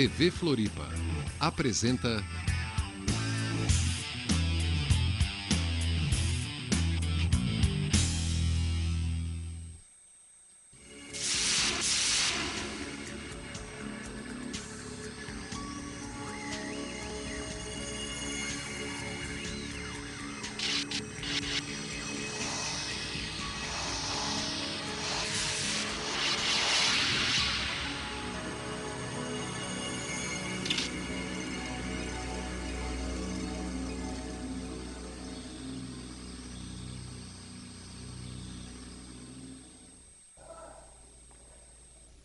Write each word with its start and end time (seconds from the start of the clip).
TV 0.00 0.30
Floripa. 0.30 0.88
Apresenta 1.40 2.24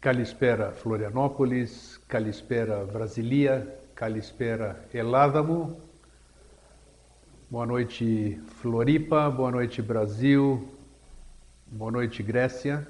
Calispera 0.05 0.71
Florianópolis, 0.71 1.99
Calispera 2.07 2.85
Brasilia, 2.85 3.75
Calispera 3.95 4.87
Eládamo. 4.93 5.81
Boa 7.49 7.65
noite 7.65 8.39
Floripa, 8.61 9.31
boa 9.31 9.49
noite 9.49 9.81
Brasil, 9.81 10.69
boa 11.65 11.91
noite 11.91 12.21
Grécia. 12.21 12.87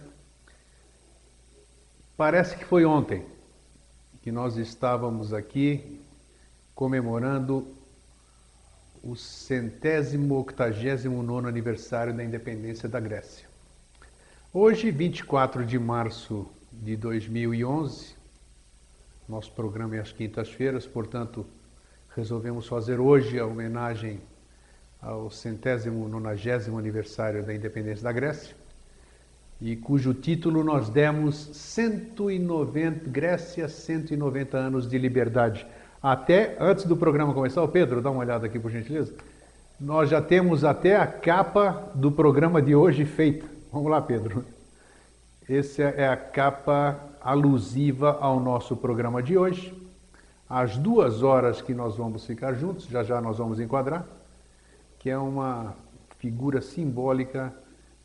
Parece 2.18 2.58
que 2.58 2.66
foi 2.66 2.84
ontem 2.84 3.26
que 4.22 4.30
nós 4.30 4.58
estávamos 4.58 5.32
aqui 5.32 6.02
comemorando 6.76 7.66
o 9.02 9.16
centésimo 9.16 10.38
octagésimo 10.38 11.24
nono 11.24 11.48
aniversário 11.48 12.14
da 12.14 12.26
independência 12.26 12.90
da 12.90 13.00
Grécia. 13.00 13.48
Hoje, 14.54 14.92
24 14.92 15.66
de 15.66 15.80
março 15.80 16.52
de 16.82 16.96
2011. 16.96 18.16
Nosso 19.28 19.52
programa 19.52 19.96
é 19.96 20.00
às 20.00 20.12
quintas-feiras, 20.12 20.86
portanto, 20.86 21.46
resolvemos 22.16 22.68
fazer 22.68 23.00
hoje 23.00 23.40
a 23.40 23.46
homenagem 23.46 24.20
ao 25.02 25.30
centésimo 25.30 26.08
nonagésimo 26.08 26.78
aniversário 26.78 27.44
da 27.44 27.54
independência 27.54 28.04
da 28.04 28.12
Grécia, 28.12 28.56
e 29.62 29.76
cujo 29.76 30.14
título 30.14 30.64
nós 30.64 30.90
demos 30.90 31.36
190 31.54 33.10
Grécia 33.10 33.68
190 33.68 34.58
anos 34.58 34.88
de 34.88 34.98
liberdade. 34.98 35.66
Até 36.02 36.58
antes 36.60 36.86
do 36.86 36.96
programa 36.96 37.34
começar, 37.34 37.68
Pedro, 37.68 38.02
dá 38.02 38.12
uma 38.12 38.22
olhada 38.22 38.46
aqui 38.46 38.60
por 38.60 38.70
gentileza. 38.70 39.14
Nós 39.80 40.10
já 40.10 40.22
temos 40.22 40.64
até 40.64 40.96
a 40.96 41.08
capa 41.08 41.92
do 41.96 42.12
programa 42.12 42.62
de 42.62 42.76
hoje 42.76 43.06
feita. 43.06 43.46
Vamos 43.72 43.90
lá, 43.90 44.02
Pedro. 44.02 44.46
Essa 45.48 45.84
é 45.84 46.08
a 46.08 46.18
capa 46.18 47.00
alusiva 47.22 48.18
ao 48.20 48.40
nosso 48.40 48.76
programa 48.76 49.22
de 49.22 49.38
hoje. 49.38 49.72
As 50.50 50.76
duas 50.76 51.22
horas 51.22 51.62
que 51.62 51.72
nós 51.72 51.96
vamos 51.96 52.26
ficar 52.26 52.54
juntos, 52.56 52.88
já 52.88 53.04
já 53.04 53.22
nós 53.22 53.38
vamos 53.38 53.60
enquadrar, 53.60 54.08
que 54.98 55.08
é 55.08 55.16
uma 55.16 55.76
figura 56.18 56.64
simbólica 56.64 57.54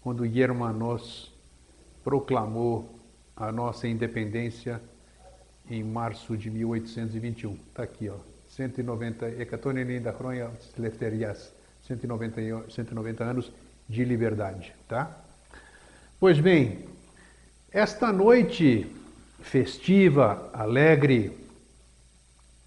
quando 0.02 0.28
Germanos 0.28 1.32
proclamou 2.04 2.94
a 3.34 3.50
nossa 3.50 3.88
independência 3.88 4.78
em 5.70 5.82
março 5.82 6.36
de 6.36 6.50
1821. 6.50 7.54
Está 7.54 7.84
aqui, 7.84 8.10
ó. 8.10 8.16
190 8.50 9.26
Ekatoninin 9.40 10.02
da 10.02 10.12
Cronha 10.12 10.50
190, 11.86 12.70
190 12.70 13.24
anos 13.24 13.50
de 13.88 14.04
liberdade, 14.04 14.74
tá? 14.86 15.10
Pois 16.18 16.38
bem, 16.38 16.84
esta 17.72 18.12
noite 18.12 18.84
festiva, 19.40 20.50
alegre, 20.52 21.38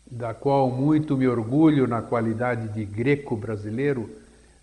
da 0.10 0.34
qual 0.34 0.72
muito 0.72 1.18
me 1.18 1.28
orgulho 1.28 1.86
na 1.88 2.02
qualidade 2.02 2.70
de 2.70 2.86
greco 2.86 3.36
brasileiro, 3.36 4.10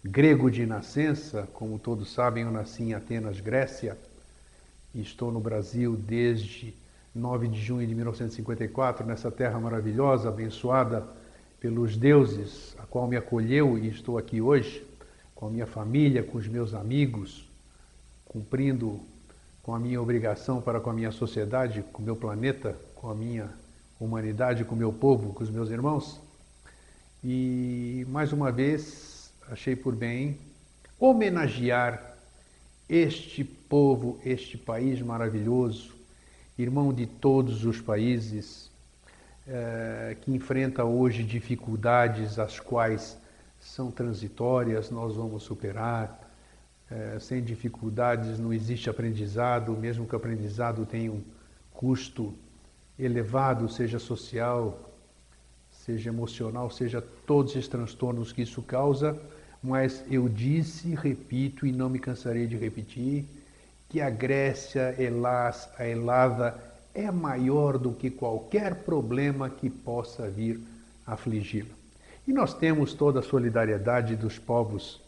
grego 0.02 0.50
de 0.50 0.64
nascença, 0.64 1.46
como 1.52 1.78
todos 1.78 2.10
sabem, 2.12 2.44
eu 2.44 2.50
nasci 2.50 2.84
em 2.84 2.94
Atenas, 2.94 3.38
Grécia, 3.38 3.98
e 4.94 5.02
estou 5.02 5.30
no 5.30 5.40
Brasil 5.40 5.94
desde 5.94 6.74
9 7.14 7.48
de 7.48 7.60
junho 7.60 7.86
de 7.86 7.94
1954, 7.94 9.06
nessa 9.06 9.30
terra 9.30 9.60
maravilhosa, 9.60 10.30
abençoada 10.30 11.06
pelos 11.60 11.98
deuses, 11.98 12.74
a 12.78 12.86
qual 12.86 13.06
me 13.06 13.16
acolheu 13.16 13.76
e 13.76 13.88
estou 13.88 14.16
aqui 14.16 14.40
hoje, 14.40 14.82
com 15.34 15.48
a 15.48 15.50
minha 15.50 15.66
família, 15.66 16.22
com 16.22 16.38
os 16.38 16.48
meus 16.48 16.72
amigos, 16.72 17.46
cumprindo 18.24 19.00
com 19.62 19.74
a 19.74 19.78
minha 19.78 20.00
obrigação 20.00 20.60
para 20.60 20.80
com 20.80 20.90
a 20.90 20.92
minha 20.92 21.12
sociedade, 21.12 21.82
com 21.92 22.02
o 22.02 22.04
meu 22.04 22.16
planeta, 22.16 22.76
com 22.94 23.10
a 23.10 23.14
minha 23.14 23.50
humanidade, 23.98 24.64
com 24.64 24.74
o 24.74 24.78
meu 24.78 24.92
povo, 24.92 25.32
com 25.32 25.42
os 25.42 25.50
meus 25.50 25.70
irmãos. 25.70 26.20
E 27.22 28.06
mais 28.08 28.32
uma 28.32 28.50
vez 28.50 29.30
achei 29.50 29.76
por 29.76 29.94
bem 29.94 30.38
homenagear 30.98 32.16
este 32.88 33.44
povo, 33.44 34.18
este 34.24 34.58
país 34.58 35.00
maravilhoso, 35.00 35.94
irmão 36.58 36.92
de 36.92 37.06
todos 37.06 37.64
os 37.64 37.80
países, 37.80 38.70
é, 39.46 40.16
que 40.20 40.32
enfrenta 40.32 40.84
hoje 40.84 41.22
dificuldades 41.22 42.38
as 42.38 42.58
quais 42.58 43.16
são 43.60 43.90
transitórias, 43.90 44.90
nós 44.90 45.14
vamos 45.14 45.42
superar 45.42 46.19
é, 46.90 47.18
sem 47.20 47.42
dificuldades, 47.42 48.38
não 48.38 48.52
existe 48.52 48.90
aprendizado, 48.90 49.72
mesmo 49.72 50.06
que 50.06 50.14
o 50.14 50.16
aprendizado 50.16 50.84
tenha 50.84 51.12
um 51.12 51.22
custo 51.72 52.34
elevado, 52.98 53.68
seja 53.68 53.98
social, 53.98 54.90
seja 55.70 56.10
emocional, 56.10 56.70
seja 56.70 57.00
todos 57.26 57.52
esses 57.52 57.68
transtornos 57.68 58.32
que 58.32 58.42
isso 58.42 58.60
causa, 58.60 59.18
mas 59.62 60.04
eu 60.10 60.28
disse, 60.28 60.94
repito 60.94 61.66
e 61.66 61.72
não 61.72 61.88
me 61.88 61.98
cansarei 61.98 62.46
de 62.46 62.56
repetir, 62.56 63.24
que 63.88 64.00
a 64.00 64.10
Grécia, 64.10 64.94
Elas, 64.98 65.68
a 65.78 65.86
Elada, 65.86 66.58
é 66.94 67.10
maior 67.10 67.78
do 67.78 67.92
que 67.92 68.10
qualquer 68.10 68.74
problema 68.76 69.48
que 69.48 69.70
possa 69.70 70.28
vir 70.28 70.60
afligi-la. 71.06 71.74
E 72.26 72.32
nós 72.32 72.54
temos 72.54 72.94
toda 72.94 73.20
a 73.20 73.22
solidariedade 73.22 74.16
dos 74.16 74.38
povos 74.38 75.00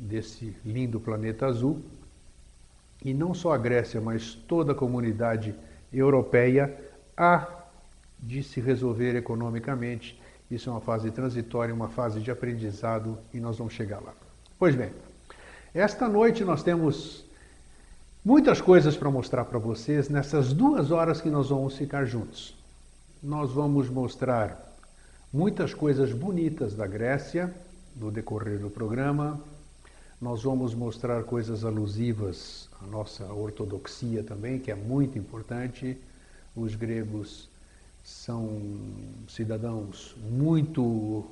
desse 0.00 0.56
lindo 0.64 0.98
planeta 0.98 1.46
azul. 1.46 1.80
E 3.04 3.12
não 3.12 3.34
só 3.34 3.52
a 3.52 3.58
Grécia, 3.58 4.00
mas 4.00 4.34
toda 4.34 4.72
a 4.72 4.74
comunidade 4.74 5.54
europeia 5.92 6.74
há 7.16 7.46
de 8.18 8.42
se 8.42 8.60
resolver 8.60 9.16
economicamente. 9.16 10.20
Isso 10.50 10.68
é 10.68 10.72
uma 10.72 10.80
fase 10.80 11.10
transitória, 11.10 11.74
uma 11.74 11.88
fase 11.88 12.20
de 12.20 12.30
aprendizado 12.30 13.18
e 13.32 13.38
nós 13.40 13.58
vamos 13.58 13.72
chegar 13.72 14.00
lá. 14.00 14.12
Pois 14.58 14.74
bem, 14.74 14.90
esta 15.72 16.08
noite 16.08 16.44
nós 16.44 16.62
temos 16.62 17.24
muitas 18.24 18.60
coisas 18.60 18.96
para 18.96 19.10
mostrar 19.10 19.44
para 19.44 19.58
vocês 19.58 20.08
nessas 20.08 20.52
duas 20.52 20.90
horas 20.90 21.20
que 21.20 21.30
nós 21.30 21.48
vamos 21.48 21.76
ficar 21.76 22.04
juntos. 22.04 22.54
Nós 23.22 23.52
vamos 23.52 23.88
mostrar 23.88 24.76
muitas 25.32 25.72
coisas 25.72 26.12
bonitas 26.12 26.74
da 26.74 26.86
Grécia 26.86 27.54
no 27.96 28.10
decorrer 28.10 28.58
do 28.58 28.70
programa, 28.70 29.40
nós 30.20 30.42
vamos 30.42 30.74
mostrar 30.74 31.24
coisas 31.24 31.64
alusivas 31.64 32.68
à 32.82 32.86
nossa 32.86 33.24
ortodoxia 33.32 34.22
também, 34.22 34.58
que 34.58 34.70
é 34.70 34.74
muito 34.74 35.18
importante. 35.18 35.96
Os 36.54 36.74
gregos 36.74 37.48
são 38.04 38.78
cidadãos 39.28 40.14
muito 40.18 41.24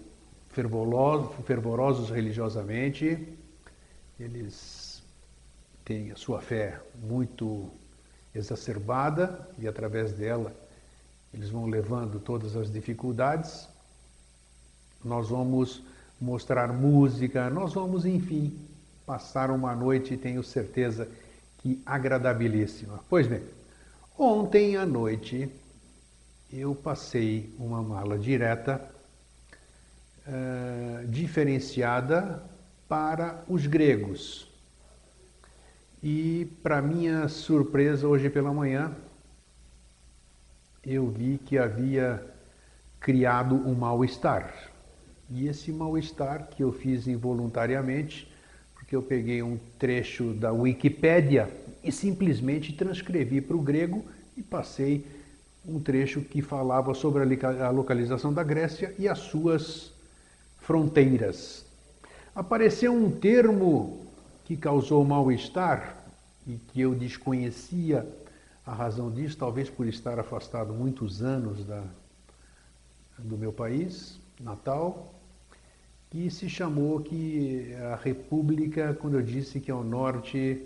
fervorosos, 0.51 2.11
religiosamente, 2.11 3.29
eles 4.19 5.03
têm 5.85 6.11
a 6.11 6.17
sua 6.17 6.41
fé 6.41 6.81
muito 7.03 7.71
exacerbada 8.35 9.49
e 9.59 9.69
através 9.69 10.13
dela 10.13 10.53
eles 11.33 11.51
vão 11.51 11.67
levando 11.67 12.19
todas 12.19 12.57
as 12.57 12.73
dificuldades. 12.73 13.69
Nós 15.05 15.29
vamos 15.29 15.83
mostrar 16.21 16.73
música, 16.73 17.49
nós 17.51 17.75
vamos, 17.75 18.05
enfim, 18.05 18.68
passaram 19.09 19.57
uma 19.57 19.75
noite, 19.75 20.19
tenho 20.19 20.45
certeza 20.45 21.09
que 21.57 21.81
agradabilíssima. 21.87 23.03
Pois 23.09 23.27
bem, 23.27 23.43
ontem 24.19 24.77
à 24.77 24.85
noite 24.85 25.51
eu 26.53 26.75
passei 26.75 27.51
uma 27.59 27.83
mala 27.83 28.19
direta 28.19 28.87
uh, 30.27 31.09
diferenciada 31.09 32.43
para 32.87 33.43
os 33.49 33.67
gregos. 33.67 34.47
E, 36.03 36.47
para 36.63 36.83
minha 36.83 37.29
surpresa, 37.29 38.07
hoje 38.07 38.29
pela 38.29 38.53
manhã, 38.53 38.95
eu 40.85 41.09
vi 41.09 41.39
que 41.39 41.57
havia 41.57 42.23
criado 43.01 43.55
um 43.55 43.75
mal-estar. 43.75 44.53
E 45.31 45.49
esse 45.49 45.73
mal-estar 45.73 46.49
que 46.49 46.63
eu 46.63 46.73
fiz 46.73 47.07
involuntariamente, 47.07 48.31
porque 48.89 48.97
eu 48.97 49.03
peguei 49.03 49.43
um 49.43 49.59
trecho 49.79 50.33
da 50.33 50.51
Wikipédia 50.51 51.53
e 51.85 51.93
simplesmente 51.93 52.73
transcrevi 52.73 53.39
para 53.39 53.55
o 53.55 53.61
grego 53.61 54.03
e 54.35 54.43
passei 54.43 55.05
um 55.69 55.79
trecho 55.79 56.23
que 56.23 56.41
falava 56.41 56.95
sobre 56.95 57.23
a 57.63 57.69
localização 57.69 58.33
da 58.33 58.43
Grécia 58.43 58.95
e 58.99 59.07
as 59.07 59.19
suas 59.19 59.93
fronteiras. 60.63 61.67
Apareceu 62.35 62.95
um 62.95 63.11
termo 63.11 64.07
que 64.47 64.57
causou 64.57 65.05
mal-estar 65.05 65.95
e 66.47 66.55
que 66.55 66.81
eu 66.81 66.95
desconhecia 66.95 68.09
a 68.65 68.73
razão 68.73 69.11
disso, 69.11 69.37
talvez 69.37 69.69
por 69.69 69.87
estar 69.87 70.19
afastado 70.19 70.73
muitos 70.73 71.21
anos 71.21 71.63
da, 71.63 71.85
do 73.19 73.37
meu 73.37 73.53
país 73.53 74.19
natal, 74.41 75.13
que 76.11 76.31
se 76.31 76.49
chamou 76.49 77.01
que 77.01 77.75
a 77.93 77.97
República, 77.97 78.97
quando 79.01 79.15
eu 79.15 79.23
disse 79.23 79.61
que 79.61 79.71
ao 79.71 79.85
norte 79.85 80.63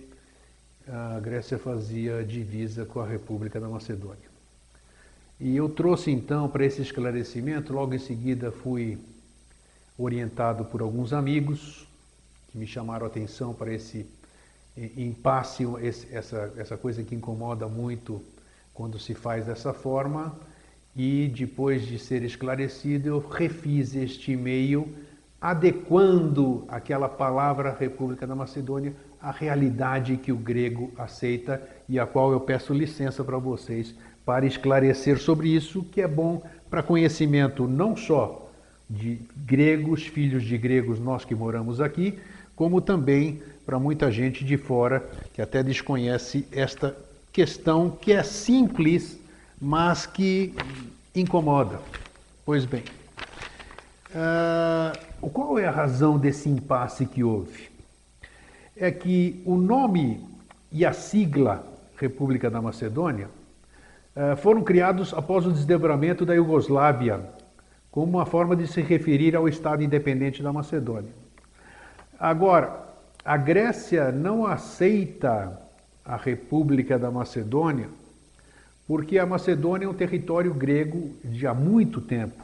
a 0.89 1.21
Grécia 1.21 1.59
fazia 1.59 2.25
divisa 2.25 2.85
com 2.85 3.01
a 3.01 3.07
República 3.07 3.61
da 3.61 3.69
Macedônia. 3.69 4.31
E 5.41 5.57
eu 5.57 5.69
trouxe 5.69 6.11
então 6.11 6.49
para 6.49 6.65
esse 6.65 6.83
esclarecimento, 6.83 7.73
logo 7.73 7.95
em 7.95 7.99
seguida 7.99 8.53
fui 8.53 8.99
orientado 9.99 10.65
por 10.65 10.81
alguns 10.81 11.13
amigos 11.13 11.87
que 12.51 12.59
me 12.59 12.67
chamaram 12.67 13.07
a 13.07 13.09
atenção 13.09 13.53
para 13.53 13.73
esse 13.73 14.07
impasse, 14.97 15.65
esse, 15.83 16.15
essa, 16.15 16.53
essa 16.57 16.77
coisa 16.77 17.03
que 17.03 17.15
incomoda 17.15 17.67
muito 17.67 18.23
quando 18.73 18.99
se 18.99 19.15
faz 19.15 19.47
dessa 19.47 19.73
forma. 19.73 20.35
E 20.95 21.29
depois 21.35 21.87
de 21.87 21.99
ser 21.99 22.23
esclarecido, 22.23 23.09
eu 23.09 23.19
refiz 23.19 23.95
este 23.95 24.33
e-mail 24.33 24.87
adequando 25.43 26.65
aquela 26.69 27.09
palavra 27.09 27.77
República 27.79 28.25
da 28.25 28.37
Macedônia 28.37 28.95
à 29.21 29.33
realidade 29.33 30.17
que 30.17 30.31
o 30.31 30.37
grego 30.37 30.93
aceita 30.97 31.61
e 31.89 31.99
a 31.99 32.07
qual 32.07 32.31
eu 32.31 32.39
peço 32.39 32.73
licença 32.73 33.25
para 33.25 33.39
vocês 33.39 33.93
para 34.25 34.47
esclarecer 34.47 35.19
sobre 35.19 35.49
isso, 35.49 35.83
que 35.83 36.01
é 36.01 36.07
bom 36.07 36.41
para 36.71 36.81
conhecimento 36.81 37.67
não 37.67 37.97
só 37.97 38.49
de 38.89 39.19
gregos, 39.45 40.07
filhos 40.07 40.45
de 40.45 40.57
gregos, 40.57 41.01
nós 41.01 41.25
que 41.25 41.35
moramos 41.35 41.81
aqui, 41.81 42.21
como 42.55 42.81
também 42.81 43.43
para 43.67 43.81
muita 43.81 44.13
gente 44.13 44.45
de 44.45 44.57
fora 44.57 45.05
que 45.35 45.43
até 45.43 45.61
desconhece 45.61 46.47
esta 46.53 46.97
questão 47.33 47.91
que 47.91 48.13
é 48.13 48.23
simples, 48.23 49.19
mas 49.61 50.07
que 50.07 50.55
incomoda. 51.17 51.81
Pois 52.45 52.65
bem, 52.65 52.85
uh, 54.15 55.12
qual 55.31 55.59
é 55.59 55.67
a 55.67 55.71
razão 55.71 56.19
desse 56.19 56.49
impasse 56.49 57.07
que 57.07 57.23
houve? 57.23 57.71
É 58.77 58.91
que 58.91 59.43
o 59.45 59.57
nome 59.57 60.27
e 60.71 60.85
a 60.85 60.93
sigla 60.93 61.65
República 61.97 62.51
da 62.51 62.61
Macedônia 62.61 63.29
uh, 64.17 64.37
foram 64.37 64.63
criados 64.63 65.15
após 65.15 65.47
o 65.47 65.53
desdobramento 65.53 66.25
da 66.25 66.35
Iugoslávia, 66.35 67.21
como 67.91 68.19
uma 68.19 68.27
forma 68.27 68.57
de 68.57 68.67
se 68.67 68.81
referir 68.81 69.37
ao 69.37 69.49
Estado 69.49 69.83
independente 69.83 70.43
da 70.43 70.53
Macedônia. 70.53 71.13
Agora, 72.19 72.89
a 73.25 73.37
Grécia 73.37 74.11
não 74.11 74.47
aceita 74.47 75.59
a 76.05 76.17
República 76.17 76.99
da 76.99 77.11
Macedônia 77.11 77.89
porque 78.87 79.19
a 79.19 79.25
Macedônia 79.25 79.87
é 79.87 79.89
um 79.89 79.95
território 79.95 80.53
grego 80.53 81.15
de 81.25 81.47
há 81.47 81.55
muito 81.55 82.01
tempo. 82.01 82.43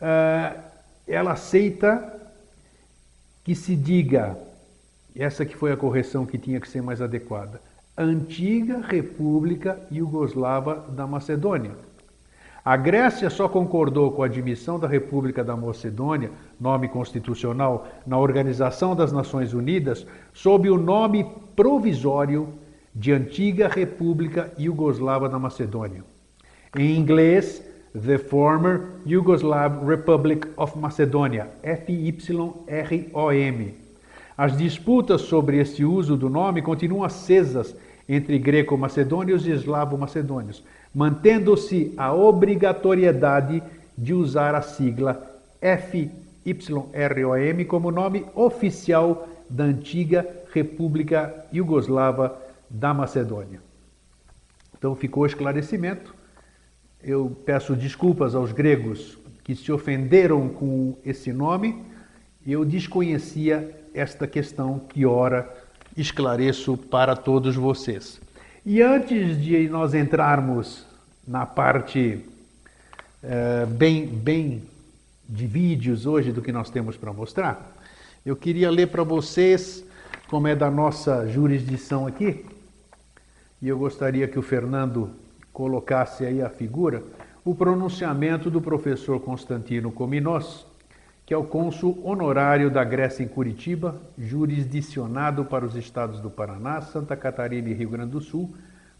Uh, 0.00 0.71
ela 1.06 1.32
aceita 1.32 2.20
que 3.44 3.54
se 3.54 3.74
diga, 3.74 4.36
essa 5.14 5.44
que 5.44 5.56
foi 5.56 5.72
a 5.72 5.76
correção 5.76 6.24
que 6.24 6.38
tinha 6.38 6.60
que 6.60 6.68
ser 6.68 6.82
mais 6.82 7.02
adequada, 7.02 7.60
Antiga 7.96 8.80
República 8.80 9.78
Iugoslava 9.90 10.86
da 10.90 11.06
Macedônia. 11.06 11.72
A 12.64 12.76
Grécia 12.76 13.28
só 13.28 13.48
concordou 13.48 14.12
com 14.12 14.22
a 14.22 14.26
admissão 14.26 14.78
da 14.78 14.86
República 14.86 15.42
da 15.42 15.56
Macedônia, 15.56 16.30
nome 16.60 16.88
constitucional, 16.88 17.88
na 18.06 18.16
Organização 18.16 18.94
das 18.94 19.12
Nações 19.12 19.52
Unidas, 19.52 20.06
sob 20.32 20.70
o 20.70 20.78
nome 20.78 21.26
provisório 21.56 22.48
de 22.94 23.12
Antiga 23.12 23.66
República 23.66 24.52
Iugoslava 24.56 25.28
da 25.28 25.40
Macedônia. 25.40 26.04
Em 26.76 26.96
inglês, 26.96 27.62
The 27.94 28.16
Former 28.16 28.88
Yugoslav 29.04 29.86
Republic 29.86 30.48
of 30.56 30.78
Macedonia, 30.78 31.50
FYROM. 31.62 33.74
As 34.36 34.56
disputas 34.56 35.20
sobre 35.22 35.58
este 35.58 35.84
uso 35.84 36.16
do 36.16 36.30
nome 36.30 36.62
continuam 36.62 37.04
acesas 37.04 37.76
entre 38.08 38.38
greco-macedônios 38.38 39.46
e 39.46 39.50
eslavo-macedônios, 39.50 40.64
mantendo-se 40.94 41.92
a 41.98 42.14
obrigatoriedade 42.14 43.62
de 43.96 44.14
usar 44.14 44.54
a 44.54 44.62
sigla 44.62 45.30
FYROM 46.44 47.64
como 47.66 47.90
nome 47.90 48.24
oficial 48.34 49.28
da 49.50 49.64
antiga 49.64 50.26
República 50.50 51.44
Iugoslava 51.52 52.40
da 52.70 52.94
Macedônia. 52.94 53.60
Então 54.78 54.96
ficou 54.96 55.26
esclarecimento. 55.26 56.21
Eu 57.04 57.36
peço 57.44 57.74
desculpas 57.74 58.34
aos 58.34 58.52
gregos 58.52 59.18
que 59.42 59.56
se 59.56 59.72
ofenderam 59.72 60.48
com 60.48 60.96
esse 61.04 61.32
nome. 61.32 61.84
Eu 62.46 62.64
desconhecia 62.64 63.76
esta 63.92 64.24
questão 64.26 64.78
que 64.78 65.04
ora 65.04 65.52
esclareço 65.96 66.76
para 66.76 67.16
todos 67.16 67.56
vocês. 67.56 68.20
E 68.64 68.80
antes 68.80 69.42
de 69.42 69.68
nós 69.68 69.94
entrarmos 69.94 70.86
na 71.26 71.44
parte 71.44 72.24
é, 73.20 73.66
bem, 73.66 74.06
bem 74.06 74.62
de 75.28 75.46
vídeos 75.46 76.06
hoje 76.06 76.30
do 76.30 76.40
que 76.40 76.52
nós 76.52 76.70
temos 76.70 76.96
para 76.96 77.12
mostrar, 77.12 77.76
eu 78.24 78.36
queria 78.36 78.70
ler 78.70 78.86
para 78.88 79.02
vocês, 79.02 79.84
como 80.28 80.46
é 80.46 80.54
da 80.54 80.70
nossa 80.70 81.26
jurisdição 81.26 82.06
aqui, 82.06 82.46
e 83.60 83.68
eu 83.68 83.76
gostaria 83.76 84.28
que 84.28 84.38
o 84.38 84.42
Fernando 84.42 85.10
colocasse 85.52 86.24
aí 86.24 86.40
a 86.40 86.48
figura, 86.48 87.02
o 87.44 87.54
pronunciamento 87.54 88.50
do 88.50 88.60
professor 88.60 89.20
Constantino 89.20 89.90
Cominos, 89.90 90.66
que 91.26 91.34
é 91.34 91.36
o 91.36 91.44
cônsul 91.44 92.00
honorário 92.04 92.70
da 92.70 92.82
Grécia 92.84 93.22
em 93.22 93.28
Curitiba, 93.28 94.00
jurisdicionado 94.18 95.44
para 95.44 95.64
os 95.64 95.76
estados 95.76 96.20
do 96.20 96.30
Paraná, 96.30 96.80
Santa 96.80 97.16
Catarina 97.16 97.68
e 97.68 97.74
Rio 97.74 97.90
Grande 97.90 98.12
do 98.12 98.20
Sul, 98.20 98.54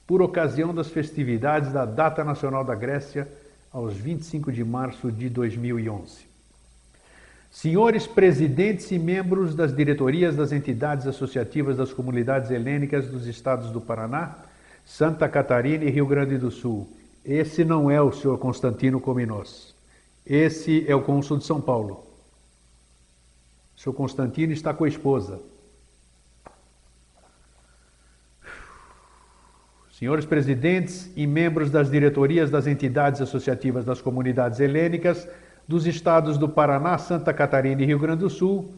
por 0.06 0.20
ocasião 0.20 0.74
das 0.74 0.88
festividades 0.88 1.72
da 1.72 1.84
Data 1.84 2.24
Nacional 2.24 2.64
da 2.64 2.74
Grécia, 2.74 3.28
aos 3.72 3.94
25 3.94 4.52
de 4.52 4.62
março 4.62 5.10
de 5.10 5.28
2011. 5.28 6.26
Senhores 7.50 8.06
presidentes 8.06 8.90
e 8.90 8.98
membros 8.98 9.54
das 9.54 9.74
diretorias 9.74 10.36
das 10.36 10.52
entidades 10.52 11.06
associativas 11.06 11.76
das 11.76 11.92
comunidades 11.92 12.50
helênicas 12.50 13.08
dos 13.08 13.26
estados 13.26 13.70
do 13.70 13.80
Paraná, 13.80 14.36
Santa 14.84 15.28
Catarina 15.28 15.84
e 15.84 15.90
Rio 15.90 16.06
Grande 16.06 16.36
do 16.36 16.50
Sul, 16.50 16.88
esse 17.24 17.64
não 17.64 17.90
é 17.90 18.00
o 18.00 18.12
senhor 18.12 18.36
Constantino 18.38 19.00
Cominos. 19.00 19.74
Esse 20.26 20.84
é 20.88 20.94
o 20.94 21.02
cônsul 21.02 21.38
de 21.38 21.44
São 21.44 21.60
Paulo. 21.60 22.04
Seu 23.76 23.92
Constantino 23.92 24.52
está 24.52 24.72
com 24.74 24.84
a 24.84 24.88
esposa. 24.88 25.40
Senhores 29.92 30.24
presidentes 30.24 31.10
e 31.16 31.26
membros 31.26 31.70
das 31.70 31.90
diretorias 31.90 32.50
das 32.50 32.66
entidades 32.66 33.20
associativas 33.20 33.84
das 33.84 34.00
comunidades 34.00 34.58
helênicas 34.58 35.28
dos 35.66 35.86
estados 35.86 36.36
do 36.36 36.48
Paraná, 36.48 36.98
Santa 36.98 37.32
Catarina 37.32 37.82
e 37.82 37.86
Rio 37.86 38.00
Grande 38.00 38.20
do 38.20 38.30
Sul, 38.30 38.72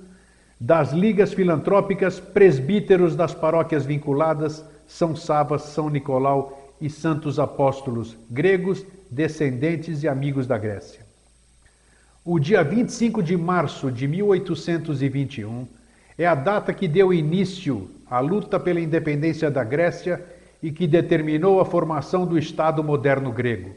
das 0.60 0.92
ligas 0.92 1.32
filantrópicas, 1.32 2.20
presbíteros 2.20 3.16
das 3.16 3.34
paróquias 3.34 3.86
vinculadas 3.86 4.64
São 4.86 5.14
Savas, 5.16 5.62
São 5.62 5.88
Nicolau 5.88 6.74
e 6.80 6.90
Santos 6.90 7.38
Apóstolos, 7.38 8.16
gregos, 8.30 8.84
descendentes 9.10 10.02
e 10.02 10.08
amigos 10.08 10.46
da 10.46 10.58
Grécia. 10.58 11.00
O 12.24 12.38
dia 12.38 12.64
25 12.64 13.22
de 13.22 13.36
março 13.36 13.90
de 13.90 14.08
1821 14.08 15.66
é 16.16 16.26
a 16.26 16.34
data 16.34 16.72
que 16.72 16.88
deu 16.88 17.12
início 17.12 17.90
à 18.08 18.20
luta 18.20 18.58
pela 18.58 18.80
independência 18.80 19.50
da 19.50 19.62
Grécia 19.62 20.24
e 20.62 20.70
que 20.72 20.86
determinou 20.86 21.60
a 21.60 21.64
formação 21.64 22.24
do 22.24 22.38
Estado 22.38 22.82
moderno 22.82 23.30
grego, 23.30 23.74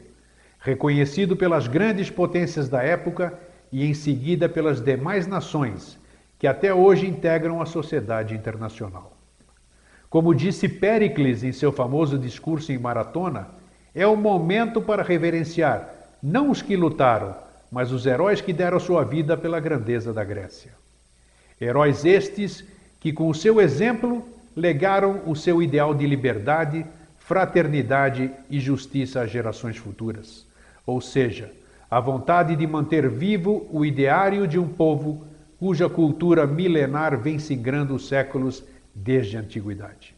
reconhecido 0.58 1.36
pelas 1.36 1.68
grandes 1.68 2.08
potências 2.08 2.68
da 2.68 2.82
época 2.82 3.38
e 3.70 3.84
em 3.84 3.92
seguida 3.92 4.48
pelas 4.48 4.80
demais 4.80 5.26
nações 5.26 5.98
que 6.38 6.46
até 6.46 6.72
hoje 6.72 7.06
integram 7.06 7.60
a 7.60 7.66
sociedade 7.66 8.34
internacional. 8.34 9.17
Como 10.10 10.34
disse 10.34 10.68
Péricles 10.68 11.44
em 11.44 11.52
seu 11.52 11.70
famoso 11.70 12.18
discurso 12.18 12.72
em 12.72 12.78
Maratona, 12.78 13.48
É 13.94 14.06
o 14.06 14.16
momento 14.16 14.80
para 14.80 15.02
reverenciar 15.02 15.88
não 16.22 16.50
os 16.50 16.62
que 16.62 16.76
lutaram, 16.76 17.34
mas 17.70 17.90
os 17.90 18.06
heróis 18.06 18.40
que 18.40 18.52
deram 18.52 18.78
sua 18.78 19.02
vida 19.02 19.36
pela 19.36 19.58
grandeza 19.58 20.12
da 20.12 20.22
Grécia. 20.22 20.72
Heróis 21.60 22.04
estes 22.04 22.64
que, 23.00 23.12
com 23.12 23.28
o 23.28 23.34
seu 23.34 23.60
exemplo, 23.60 24.22
legaram 24.54 25.22
o 25.26 25.34
seu 25.34 25.62
ideal 25.62 25.94
de 25.94 26.06
liberdade, 26.06 26.86
fraternidade 27.18 28.30
e 28.48 28.60
justiça 28.60 29.22
às 29.22 29.30
gerações 29.30 29.76
futuras. 29.76 30.46
Ou 30.86 31.00
seja, 31.00 31.50
a 31.90 31.98
vontade 31.98 32.54
de 32.54 32.66
manter 32.66 33.08
vivo 33.08 33.66
o 33.72 33.84
ideário 33.84 34.46
de 34.46 34.58
um 34.58 34.68
povo 34.68 35.24
cuja 35.58 35.88
cultura 35.88 36.46
milenar 36.46 37.18
vem 37.18 37.38
singrando 37.38 37.94
os 37.94 38.06
séculos 38.06 38.62
desde 38.94 39.36
a 39.36 39.40
antiguidade. 39.40 40.14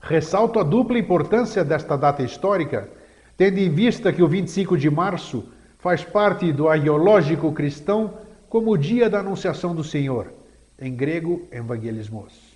Ressalto 0.00 0.58
a 0.58 0.62
dupla 0.62 0.98
importância 0.98 1.64
desta 1.64 1.96
data 1.96 2.22
histórica, 2.22 2.88
tendo 3.36 3.58
em 3.58 3.70
vista 3.70 4.12
que 4.12 4.22
o 4.22 4.28
25 4.28 4.76
de 4.76 4.90
março 4.90 5.48
faz 5.78 6.04
parte 6.04 6.52
do 6.52 6.68
aiológico 6.68 7.52
cristão 7.52 8.14
como 8.48 8.70
o 8.70 8.76
dia 8.76 9.10
da 9.10 9.20
Anunciação 9.20 9.74
do 9.74 9.82
Senhor, 9.82 10.32
em 10.78 10.94
grego, 10.94 11.48
Evangelismos. 11.50 12.54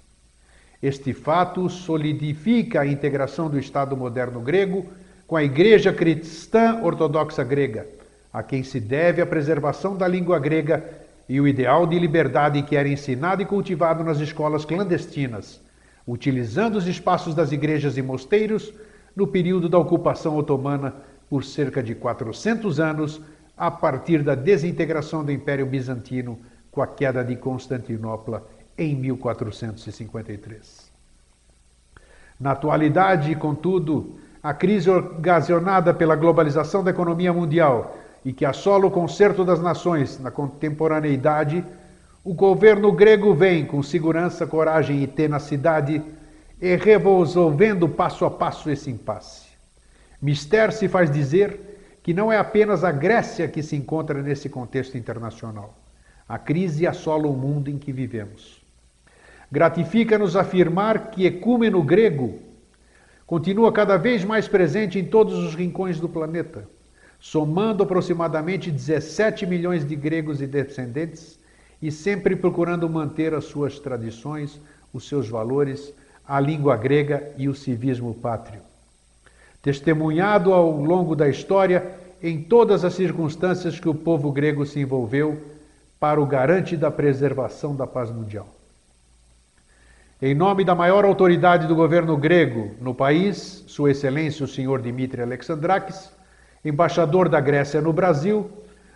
Este 0.82 1.12
fato 1.12 1.68
solidifica 1.68 2.82
a 2.82 2.86
integração 2.86 3.50
do 3.50 3.58
Estado 3.58 3.96
moderno 3.96 4.40
grego 4.40 4.86
com 5.26 5.36
a 5.36 5.42
Igreja 5.42 5.92
Cristã 5.92 6.80
Ortodoxa 6.82 7.42
Grega, 7.42 7.86
a 8.32 8.42
quem 8.42 8.62
se 8.62 8.78
deve 8.78 9.20
a 9.20 9.26
preservação 9.26 9.96
da 9.96 10.06
língua 10.06 10.38
grega 10.38 10.84
e 11.28 11.40
o 11.40 11.46
ideal 11.46 11.86
de 11.86 11.98
liberdade 11.98 12.62
que 12.62 12.74
era 12.74 12.88
ensinado 12.88 13.42
e 13.42 13.44
cultivado 13.44 14.02
nas 14.02 14.18
escolas 14.18 14.64
clandestinas, 14.64 15.60
utilizando 16.06 16.76
os 16.76 16.86
espaços 16.86 17.34
das 17.34 17.52
igrejas 17.52 17.98
e 17.98 18.02
mosteiros 18.02 18.72
no 19.14 19.26
período 19.26 19.68
da 19.68 19.78
ocupação 19.78 20.36
otomana 20.36 20.94
por 21.28 21.44
cerca 21.44 21.82
de 21.82 21.94
400 21.94 22.80
anos, 22.80 23.20
a 23.56 23.70
partir 23.70 24.22
da 24.22 24.34
desintegração 24.34 25.24
do 25.24 25.32
Império 25.32 25.66
Bizantino 25.66 26.38
com 26.70 26.80
a 26.80 26.86
queda 26.86 27.24
de 27.24 27.36
Constantinopla 27.36 28.48
em 28.78 28.94
1453. 28.94 30.88
Na 32.40 32.52
atualidade, 32.52 33.34
contudo, 33.34 34.18
a 34.40 34.54
crise 34.54 34.88
ocasionada 34.88 35.92
pela 35.92 36.14
globalização 36.14 36.84
da 36.84 36.92
economia 36.92 37.32
mundial 37.32 37.98
e 38.28 38.32
que 38.34 38.44
assola 38.44 38.84
o 38.84 38.90
concerto 38.90 39.42
das 39.42 39.58
nações 39.58 40.20
na 40.20 40.30
contemporaneidade, 40.30 41.64
o 42.22 42.34
governo 42.34 42.92
grego 42.92 43.32
vem 43.32 43.64
com 43.64 43.82
segurança, 43.82 44.46
coragem 44.46 45.02
e 45.02 45.06
tenacidade 45.06 46.02
e 46.60 46.76
resolvendo 46.76 47.88
passo 47.88 48.26
a 48.26 48.30
passo 48.30 48.68
esse 48.68 48.90
impasse. 48.90 49.48
Mister 50.20 50.72
se 50.72 50.88
faz 50.88 51.10
dizer 51.10 52.00
que 52.02 52.12
não 52.12 52.30
é 52.30 52.36
apenas 52.36 52.84
a 52.84 52.92
Grécia 52.92 53.48
que 53.48 53.62
se 53.62 53.74
encontra 53.74 54.20
nesse 54.22 54.50
contexto 54.50 54.98
internacional. 54.98 55.74
A 56.28 56.38
crise 56.38 56.86
assola 56.86 57.26
o 57.28 57.32
mundo 57.32 57.70
em 57.70 57.78
que 57.78 57.92
vivemos. 57.92 58.60
Gratifica-nos 59.50 60.36
afirmar 60.36 61.10
que 61.12 61.24
ecúmeno 61.24 61.82
grego 61.82 62.40
continua 63.26 63.72
cada 63.72 63.96
vez 63.96 64.22
mais 64.22 64.46
presente 64.46 64.98
em 64.98 65.04
todos 65.06 65.32
os 65.32 65.54
rincões 65.54 65.98
do 65.98 66.10
planeta, 66.10 66.68
somando 67.20 67.82
aproximadamente 67.82 68.70
17 68.70 69.46
milhões 69.46 69.86
de 69.86 69.96
gregos 69.96 70.40
e 70.40 70.46
descendentes 70.46 71.38
e 71.80 71.90
sempre 71.90 72.36
procurando 72.36 72.88
manter 72.88 73.34
as 73.34 73.44
suas 73.44 73.78
tradições, 73.78 74.60
os 74.92 75.08
seus 75.08 75.28
valores, 75.28 75.92
a 76.26 76.38
língua 76.40 76.76
grega 76.76 77.32
e 77.36 77.48
o 77.48 77.54
civismo 77.54 78.14
pátrio. 78.14 78.60
Testemunhado 79.62 80.52
ao 80.52 80.70
longo 80.70 81.16
da 81.16 81.28
história 81.28 81.98
em 82.22 82.42
todas 82.42 82.84
as 82.84 82.94
circunstâncias 82.94 83.78
que 83.78 83.88
o 83.88 83.94
povo 83.94 84.30
grego 84.32 84.64
se 84.66 84.80
envolveu 84.80 85.40
para 85.98 86.20
o 86.20 86.26
garante 86.26 86.76
da 86.76 86.90
preservação 86.90 87.74
da 87.74 87.86
paz 87.86 88.10
mundial. 88.10 88.46
Em 90.20 90.34
nome 90.34 90.64
da 90.64 90.74
maior 90.74 91.04
autoridade 91.04 91.68
do 91.68 91.76
governo 91.76 92.16
grego 92.16 92.74
no 92.80 92.92
país, 92.92 93.64
Sua 93.68 93.92
Excelência 93.92 94.44
o 94.44 94.48
Senhor 94.48 94.82
Dimitri 94.82 95.22
Alexandrakis, 95.22 96.10
embaixador 96.68 97.28
da 97.28 97.40
Grécia 97.40 97.80
no 97.80 97.92
Brasil, 97.92 98.50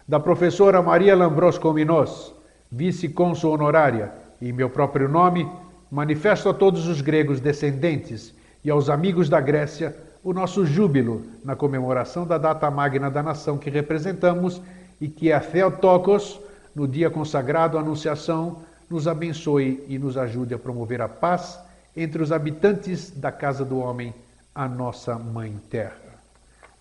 da 0.07 0.21
professora 0.21 0.83
Maria 0.83 1.17
Lambros 1.17 1.59
Kominos, 1.59 2.35
vice-cônsul 2.71 3.53
honorária, 3.53 4.13
em 4.41 4.53
meu 4.53 4.69
próprio 4.69 5.09
nome, 5.09 5.49
manifesto 5.91 6.49
a 6.49 6.55
todos 6.55 6.87
os 6.87 7.01
gregos 7.01 7.41
descendentes 7.41 8.35
e 8.65 8.71
aos 8.71 8.89
amigos 8.89 9.29
da 9.29 9.41
Grécia 9.41 9.95
o 10.25 10.33
nosso 10.33 10.65
júbilo 10.65 11.23
na 11.45 11.57
comemoração 11.57 12.27
da 12.27 12.39
data 12.39 12.71
magna 12.71 13.11
da 13.11 13.23
nação 13.23 13.59
que 13.59 13.69
representamos 13.69 14.61
e 15.01 15.09
que 15.09 15.33
a 15.33 15.41
Theotokos, 15.41 16.41
no 16.75 16.87
dia 16.87 17.11
consagrado 17.11 17.77
à 17.77 17.81
Anunciação, 17.81 18.59
nos 18.89 19.09
abençoe 19.09 19.85
e 19.89 19.99
nos 19.99 20.17
ajude 20.17 20.55
a 20.55 20.59
promover 20.59 21.01
a 21.01 21.09
paz 21.09 21.59
entre 21.97 22.23
os 22.23 22.31
habitantes 22.31 23.11
da 23.11 23.33
casa 23.33 23.65
do 23.65 23.79
homem, 23.79 24.15
a 24.55 24.69
nossa 24.69 25.17
Mãe 25.17 25.55
Terra. 25.71 26.02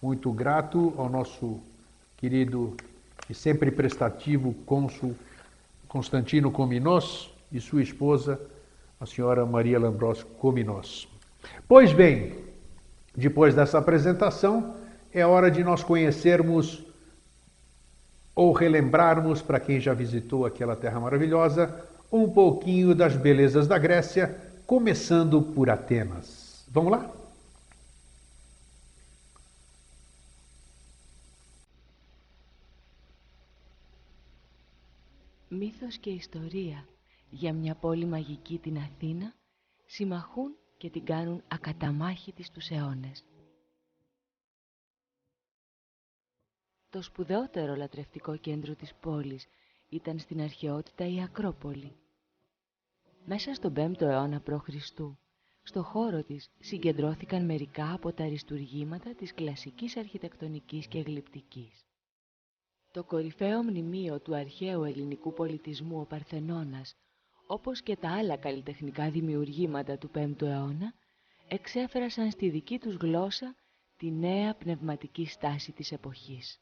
Muito 0.01 0.31
grato 0.31 0.96
ao 0.98 1.08
nosso 1.08 1.60
querido 2.17 2.75
e 3.29 3.36
sempre 3.36 3.70
prestativo 3.70 4.51
cônsul 4.65 5.15
Constantino 5.88 6.50
Cominos 6.50 7.31
e 7.51 7.60
sua 7.60 7.84
esposa, 7.84 8.41
a 9.00 9.05
senhora 9.05 9.46
Maria 9.46 9.77
Lambros 9.77 10.24
Cominos. 10.39 11.08
Pois 11.67 11.93
bem, 11.93 12.34
depois 13.15 13.53
dessa 13.53 13.77
apresentação, 13.77 14.75
é 15.13 15.24
hora 15.24 15.51
de 15.51 15.63
nós 15.63 15.84
conhecermos 15.84 16.81
ou 18.34 18.53
relembrarmos, 18.53 19.41
para 19.41 19.60
quem 19.60 19.79
já 19.79 19.93
visitou 19.93 20.48
aquela 20.48 20.75
terra 20.75 21.00
maravilhosa, 21.00 21.75
um 22.12 22.27
pouquinho 22.27 22.96
das 22.96 23.15
belezas 23.15 23.67
da 23.67 23.77
Grécia, 23.77 24.36
começando 24.65 25.43
por 25.43 25.70
Atenas. 25.70 26.65
Vamos 26.72 26.91
lá? 26.91 27.20
Μύθος 35.53 35.98
και 35.98 36.10
ιστορία 36.10 36.88
για 37.29 37.53
μια 37.53 37.75
πόλη 37.75 38.05
μαγική 38.05 38.60
την 38.60 38.77
Αθήνα 38.77 39.34
συμμαχούν 39.86 40.55
και 40.77 40.89
την 40.89 41.05
κάνουν 41.05 41.43
ακαταμάχητη 41.48 42.43
στους 42.43 42.70
αιώνες. 42.70 43.25
Το 46.89 47.01
σπουδαιότερο 47.01 47.75
λατρευτικό 47.75 48.38
κέντρο 48.38 48.75
της 48.75 48.93
πόλης 49.01 49.48
ήταν 49.89 50.20
στην 50.20 50.41
αρχαιότητα 50.41 51.08
η 51.08 51.22
Ακρόπολη. 51.22 51.96
Μέσα 53.25 53.53
στον 53.53 53.74
5ο 53.75 54.01
αιώνα 54.01 54.41
π.Χ. 54.41 54.67
στο 55.63 55.84
χώρο 55.84 56.24
της 56.24 56.50
συγκεντρώθηκαν 56.60 57.46
μερικά 57.46 57.93
από 57.93 58.13
τα 58.13 58.24
αριστουργήματα 58.24 59.15
της 59.15 59.34
κλασικής 59.34 59.98
αρχιτεκτονικής 59.98 60.88
και 60.88 61.00
γλυπτικής. 61.00 61.86
Το 62.93 63.03
κορυφαίο 63.03 63.63
μνημείο 63.63 64.19
του 64.19 64.36
αρχαίου 64.36 64.83
ελληνικού 64.83 65.33
πολιτισμού 65.33 66.00
ο 66.00 66.05
Παρθενώνας, 66.05 66.95
όπως 67.48 67.81
και 67.81 67.95
τα 67.95 68.12
άλλα 68.12 68.38
καλλιτεχνικά 68.38 69.10
δημιουργήματα 69.10 69.98
του 69.98 70.12
5ου 70.15 70.41
αιώνα, 70.41 70.93
εξέφρασαν 71.48 72.31
στη 72.31 72.50
δική 72.50 72.79
τους 72.79 72.95
γλώσσα 72.95 73.55
τη 73.98 74.12
νέα 74.12 74.55
πνευματική 74.55 75.25
στάση 75.25 75.71
της 75.71 75.91
εποχής. 75.91 76.60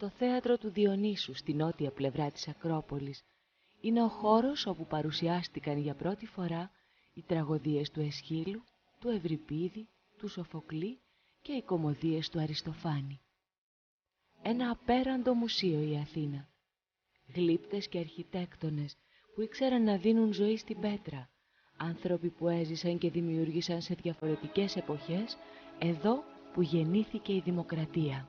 Το 0.00 0.08
θέατρο 0.08 0.58
του 0.58 0.70
Διονύσου 0.70 1.34
στη 1.34 1.54
νότια 1.54 1.90
πλευρά 1.90 2.30
της 2.30 2.48
Ακρόπολης 2.48 3.22
είναι 3.80 4.02
ο 4.02 4.08
χώρος 4.08 4.66
όπου 4.66 4.86
παρουσιάστηκαν 4.86 5.78
για 5.78 5.94
πρώτη 5.94 6.26
φορά 6.26 6.70
οι 7.14 7.22
τραγωδίες 7.22 7.90
του 7.90 8.00
Εσχύλου, 8.00 8.62
του 9.00 9.08
Ευρυπίδη, 9.08 9.88
του 10.18 10.28
Σοφοκλή 10.28 10.98
και 11.42 11.52
οι 11.52 11.62
κομμωδίες 11.62 12.28
του 12.28 12.40
Αριστοφάνη. 12.40 13.20
Ένα 14.42 14.70
απέραντο 14.70 15.34
μουσείο 15.34 15.80
η 15.80 15.96
Αθήνα. 15.96 16.48
Γλύπτες 17.34 17.88
και 17.88 17.98
αρχιτέκτονες 17.98 18.96
που 19.34 19.40
ήξεραν 19.40 19.82
να 19.82 19.96
δίνουν 19.96 20.32
ζωή 20.32 20.56
στην 20.56 20.80
πέτρα. 20.80 21.30
Άνθρωποι 21.76 22.28
που 22.30 22.48
έζησαν 22.48 22.98
και 22.98 23.10
δημιούργησαν 23.10 23.80
σε 23.80 23.94
διαφορετικές 23.94 24.76
εποχές 24.76 25.36
εδώ 25.78 26.24
που 26.52 26.62
γεννήθηκε 26.62 27.32
η 27.32 27.40
δημοκρατία. 27.44 28.28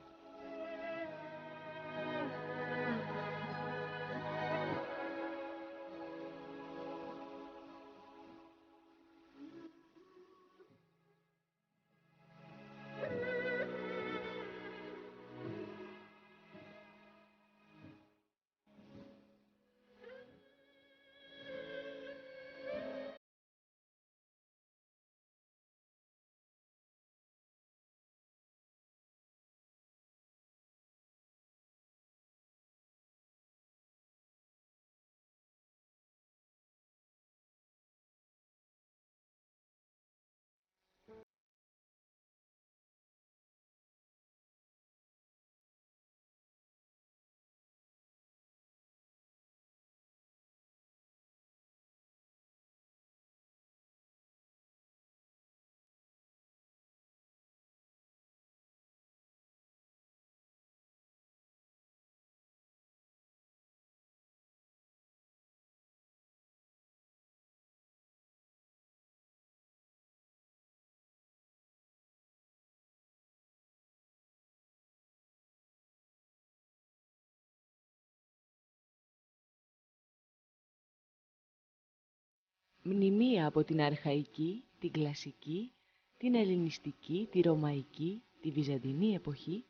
Μνημεία 82.82 83.46
από 83.46 83.64
την 83.64 83.80
αρχαϊκή, 83.80 84.64
την 84.78 84.90
κλασική, 84.90 85.72
την 86.18 86.34
ελληνιστική, 86.34 87.28
τη 87.30 87.40
ρωμαϊκή, 87.40 88.22
τη 88.40 88.50
βυζαντινή 88.50 89.14
εποχή 89.14 89.64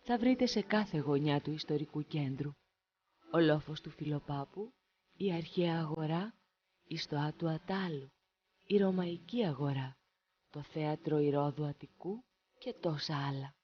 θα 0.00 0.18
βρείτε 0.18 0.46
σε 0.46 0.60
κάθε 0.62 0.98
γωνιά 0.98 1.40
του 1.40 1.50
ιστορικού 1.52 2.02
κέντρου. 2.02 2.50
Ο 3.32 3.38
λόφος 3.38 3.80
του 3.80 3.90
Φιλοπάπου, 3.90 4.72
η 5.16 5.32
αρχαία 5.32 5.78
αγορά, 5.78 6.34
η 6.84 6.96
στοά 6.96 7.32
του 7.32 7.48
Ατάλου, 7.48 8.12
η 8.66 8.76
ρωμαϊκή 8.76 9.44
αγορά, 9.44 9.96
το 10.50 10.62
θέατρο 10.62 11.18
Ηρώδου 11.18 11.64
Αττικού 11.64 12.24
και 12.58 12.74
τόσα 12.80 13.26
άλλα. 13.26 13.57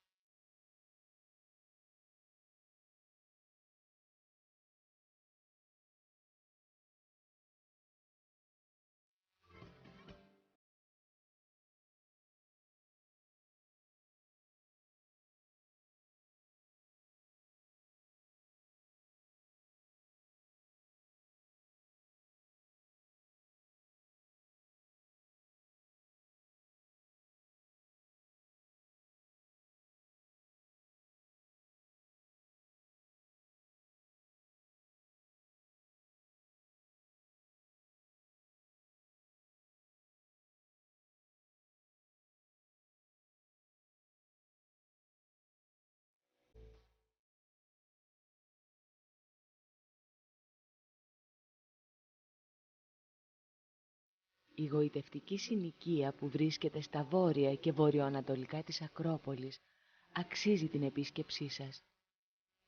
Η 54.56 54.66
γοητευτική 54.66 55.38
συνοικία 55.38 56.12
που 56.12 56.28
βρίσκεται 56.28 56.80
στα 56.80 57.04
βόρεια 57.04 57.54
και 57.54 57.72
βορειοανατολικά 57.72 58.62
της 58.62 58.82
Ακρόπολης 58.82 59.60
αξίζει 60.12 60.68
την 60.68 60.82
επίσκεψή 60.82 61.48
σας. 61.48 61.82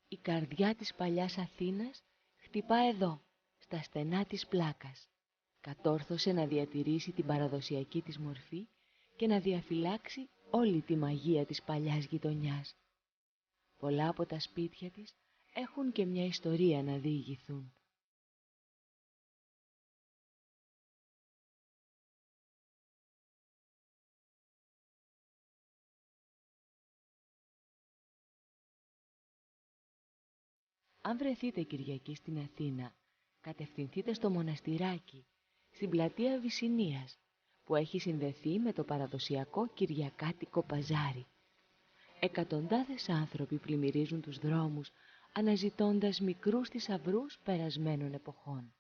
Η 0.09 0.17
καρδιά 0.17 0.75
της 0.75 0.95
παλιάς 0.95 1.39
Αθήνας 1.39 2.05
χτυπά 2.37 2.77
εδώ, 2.77 3.21
στα 3.59 3.83
στενά 3.83 4.25
της 4.25 4.47
πλάκας. 4.47 5.09
Κατόρθωσε 5.61 6.33
να 6.33 6.47
διατηρήσει 6.47 7.13
την 7.13 7.27
παραδοσιακή 7.27 8.03
της 8.03 8.19
μορφή 8.19 8.69
και 9.17 9.27
να 9.27 9.41
διαφυλάξει 9.41 10.29
όλη 10.51 10.81
τη 10.81 10.97
μαγεία 10.97 11.47
της 11.47 11.63
παλιάς 11.63 12.05
γειτονιάς. 12.05 12.77
Πολλά 13.77 14.09
από 14.09 14.27
τα 14.27 14.41
σπίτια 14.41 14.91
της 14.91 15.15
έχουν 15.55 15.93
και 15.93 16.05
μια 16.05 16.25
ιστορία 16.25 16.83
να 16.83 16.97
διηγηθούν. 16.99 17.73
Αν 31.09 31.19
βρεθείτε 31.19 31.63
Κυριακή 31.63 32.15
στην 32.15 32.39
Αθήνα, 32.39 32.95
κατευθυνθείτε 33.41 34.13
στο 34.13 34.31
μοναστηράκι, 34.31 35.27
στην 35.71 35.91
πλατεία 35.91 36.41
Βυσσινίας, 36.41 37.19
που 37.65 37.75
έχει 37.75 37.99
συνδεθεί 37.99 38.59
με 38.59 38.73
το 38.73 38.85
παραδοσιακό 38.85 39.69
Κυριακάτικο 39.69 40.63
παζάρι. 40.63 41.27
Εκατοντάδες 42.21 43.09
άνθρωποι 43.09 43.59
πλημμυρίζουν 43.59 44.21
τους 44.21 44.39
δρόμους, 44.39 44.91
αναζητώντας 45.33 46.21
μικρούς 46.21 46.69
θησαυρούς 46.69 47.39
περασμένων 47.45 48.13
εποχών. 48.15 48.75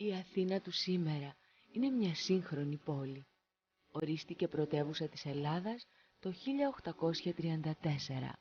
Η 0.00 0.14
Αθήνα 0.14 0.60
του 0.60 0.70
σήμερα 0.70 1.36
είναι 1.72 1.90
μια 1.90 2.14
σύγχρονη 2.14 2.76
πόλη. 2.76 3.26
Ορίστηκε 3.90 4.48
πρωτεύουσα 4.48 5.08
της 5.08 5.24
Ελλάδας 5.24 5.86
το 6.18 6.32
1834. 6.32 8.32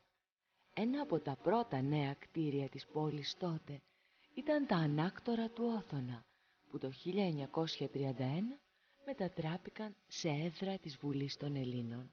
Ένα 0.74 1.02
από 1.02 1.20
τα 1.20 1.36
πρώτα 1.36 1.82
νέα 1.82 2.14
κτίρια 2.14 2.70
της 2.70 2.88
πόλης 2.88 3.36
τότε 3.40 3.82
ήταν 4.34 4.66
τα 4.66 4.76
ανάκτορα 4.76 5.50
του 5.50 5.64
Όθωνα, 5.78 6.26
που 6.70 6.78
το 6.78 6.92
1931 7.06 8.60
μετατράπηκαν 9.06 9.96
σε 10.08 10.30
έδρα 10.30 10.78
της 10.78 10.98
Βουλής 10.98 11.38
των 11.38 11.56
Ελλήνων. 11.56 12.12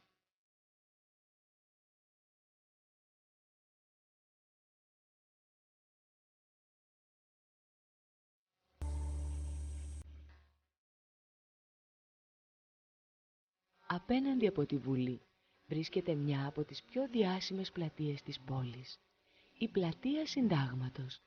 Απέναντι 13.94 14.46
από 14.46 14.66
τη 14.66 14.76
Βουλή 14.76 15.20
βρίσκεται 15.66 16.14
μια 16.14 16.46
από 16.46 16.64
τις 16.64 16.82
πιο 16.82 17.08
διάσημες 17.08 17.72
πλατείες 17.72 18.22
της 18.22 18.40
πόλης, 18.40 18.98
η 19.58 19.68
Πλατεία 19.68 20.26
Συντάγματος. 20.26 21.20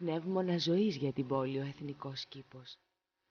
Πνεύμονα 0.00 0.58
ζωής 0.58 0.96
για 0.96 1.12
την 1.12 1.26
πόλη 1.26 1.58
ο 1.58 1.62
εθνικός 1.62 2.26
κήπος. 2.26 2.78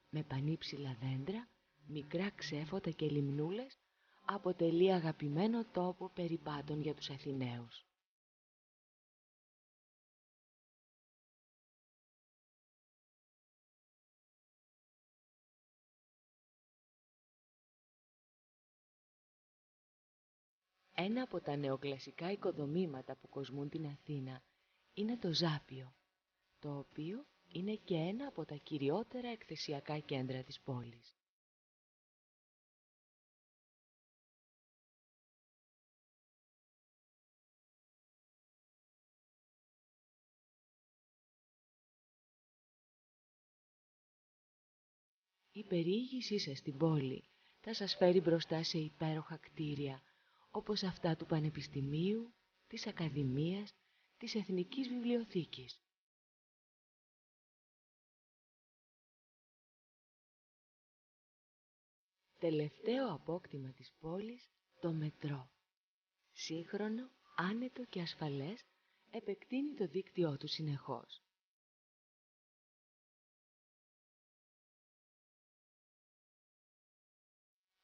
Με 0.09 0.23
πανύψηλα 0.23 0.97
δέντρα, 1.01 1.49
μικρά 1.87 2.29
ξέφωτα 2.29 2.89
και 2.91 3.09
λιμνούλες, 3.09 3.77
αποτελεί 4.25 4.93
αγαπημένο 4.93 5.65
τόπο 5.65 6.09
περιπάτων 6.09 6.81
για 6.81 6.93
τους 6.93 7.09
Αθηναίους. 7.09 7.85
Ένα 20.93 21.21
από 21.21 21.41
τα 21.41 21.55
νεοκλασικά 21.55 22.31
οικοδομήματα 22.31 23.15
που 23.15 23.29
κοσμούν 23.29 23.69
την 23.69 23.85
Αθήνα 23.85 24.41
είναι 24.93 25.17
το 25.17 25.33
Ζάπιο, 25.33 25.93
το 26.59 26.77
οποίο 26.77 27.25
είναι 27.47 27.75
και 27.75 27.95
ένα 27.95 28.27
από 28.27 28.45
τα 28.45 28.55
κυριότερα 28.55 29.27
εκθεσιακά 29.29 29.99
κέντρα 29.99 30.43
της 30.43 30.61
πόλης. 30.61 31.13
Η 45.51 45.63
περιήγησή 45.63 46.39
σας 46.39 46.57
στην 46.57 46.77
πόλη 46.77 47.23
θα 47.59 47.73
σας 47.73 47.95
φέρει 47.95 48.21
μπροστά 48.21 48.63
σε 48.63 48.77
υπέροχα 48.77 49.37
κτίρια, 49.37 50.03
όπως 50.51 50.83
αυτά 50.83 51.15
του 51.15 51.25
Πανεπιστημίου, 51.25 52.33
της 52.67 52.87
Ακαδημίας, 52.87 53.73
της 54.17 54.35
Εθνικής 54.35 54.87
Βιβλιοθήκης. 54.87 55.79
Τελευταίο 62.39 63.13
απόκτημα 63.13 63.69
της 63.69 63.91
πόλης, 63.99 64.49
το 64.79 64.91
μετρό. 64.91 65.49
Σύγχρονο, 66.31 67.09
άνετο 67.35 67.85
και 67.85 68.01
ασφαλές, 68.01 68.65
επεκτείνει 69.11 69.73
το 69.73 69.87
δίκτυό 69.87 70.37
του 70.37 70.47
συνεχώς. 70.47 71.21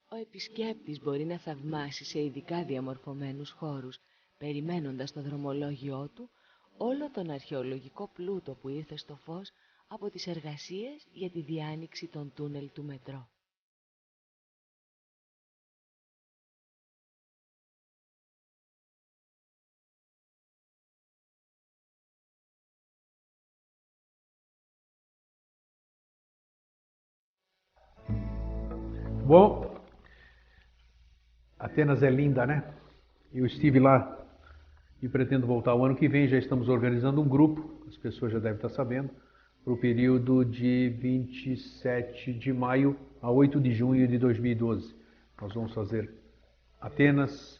Ο 0.09 0.15
επισκέπτης 0.15 0.99
μπορεί 0.99 1.25
να 1.25 1.39
θαυμάσει 1.39 2.05
σε 2.05 2.19
ειδικά 2.23 2.65
διαμορφωμένους 2.65 3.49
χώρους, 3.51 3.99
περιμένοντας 4.37 5.11
το 5.11 5.21
δρομολόγιό 5.21 6.09
του, 6.09 6.29
όλο 6.77 7.11
τον 7.11 7.29
αρχαιολογικό 7.29 8.07
πλούτο 8.07 8.55
που 8.55 8.69
ήρθε 8.69 8.97
στο 8.97 9.15
φως 9.15 9.51
από 9.87 10.09
τις 10.09 10.27
εργασίες 10.27 11.07
για 11.11 11.29
τη 11.29 11.41
διάνοιξη 11.41 12.07
των 12.07 12.33
τούνελ 12.33 12.71
του 12.71 12.83
μετρό. 12.83 13.29
Bom, 29.25 29.75
Atenas 31.57 32.03
é 32.03 32.11
linda, 32.11 32.45
né? 32.45 32.63
Eu 33.33 33.43
estive 33.47 33.79
lá 33.79 34.23
e 35.01 35.09
pretendo 35.09 35.47
voltar 35.47 35.73
o 35.73 35.83
ano 35.83 35.95
que 35.95 36.07
vem. 36.07 36.27
Já 36.27 36.37
estamos 36.37 36.69
organizando 36.69 37.19
um 37.19 37.27
grupo, 37.27 37.83
as 37.87 37.97
pessoas 37.97 38.31
já 38.31 38.37
devem 38.37 38.57
estar 38.57 38.69
sabendo, 38.69 39.09
para 39.63 39.73
o 39.73 39.77
período 39.77 40.45
de 40.45 40.95
27 40.99 42.33
de 42.33 42.53
maio 42.53 42.95
a 43.19 43.31
8 43.31 43.59
de 43.59 43.73
junho 43.73 44.07
de 44.07 44.19
2012. 44.19 44.95
Nós 45.41 45.51
vamos 45.55 45.73
fazer 45.73 46.07
Atenas, 46.79 47.59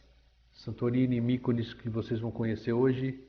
Santorini, 0.52 1.20
Mykonos, 1.20 1.74
que 1.74 1.90
vocês 1.90 2.20
vão 2.20 2.30
conhecer 2.30 2.74
hoje, 2.74 3.20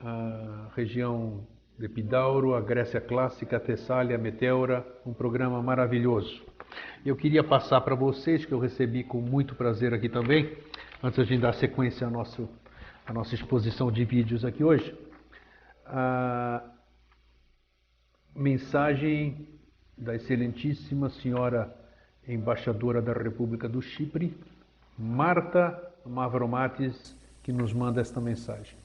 a 0.00 0.70
região 0.74 1.46
de 1.78 1.84
Epidauro, 1.84 2.54
a 2.54 2.62
Grécia 2.62 2.98
Clássica, 2.98 3.58
a 3.58 3.60
Tessália, 3.60 4.16
a 4.16 4.18
Meteora, 4.18 4.86
um 5.04 5.12
programa 5.12 5.62
maravilhoso. 5.62 6.47
Eu 7.04 7.16
queria 7.16 7.42
passar 7.44 7.80
para 7.80 7.94
vocês, 7.94 8.44
que 8.44 8.52
eu 8.52 8.58
recebi 8.58 9.04
com 9.04 9.20
muito 9.20 9.54
prazer 9.54 9.94
aqui 9.94 10.08
também, 10.08 10.56
antes 11.02 11.26
de 11.26 11.38
dar 11.38 11.54
sequência 11.54 12.06
à 12.06 12.10
nossa, 12.10 12.48
à 13.06 13.12
nossa 13.12 13.34
exposição 13.34 13.90
de 13.90 14.04
vídeos 14.04 14.44
aqui 14.44 14.64
hoje, 14.64 14.94
a 15.86 16.62
mensagem 18.34 19.48
da 19.96 20.14
excelentíssima 20.14 21.08
senhora 21.08 21.74
embaixadora 22.26 23.00
da 23.00 23.12
República 23.12 23.68
do 23.68 23.80
Chipre, 23.80 24.36
Marta 24.98 25.80
Mavromatis, 26.04 27.16
que 27.42 27.52
nos 27.52 27.72
manda 27.72 28.00
esta 28.00 28.20
mensagem. 28.20 28.76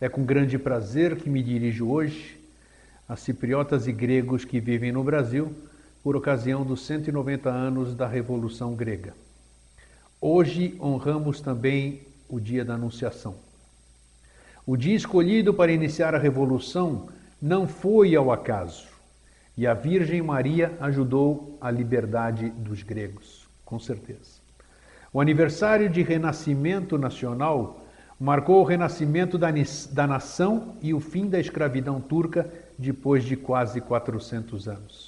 É 0.00 0.08
com 0.08 0.24
grande 0.24 0.58
prazer 0.58 1.16
que 1.16 1.30
me 1.30 1.42
dirijo 1.42 1.88
hoje 1.88 2.38
a 3.08 3.16
cipriotas 3.16 3.86
e 3.86 3.92
gregos 3.92 4.44
que 4.44 4.60
vivem 4.60 4.92
no 4.92 5.02
Brasil 5.02 5.54
por 6.08 6.16
ocasião 6.16 6.64
dos 6.64 6.86
190 6.86 7.50
anos 7.50 7.94
da 7.94 8.06
Revolução 8.06 8.74
Grega. 8.74 9.12
Hoje 10.18 10.74
honramos 10.80 11.38
também 11.38 12.00
o 12.30 12.40
dia 12.40 12.64
da 12.64 12.76
Anunciação. 12.76 13.34
O 14.66 14.74
dia 14.74 14.96
escolhido 14.96 15.52
para 15.52 15.70
iniciar 15.70 16.14
a 16.14 16.18
Revolução 16.18 17.10
não 17.42 17.68
foi 17.68 18.16
ao 18.16 18.32
acaso, 18.32 18.88
e 19.54 19.66
a 19.66 19.74
Virgem 19.74 20.22
Maria 20.22 20.72
ajudou 20.80 21.58
a 21.60 21.70
liberdade 21.70 22.48
dos 22.48 22.82
gregos, 22.82 23.46
com 23.62 23.78
certeza. 23.78 24.40
O 25.12 25.20
aniversário 25.20 25.90
de 25.90 26.00
renascimento 26.00 26.96
nacional 26.96 27.84
marcou 28.18 28.62
o 28.62 28.64
renascimento 28.64 29.36
da, 29.36 29.48
da 29.92 30.06
nação 30.06 30.74
e 30.80 30.94
o 30.94 31.00
fim 31.00 31.28
da 31.28 31.38
escravidão 31.38 32.00
turca 32.00 32.50
depois 32.78 33.24
de 33.24 33.36
quase 33.36 33.82
400 33.82 34.68
anos. 34.68 35.07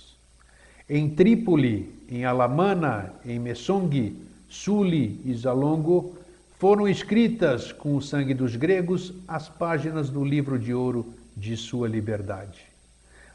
Em 0.92 1.08
Trípoli, 1.08 1.88
em 2.08 2.24
Alamana, 2.24 3.12
em 3.24 3.38
Messong, 3.38 4.16
Suli 4.48 5.20
e 5.24 5.32
Zalongo, 5.32 6.16
foram 6.58 6.88
escritas 6.88 7.70
com 7.70 7.94
o 7.94 8.02
sangue 8.02 8.34
dos 8.34 8.56
gregos 8.56 9.14
as 9.28 9.48
páginas 9.48 10.10
do 10.10 10.24
livro 10.24 10.58
de 10.58 10.74
ouro 10.74 11.14
de 11.36 11.56
sua 11.56 11.86
liberdade. 11.86 12.62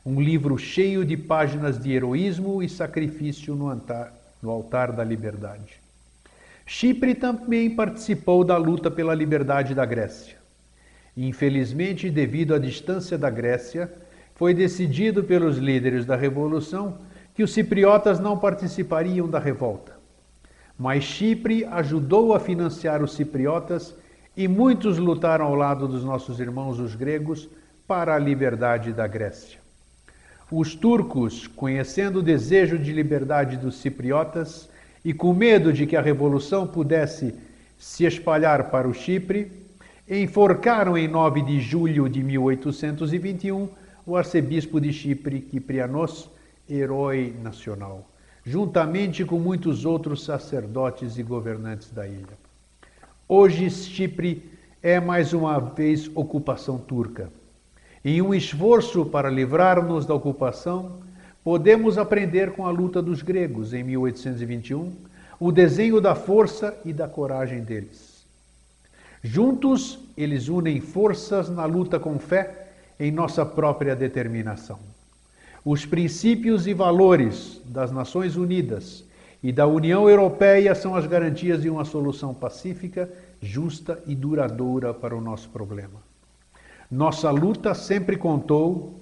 Um 0.06 0.20
livro 0.20 0.58
cheio 0.58 1.06
de 1.06 1.16
páginas 1.16 1.82
de 1.82 1.94
heroísmo 1.94 2.62
e 2.62 2.68
sacrifício 2.68 3.56
no 3.56 3.70
altar, 3.70 4.14
no 4.44 4.50
altar 4.50 4.92
da 4.92 5.06
liberdade. 5.06 5.80
Chipre 6.66 7.16
também 7.16 7.70
participou 7.70 8.44
da 8.44 8.58
luta 8.58 8.92
pela 8.92 9.16
liberdade 9.16 9.74
da 9.74 9.86
Grécia. 9.86 10.36
Infelizmente, 11.16 12.10
devido 12.10 12.54
à 12.54 12.60
distância 12.60 13.18
da 13.18 13.30
Grécia, 13.30 13.90
foi 14.36 14.54
decidido 14.54 15.24
pelos 15.24 15.58
líderes 15.58 16.06
da 16.06 16.18
revolução 16.18 16.98
que 17.36 17.44
os 17.44 17.54
cipriotas 17.54 18.20
não 18.20 18.38
participariam 18.38 19.28
da 19.28 19.40
revolta. 19.40 19.94
Mas 20.80 21.04
Chipre 21.04 21.66
ajudou 21.66 22.34
a 22.34 22.40
financiar 22.40 23.04
os 23.04 23.14
cipriotas 23.14 23.94
e 24.36 24.48
muitos 24.48 24.98
lutaram 24.98 25.46
ao 25.46 25.56
lado 25.56 25.88
dos 25.88 26.04
nossos 26.04 26.40
irmãos 26.40 26.80
os 26.80 26.96
gregos 26.96 27.48
para 27.86 28.16
a 28.16 28.20
liberdade 28.20 28.94
da 28.94 29.06
Grécia. 29.06 29.60
Os 30.50 30.76
turcos, 30.76 31.48
conhecendo 31.48 32.20
o 32.20 32.24
desejo 32.24 32.78
de 32.80 32.92
liberdade 32.94 33.58
dos 33.58 33.76
cipriotas 33.76 34.70
e 35.04 35.14
com 35.14 35.34
medo 35.34 35.74
de 35.74 35.86
que 35.86 35.96
a 35.96 36.02
revolução 36.02 36.66
pudesse 36.66 37.36
se 37.78 38.06
espalhar 38.06 38.70
para 38.70 38.88
o 38.88 38.94
Chipre, 38.94 39.52
enforcaram 40.10 40.98
em 40.98 41.08
9 41.08 41.42
de 41.42 41.60
julho 41.60 42.08
de 42.08 42.24
1821 42.24 43.68
o 44.06 44.16
arcebispo 44.16 44.80
de 44.80 44.94
Chipre, 44.94 45.42
Kiprianos, 45.42 46.30
herói 46.70 47.36
nacional, 47.42 48.10
juntamente 48.44 49.24
com 49.24 49.40
muitos 49.40 49.86
outros 49.86 50.24
sacerdotes 50.24 51.18
e 51.18 51.24
governantes 51.24 51.92
da 51.92 52.08
ilha. 52.08 52.38
Hoje, 53.28 53.70
Chipre 53.70 54.52
é 54.82 55.00
mais 55.00 55.34
uma 55.34 55.60
vez 55.60 56.10
ocupação 56.14 56.78
turca. 56.78 57.32
Em 58.04 58.22
um 58.22 58.34
esforço 58.34 59.06
para 59.06 59.30
livrar-nos 59.30 60.06
da 60.06 60.14
ocupação, 60.14 61.00
podemos 61.44 61.98
aprender 61.98 62.52
com 62.52 62.68
a 62.68 62.70
luta 62.70 63.02
dos 63.02 63.22
gregos 63.22 63.74
em 63.74 63.84
1821 63.84 64.94
o 65.40 65.52
desenho 65.52 66.00
da 66.00 66.14
força 66.14 66.78
e 66.86 66.94
da 66.94 67.08
coragem 67.08 67.62
deles. 67.62 68.24
Juntos, 69.24 69.98
eles 70.16 70.50
unem 70.50 70.80
forças 70.80 71.50
na 71.50 71.66
luta 71.66 72.00
com 72.00 72.20
fé 72.20 72.68
em 73.00 73.12
nossa 73.12 73.44
própria 73.44 73.96
determinação. 73.96 74.78
Os 75.66 75.84
princípios 75.84 76.68
e 76.68 76.76
valores 76.76 77.60
das 77.66 77.92
Nações 77.92 78.38
Unidas 78.38 79.04
e 79.42 79.52
da 79.52 79.66
União 79.66 80.08
Europeia 80.08 80.76
são 80.76 80.96
as 80.96 81.08
garantias 81.08 81.64
de 81.64 81.72
uma 81.72 81.84
solução 81.84 82.36
pacífica, 82.36 83.10
justa 83.42 84.00
e 84.06 84.14
duradoura 84.14 84.94
para 84.94 85.18
o 85.18 85.22
nosso 85.22 85.50
problema. 85.50 86.00
Nossa 86.90 87.32
luta 87.32 87.74
sempre 87.74 88.16
contou 88.16 89.02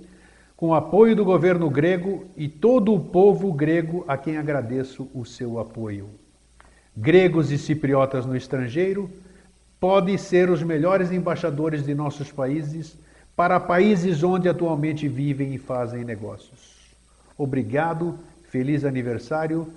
com 0.56 0.70
o 0.70 0.74
apoio 0.74 1.18
do 1.18 1.26
governo 1.26 1.70
grego 1.70 2.28
e 2.38 2.48
todo 2.48 2.94
o 2.94 3.00
povo 3.00 3.52
grego 3.52 4.06
a 4.08 4.16
quem 4.16 4.38
agradeço 4.38 5.10
o 5.14 5.26
seu 5.26 5.60
apoio. 5.60 6.08
Gregos 6.96 7.52
e 7.52 7.58
cipriotas 7.58 8.26
no 8.26 8.38
estrangeiro 8.38 9.10
podem 9.82 10.18
ser 10.18 10.50
os 10.50 10.64
melhores 10.64 11.12
embaixadores 11.12 11.84
de 11.86 11.94
nossos 11.94 12.32
países 12.32 12.96
para 13.36 13.60
países 13.60 14.24
onde 14.24 14.48
atualmente 14.48 15.08
vivem 15.08 15.54
e 15.54 15.58
fazem 15.58 16.04
negócios. 16.04 16.74
Obrigado, 17.38 18.18
feliz 18.50 18.86
aniversário, 18.86 19.68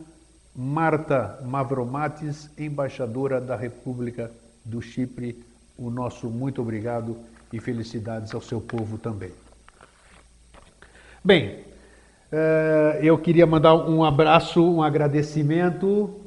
Marta 0.54 1.38
Mavromatis, 1.44 2.50
embaixadora 2.58 3.40
da 3.40 3.56
República 3.56 4.30
do 4.64 4.82
Chipre. 4.82 5.42
O 5.76 5.90
nosso 5.90 6.28
muito 6.28 6.60
obrigado 6.60 7.16
e 7.52 7.60
felicidades 7.60 8.34
ao 8.34 8.40
seu 8.40 8.60
povo 8.60 8.98
também. 8.98 9.30
Bem, 11.24 11.60
eh, 12.30 13.00
eu 13.02 13.18
queria 13.18 13.46
mandar 13.46 13.74
um 13.74 14.04
abraço, 14.04 14.62
um 14.62 14.82
agradecimento 14.82 16.20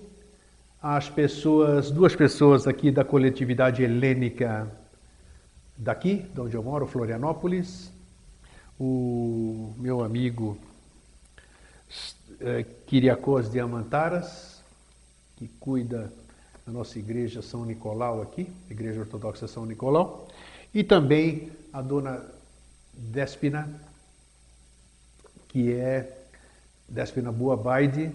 às 0.82 1.10
pessoas, 1.10 1.92
duas 1.92 2.15
pessoas 2.15 2.68
aqui 2.68 2.92
da 2.92 3.04
coletividade 3.04 3.84
helênica 3.84 4.68
daqui, 5.80 6.18
de 6.18 6.42
onde 6.42 6.56
eu 6.56 6.62
moro, 6.62 6.86
Florianópolis, 6.86 7.89
o 8.78 9.74
meu 9.78 10.04
amigo 10.04 10.58
eh, 12.42 12.65
Kiriakos 12.86 13.50
Diamantaras, 13.50 14.62
que 15.38 15.48
cuida 15.60 16.12
da 16.65 16.74
nossa 16.74 17.00
igreja 17.00 17.42
São 17.42 17.63
Nicolau 17.63 18.22
aqui, 18.22 18.52
Igreja 18.70 19.00
Ortodoxa 19.00 19.48
São 19.48 19.65
Nicolau, 19.65 20.28
e 20.74 20.84
também 20.84 21.50
a 21.72 21.82
dona 21.82 22.26
Despina, 22.94 23.70
que 25.48 25.72
é 25.72 26.26
Despina 26.89 27.32
Baide, 27.32 28.12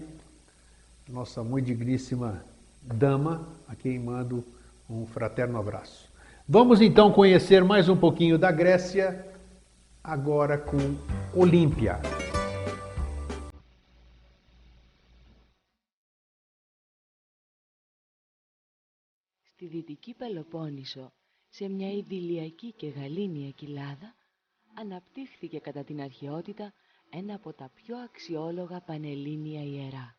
nossa 1.09 1.43
muito 1.43 1.65
digníssima 1.65 2.43
dama, 2.81 3.47
a 3.67 3.75
quem 3.75 3.97
mando 3.99 4.43
um 4.87 5.07
fraterno 5.07 5.59
abraço. 5.59 6.04
Vamos 6.47 6.79
então 6.79 7.11
conhecer 7.11 7.63
mais 7.63 7.89
um 7.89 7.97
pouquinho 7.97 8.37
da 8.37 8.51
Grécia, 8.51 9.35
agora 10.03 10.59
com 10.59 10.77
Olímpia. 11.35 11.99
Στη 19.43 19.65
Δυτική 19.65 20.13
Πελοπόννησο 20.13 21.11
σε 21.49 21.69
μια 21.69 21.91
ιδηλιακή 21.91 22.71
και 22.71 22.87
γαλήνια 22.87 23.49
κοιλάδα, 23.49 24.15
αναπτύχθηκε 24.73 25.59
κατά 25.59 25.83
την 25.83 26.01
αρχαιότητα 26.01 26.73
ένα 27.09 27.33
από 27.35 27.53
τα 27.53 27.71
πιο 27.75 27.97
αξιόλογα 27.97 28.81
πανελλήνια 28.81 29.63
ιερά, 29.63 30.17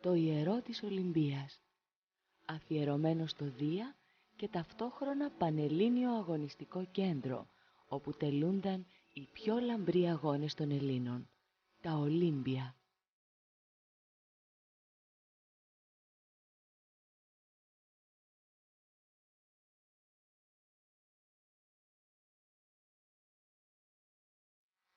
το 0.00 0.14
ιερό 0.14 0.60
της 0.60 0.82
Ολυμπίας, 0.82 1.60
αφιερωμένο 2.44 3.26
στο 3.26 3.44
Δία 3.58 3.94
και 4.36 4.48
ταυτόχρονα 4.48 5.30
πανελλήνιο 5.30 6.10
αγωνιστικό 6.16 6.84
κέντρο, 6.84 7.48
όπου 7.86 8.12
τελούνταν 8.12 8.86
οι 9.12 9.28
πιο 9.32 9.58
λαμπροί 9.58 10.08
αγώνες 10.08 10.54
των 10.54 10.70
Ελλήνων, 10.70 11.28
τα 11.80 11.92
Ολύμπια. 11.92 12.76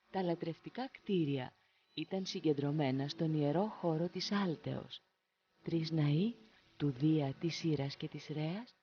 Τα 0.09 0.23
λατρευτικά 0.23 0.87
κτίρια 0.87 1.53
ήταν 1.93 2.25
συγκεντρωμένα 2.25 3.07
στον 3.07 3.33
ιερό 3.33 3.67
χώρο 3.67 4.09
της 4.09 4.31
Άλτεως. 4.31 5.01
Τρεις 5.63 5.91
ναοί 5.91 6.35
του 6.77 6.91
Δία 6.91 7.33
της 7.33 7.55
Σύρας 7.55 7.95
και 7.95 8.07
της 8.07 8.27
Ρέας, 8.27 8.76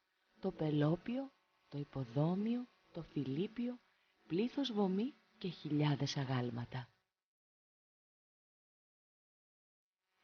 το 0.45 0.53
Πελόπιο, 0.53 1.33
το 1.69 1.79
Υποδόμιο, 1.79 2.69
το 2.93 3.03
Φιλίπιο, 3.03 3.79
πλήθος 4.27 4.73
βωμή 4.73 5.15
και 5.39 5.49
χιλιάδες 5.49 6.17
αγάλματα. 6.17 6.89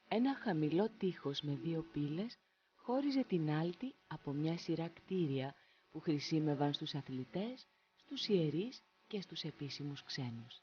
Ένα 0.09 0.35
χαμηλό 0.35 0.90
τείχος 0.90 1.40
με 1.40 1.54
δύο 1.54 1.83
πύλες 1.83 2.38
χώριζε 2.74 3.24
την 3.24 3.50
Άλτη 3.50 3.94
από 4.06 4.33
μια 4.33 4.59
σειρά 4.59 4.88
κτίρια 4.88 5.54
που 5.90 6.00
χρησιμεύαν 6.00 6.72
στους 6.72 6.94
αθλητές, 6.94 7.66
στους 7.96 8.28
ιερείς 8.28 8.83
και 9.06 9.20
στους 9.20 9.42
επίσημους 9.42 10.02
ξένους. 10.02 10.62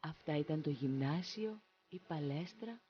Αυτά 0.00 0.36
ήταν 0.36 0.62
το 0.62 0.70
γυμνάσιο, 0.70 1.62
η 1.88 1.98
παλέστρα, 1.98 2.80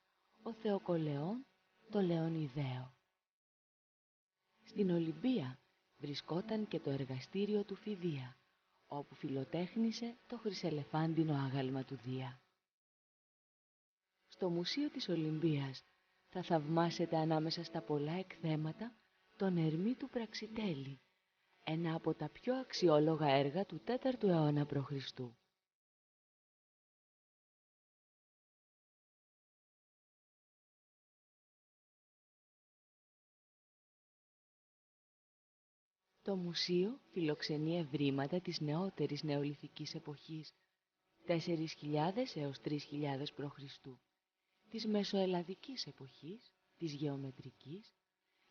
ο 0.42 0.52
Θεοκολεόν, 0.52 1.46
το 1.90 2.00
Λεωνιδαίο. 2.00 2.94
Στην 4.64 4.90
Ολυμπία 4.90 5.59
βρισκόταν 6.00 6.68
και 6.68 6.80
το 6.80 6.90
εργαστήριο 6.90 7.64
του 7.64 7.74
Φιδία, 7.74 8.36
όπου 8.86 9.14
φιλοτέχνησε 9.14 10.16
το 10.26 10.38
χρυσελεφάντινο 10.38 11.34
άγαλμα 11.34 11.84
του 11.84 11.96
Δία. 12.04 12.40
Στο 14.28 14.48
Μουσείο 14.50 14.90
της 14.90 15.08
Ολυμπίας 15.08 15.84
θα 16.28 16.42
θαυμάσετε 16.42 17.16
ανάμεσα 17.16 17.64
στα 17.64 17.80
πολλά 17.80 18.12
εκθέματα 18.12 18.94
τον 19.36 19.56
Ερμή 19.56 19.94
του 19.94 20.08
Πραξιτέλη, 20.08 21.00
ένα 21.64 21.94
από 21.94 22.14
τα 22.14 22.28
πιο 22.28 22.54
αξιόλογα 22.54 23.28
έργα 23.28 23.66
του 23.66 23.82
4ου 23.86 24.22
αιώνα 24.22 24.66
π.Χ. 24.66 24.92
Το 36.22 36.36
μουσείο 36.36 37.00
φιλοξενεί 37.10 37.78
ευρήματα 37.78 38.40
της 38.40 38.60
νεότερης 38.60 39.22
νεολιθικής 39.22 39.94
εποχής, 39.94 40.54
4.000 41.26 42.36
έως 42.36 42.60
3.000 42.64 42.76
π.Χ., 43.36 43.58
της 44.70 44.86
μεσοελλαδικής 44.86 45.86
εποχής, 45.86 46.52
της 46.76 46.92
γεωμετρικής, 46.92 47.92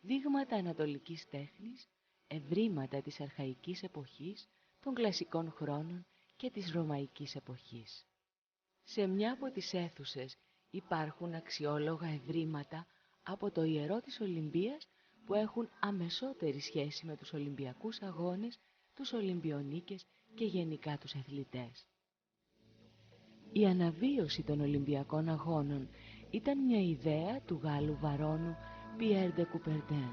δείγματα 0.01 0.55
ανατολικής 0.55 1.29
τέχνης, 1.29 1.87
ευρήματα 2.27 3.01
της 3.01 3.19
αρχαϊκής 3.21 3.83
εποχής, 3.83 4.47
των 4.79 4.93
κλασικών 4.93 5.51
χρόνων 5.51 6.05
και 6.35 6.49
της 6.49 6.71
ρωμαϊκής 6.71 7.35
εποχής. 7.35 8.05
Σε 8.83 9.07
μια 9.07 9.31
από 9.33 9.51
τις 9.51 9.73
αίθουσες 9.73 10.37
υπάρχουν 10.69 11.33
αξιόλογα 11.33 12.07
ευρήματα 12.07 12.87
από 13.23 13.51
το 13.51 13.63
ιερό 13.63 14.01
της 14.01 14.19
Ολυμπίας 14.19 14.87
που 15.29 15.35
έχουν 15.35 15.69
αμεσότερη 15.79 16.59
σχέση 16.59 17.05
με 17.05 17.15
τους 17.15 17.33
Ολυμπιακούς 17.33 18.01
Αγώνες, 18.01 18.59
τους 18.93 19.13
Ολυμπιονίκες 19.13 20.05
και 20.35 20.45
γενικά 20.45 20.97
τους 20.97 21.15
αθλητές. 21.15 21.87
Η 23.51 23.65
αναβίωση 23.65 24.43
των 24.43 24.59
Ολυμπιακών 24.61 25.29
Αγώνων 25.29 25.89
ήταν 26.31 26.65
μια 26.65 26.81
ιδέα 26.81 27.41
του 27.41 27.59
Γάλλου 27.63 27.97
βαρόνου 28.01 28.55
Pierre 28.99 29.33
de 29.37 29.41
Coubertin. 29.41 30.11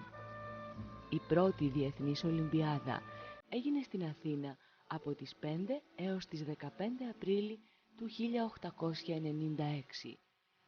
Η 1.10 1.20
πρώτη 1.28 1.68
Διεθνής 1.68 2.24
Ολυμπιάδα 2.24 3.02
έγινε 3.48 3.82
στην 3.82 4.04
Αθήνα 4.04 4.56
από 4.86 5.14
τις 5.14 5.36
5 5.40 5.46
έως 5.96 6.26
τις 6.26 6.44
15 6.44 6.50
Απρίλη 7.10 7.60
του 7.96 8.06
1896 10.04 10.18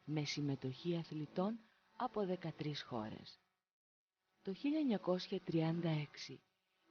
με 0.03 0.23
συμμετοχή 0.23 0.97
αθλητών 0.97 1.59
από 1.95 2.21
13 2.21 2.83
χώρες. 2.85 3.39
Το 4.41 4.53
1936 6.27 6.37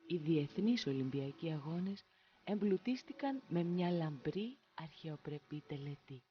οι 0.07 0.17
Διεθνείς 0.17 0.87
Ολυμπιακοί 0.87 1.53
Αγώνες 1.53 2.05
εμπλουτίστηκαν 2.45 3.43
με 3.49 3.63
μια 3.63 3.91
λαμπρή 3.91 4.59
αρχαιοπρεπή 4.75 5.63
τελετή. 5.67 6.23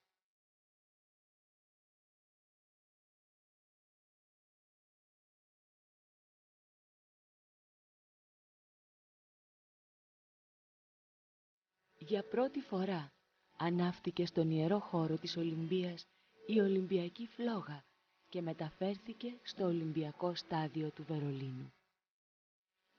Για 11.97 12.23
πρώτη 12.23 12.61
φορά 12.61 13.11
ανάφτηκε 13.57 14.25
στον 14.25 14.49
ιερό 14.51 14.79
χώρο 14.79 15.17
της 15.17 15.37
Ολυμπίας 15.37 16.07
η 16.45 16.59
Ολυμπιακή 16.59 17.27
φλόγα 17.27 17.86
και 18.37 18.43
μεταφέρθηκε 18.43 19.39
στο 19.43 19.65
Ολυμπιακό 19.65 20.35
στάδιο 20.35 20.91
του 20.91 21.03
Βερολίνου. 21.03 21.73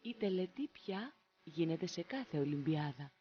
Η 0.02 0.14
τελετή 0.14 0.68
πια 0.68 1.16
γίνεται 1.44 1.86
σε 1.86 2.02
κάθε 2.02 2.38
Ολυμπιάδα 2.38 3.12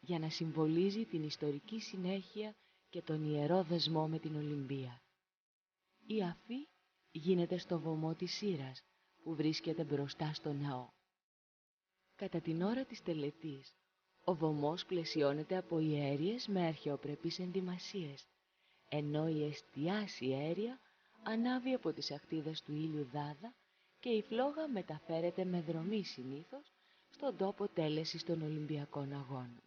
για 0.00 0.18
να 0.18 0.30
συμβολίζει 0.30 1.04
την 1.04 1.22
ιστορική 1.22 1.80
συνέχεια 1.80 2.54
και 2.88 3.02
τον 3.02 3.24
ιερό 3.24 3.62
δεσμό 3.62 4.08
με 4.08 4.18
την 4.18 4.36
Ολυμπία. 4.36 5.02
Η 6.06 6.22
αφή 6.22 6.68
γίνεται 7.10 7.58
στο 7.58 7.80
βωμό 7.80 8.14
της 8.14 8.32
Σύρας 8.32 8.82
που 9.22 9.34
βρίσκεται 9.34 9.84
μπροστά 9.84 10.32
στο 10.34 10.52
ναό. 10.52 10.88
Κατά 12.14 12.40
την 12.40 12.62
ώρα 12.62 12.84
της 12.84 13.02
τελετής, 13.02 13.74
ο 14.24 14.34
βωμός 14.34 14.84
πλαισιώνεται 14.84 15.56
από 15.56 15.78
ιέριες 15.78 16.46
με 16.46 16.66
αρχαιοπρεπείς 16.66 17.38
ενδυμασίες, 17.38 18.26
ενώ 18.88 19.28
η 19.28 19.44
εστιάση 19.44 20.32
αέρια 20.32 20.78
ανάβει 21.24 21.72
από 21.74 21.92
τις 21.92 22.10
ακτίδες 22.10 22.62
του 22.62 22.72
ήλιου 22.72 23.08
δάδα 23.12 23.54
και 24.00 24.08
η 24.08 24.22
φλόγα 24.22 24.68
μεταφέρεται 24.68 25.44
με 25.44 25.60
δρομή 25.60 26.04
συνήθως 26.04 26.72
στον 27.10 27.36
τόπο 27.36 27.68
τέλεσης 27.68 28.24
των 28.24 28.42
Ολυμπιακών 28.42 29.12
Αγώνων. 29.12 29.62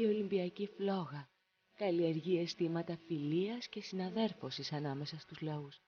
Η 0.00 0.04
Ολυμπιακή 0.06 0.66
φλόγα 0.66 1.28
καλλιεργεί 1.76 2.38
αισθήματα 2.38 2.98
φιλίας 3.06 3.68
και 3.68 3.82
συναδέρφωσης 3.82 4.72
ανάμεσα 4.72 5.18
στους 5.18 5.40
λαούς 5.40 5.80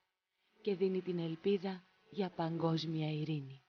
και 0.61 0.75
δίνει 0.75 1.03
την 1.03 1.19
ελπίδα 1.19 1.85
για 2.11 2.31
παγκόσμια 2.31 3.13
ειρήνη. 3.13 3.63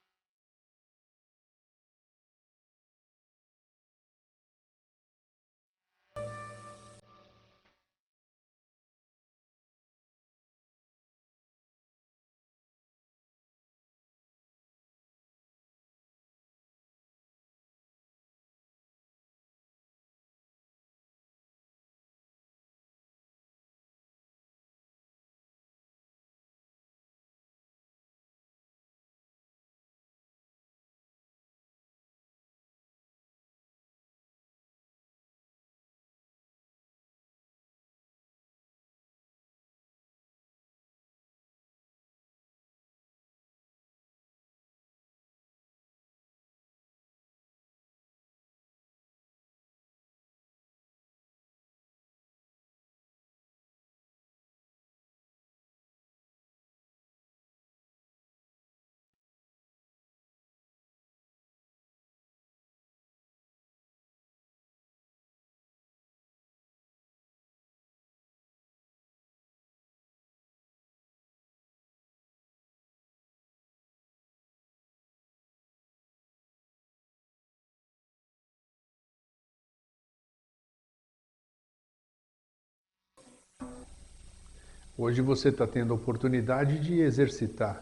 Hoje 84.95 85.23
você 85.23 85.49
está 85.49 85.65
tendo 85.65 85.91
a 85.91 85.95
oportunidade 85.95 86.77
de 86.77 86.99
exercitar 86.99 87.81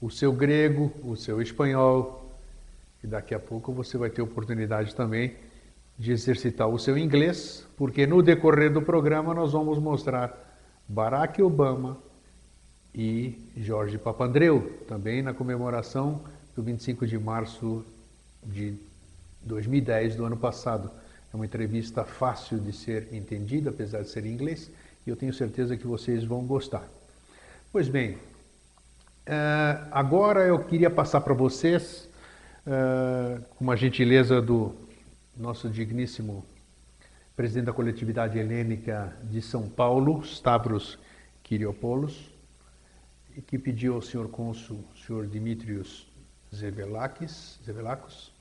o 0.00 0.10
seu 0.10 0.32
grego, 0.32 0.92
o 1.04 1.14
seu 1.14 1.40
espanhol, 1.40 2.28
e 3.04 3.06
daqui 3.06 3.32
a 3.32 3.38
pouco 3.38 3.72
você 3.72 3.96
vai 3.96 4.10
ter 4.10 4.20
oportunidade 4.20 4.92
também 4.92 5.36
de 5.96 6.10
exercitar 6.10 6.66
o 6.66 6.76
seu 6.76 6.98
inglês, 6.98 7.64
porque 7.76 8.04
no 8.04 8.20
decorrer 8.20 8.72
do 8.72 8.82
programa 8.82 9.32
nós 9.32 9.52
vamos 9.52 9.78
mostrar 9.78 10.36
Barack 10.88 11.40
Obama 11.40 11.96
e 12.92 13.38
Jorge 13.56 13.96
Papandreou, 13.96 14.62
também 14.88 15.22
na 15.22 15.32
comemoração 15.32 16.20
do 16.56 16.64
25 16.64 17.06
de 17.06 17.16
março 17.16 17.84
de 18.42 18.74
2010 19.42 20.16
do 20.16 20.24
ano 20.24 20.36
passado. 20.36 20.90
É 21.32 21.36
uma 21.36 21.46
entrevista 21.46 22.02
fácil 22.02 22.58
de 22.58 22.72
ser 22.72 23.06
entendida, 23.14 23.70
apesar 23.70 24.02
de 24.02 24.08
ser 24.08 24.26
em 24.26 24.32
inglês, 24.32 24.68
eu 25.10 25.16
tenho 25.16 25.32
certeza 25.32 25.76
que 25.76 25.86
vocês 25.86 26.24
vão 26.24 26.44
gostar. 26.44 26.88
Pois 27.72 27.88
bem, 27.88 28.18
Uh, 29.30 29.86
agora 29.92 30.40
eu 30.40 30.58
queria 30.58 30.90
passar 30.90 31.20
para 31.20 31.32
vocês, 31.32 32.08
uh, 32.66 33.40
com 33.50 33.62
uma 33.62 33.76
gentileza 33.76 34.42
do 34.42 34.74
nosso 35.36 35.68
digníssimo 35.68 36.44
presidente 37.36 37.66
da 37.66 37.72
coletividade 37.72 38.38
helênica 38.38 39.14
de 39.22 39.40
São 39.40 39.68
Paulo, 39.68 40.20
Stavros 40.24 40.98
Kyriopoulos, 41.44 42.28
que 43.46 43.56
pediu 43.56 43.94
ao 43.94 44.02
senhor 44.02 44.28
cônsul, 44.30 44.82
senhor 45.06 45.28
Dimitrios 45.28 46.08
Zevelakis, 46.52 47.60
Zevelakos, 47.64 48.32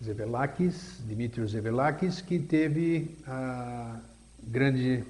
Zevelakis, 0.00 1.02
Dimitrios 1.04 1.50
Zevelakis, 1.50 2.20
que 2.20 2.38
teve 2.38 3.16
a 3.26 3.98
grande 4.42 5.04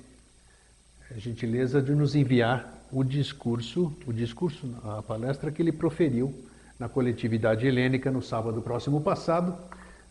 gentileza 1.16 1.80
de 1.80 1.92
nos 1.94 2.14
enviar 2.14 2.82
o 2.92 3.02
discurso, 3.02 3.92
o 4.06 4.12
discurso, 4.12 4.68
a 4.84 5.02
palestra 5.02 5.50
que 5.50 5.62
ele 5.62 5.72
proferiu 5.72 6.34
na 6.78 6.88
coletividade 6.88 7.66
helênica 7.66 8.10
no 8.10 8.22
sábado 8.22 8.60
próximo 8.60 9.00
passado, 9.00 9.56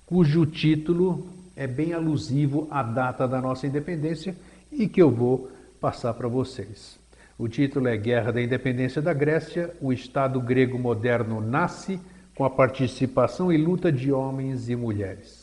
cujo 0.05 0.45
título 0.45 1.27
é 1.55 1.67
bem 1.67 1.93
alusivo 1.93 2.67
à 2.71 2.81
data 2.81 3.27
da 3.27 3.41
nossa 3.41 3.67
independência 3.67 4.35
e 4.71 4.87
que 4.87 5.01
eu 5.01 5.11
vou 5.11 5.51
passar 5.79 6.13
para 6.13 6.27
vocês. 6.27 6.99
O 7.37 7.47
título 7.47 7.87
é 7.87 7.97
Guerra 7.97 8.31
da 8.31 8.41
Independência 8.41 9.01
da 9.01 9.13
Grécia, 9.13 9.75
o 9.81 9.91
Estado 9.91 10.39
grego 10.39 10.77
moderno 10.77 11.41
nasce 11.41 11.99
com 12.35 12.45
a 12.45 12.49
participação 12.49 13.51
e 13.51 13.57
luta 13.57 13.91
de 13.91 14.11
homens 14.11 14.69
e 14.69 14.75
mulheres. 14.75 15.40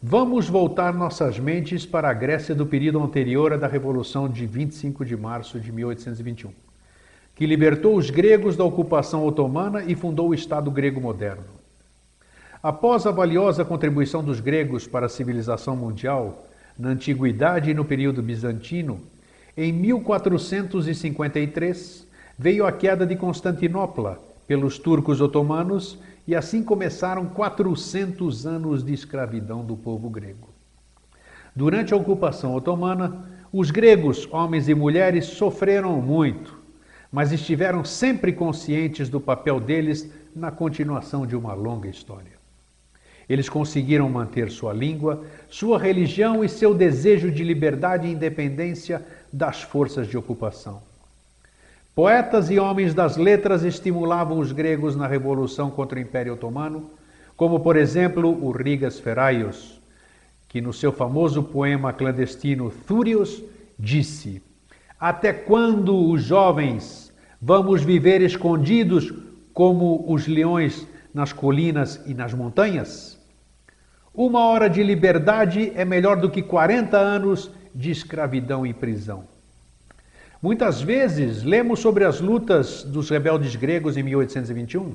Vamos 0.00 0.48
voltar 0.48 0.94
nossas 0.94 1.40
mentes 1.40 1.84
para 1.84 2.08
a 2.08 2.14
Grécia 2.14 2.54
do 2.54 2.64
período 2.64 3.02
anterior 3.02 3.52
à 3.52 3.56
da 3.56 3.66
Revolução 3.66 4.28
de 4.28 4.46
25 4.46 5.04
de 5.04 5.16
março 5.16 5.58
de 5.58 5.72
1821, 5.72 6.52
que 7.34 7.44
libertou 7.44 7.96
os 7.96 8.08
gregos 8.08 8.56
da 8.56 8.62
ocupação 8.62 9.26
otomana 9.26 9.82
e 9.82 9.96
fundou 9.96 10.28
o 10.28 10.34
Estado 10.34 10.70
grego 10.70 11.00
moderno. 11.00 11.42
Após 12.62 13.08
a 13.08 13.10
valiosa 13.10 13.64
contribuição 13.64 14.22
dos 14.22 14.38
gregos 14.38 14.86
para 14.86 15.06
a 15.06 15.08
civilização 15.08 15.74
mundial, 15.74 16.46
na 16.78 16.90
antiguidade 16.90 17.68
e 17.68 17.74
no 17.74 17.84
período 17.84 18.22
bizantino, 18.22 19.00
em 19.56 19.72
1453 19.72 22.06
veio 22.38 22.64
a 22.64 22.70
queda 22.70 23.04
de 23.04 23.16
Constantinopla 23.16 24.20
pelos 24.46 24.78
turcos 24.78 25.20
otomanos 25.20 25.98
e 26.28 26.36
assim 26.36 26.62
começaram 26.62 27.24
400 27.24 28.46
anos 28.46 28.84
de 28.84 28.92
escravidão 28.92 29.64
do 29.64 29.74
povo 29.74 30.10
grego. 30.10 30.50
Durante 31.56 31.94
a 31.94 31.96
ocupação 31.96 32.54
otomana, 32.54 33.24
os 33.50 33.70
gregos, 33.70 34.28
homens 34.30 34.68
e 34.68 34.74
mulheres, 34.74 35.24
sofreram 35.24 36.02
muito, 36.02 36.60
mas 37.10 37.32
estiveram 37.32 37.82
sempre 37.82 38.30
conscientes 38.30 39.08
do 39.08 39.18
papel 39.18 39.58
deles 39.58 40.12
na 40.36 40.50
continuação 40.50 41.26
de 41.26 41.34
uma 41.34 41.54
longa 41.54 41.88
história. 41.88 42.36
Eles 43.26 43.48
conseguiram 43.48 44.06
manter 44.10 44.50
sua 44.50 44.74
língua, 44.74 45.24
sua 45.48 45.78
religião 45.78 46.44
e 46.44 46.48
seu 46.48 46.74
desejo 46.74 47.30
de 47.30 47.42
liberdade 47.42 48.06
e 48.06 48.12
independência 48.12 49.02
das 49.32 49.62
forças 49.62 50.06
de 50.06 50.18
ocupação. 50.18 50.82
Poetas 51.98 52.48
e 52.48 52.60
homens 52.60 52.94
das 52.94 53.16
letras 53.16 53.64
estimulavam 53.64 54.38
os 54.38 54.52
gregos 54.52 54.94
na 54.94 55.08
revolução 55.08 55.68
contra 55.68 55.98
o 55.98 56.00
Império 56.00 56.34
Otomano, 56.34 56.92
como 57.36 57.58
por 57.58 57.74
exemplo 57.74 58.28
o 58.40 58.52
Rigas 58.52 59.00
Feraios, 59.00 59.80
que 60.48 60.60
no 60.60 60.72
seu 60.72 60.92
famoso 60.92 61.42
poema 61.42 61.92
clandestino 61.92 62.70
Thúrios 62.86 63.42
disse: 63.76 64.40
Até 65.00 65.32
quando 65.32 66.08
os 66.08 66.22
jovens 66.22 67.12
vamos 67.42 67.82
viver 67.82 68.20
escondidos 68.20 69.12
como 69.52 70.04
os 70.06 70.28
leões 70.28 70.86
nas 71.12 71.32
colinas 71.32 72.00
e 72.06 72.14
nas 72.14 72.32
montanhas? 72.32 73.18
Uma 74.14 74.44
hora 74.44 74.70
de 74.70 74.84
liberdade 74.84 75.72
é 75.74 75.84
melhor 75.84 76.20
do 76.20 76.30
que 76.30 76.42
40 76.42 76.96
anos 76.96 77.50
de 77.74 77.90
escravidão 77.90 78.64
e 78.64 78.72
prisão. 78.72 79.24
Muitas 80.40 80.80
vezes 80.80 81.42
lemos 81.42 81.80
sobre 81.80 82.04
as 82.04 82.20
lutas 82.20 82.84
dos 82.84 83.10
rebeldes 83.10 83.56
gregos 83.56 83.96
em 83.96 84.02
1821, 84.02 84.94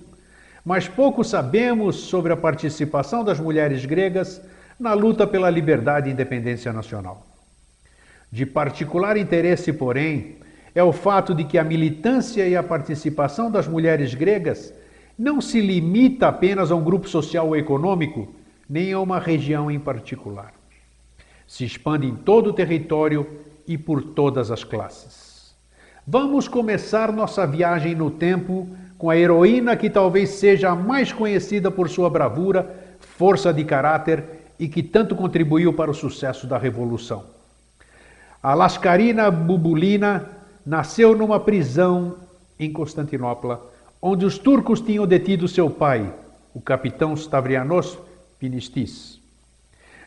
mas 0.63 0.87
pouco 0.87 1.23
sabemos 1.23 1.97
sobre 1.97 2.31
a 2.31 2.37
participação 2.37 3.23
das 3.23 3.39
mulheres 3.39 3.85
gregas 3.85 4.41
na 4.79 4.93
luta 4.93 5.27
pela 5.27 5.49
liberdade 5.49 6.09
e 6.09 6.13
independência 6.13 6.71
nacional. 6.71 7.25
De 8.31 8.45
particular 8.45 9.17
interesse, 9.17 9.73
porém, 9.73 10.37
é 10.73 10.81
o 10.81 10.93
fato 10.93 11.35
de 11.35 11.43
que 11.43 11.57
a 11.57 11.63
militância 11.63 12.47
e 12.47 12.55
a 12.55 12.63
participação 12.63 13.51
das 13.51 13.67
mulheres 13.67 14.13
gregas 14.13 14.73
não 15.19 15.41
se 15.41 15.59
limita 15.59 16.29
apenas 16.29 16.71
a 16.71 16.75
um 16.75 16.83
grupo 16.83 17.07
social 17.07 17.47
ou 17.47 17.55
econômico, 17.55 18.33
nem 18.67 18.93
a 18.93 18.99
uma 18.99 19.19
região 19.19 19.69
em 19.69 19.79
particular 19.79 20.53
se 21.53 21.63
expande 21.63 22.07
em 22.07 22.15
todo 22.15 22.49
o 22.49 22.53
território 22.53 23.27
e 23.67 23.77
por 23.77 24.01
todas 24.01 24.49
as 24.49 24.63
classes. 24.63 25.32
Vamos 26.05 26.49
começar 26.49 27.13
nossa 27.13 27.47
viagem 27.47 27.95
no 27.95 28.11
tempo 28.11 28.67
com 28.97 29.09
a 29.09 29.15
heroína 29.15 29.77
que 29.77 29.89
talvez 29.89 30.31
seja 30.31 30.71
a 30.71 30.75
mais 30.75 31.13
conhecida 31.13 31.71
por 31.71 31.89
sua 31.89 32.09
bravura, 32.09 32.97
força 32.99 33.53
de 33.53 33.63
caráter 33.63 34.21
e 34.59 34.67
que 34.67 34.83
tanto 34.83 35.15
contribuiu 35.15 35.71
para 35.71 35.89
o 35.89 35.93
sucesso 35.93 36.45
da 36.45 36.57
Revolução. 36.57 37.23
A 38.41 38.53
Lascarina 38.53 39.31
Bubulina 39.31 40.29
nasceu 40.65 41.15
numa 41.15 41.39
prisão 41.39 42.17
em 42.59 42.71
Constantinopla, 42.71 43.65
onde 44.01 44.25
os 44.25 44.37
turcos 44.37 44.81
tinham 44.81 45.07
detido 45.07 45.47
seu 45.47 45.69
pai, 45.69 46.13
o 46.53 46.59
capitão 46.59 47.13
Stavrianos 47.13 47.97
Pinistis. 48.37 49.21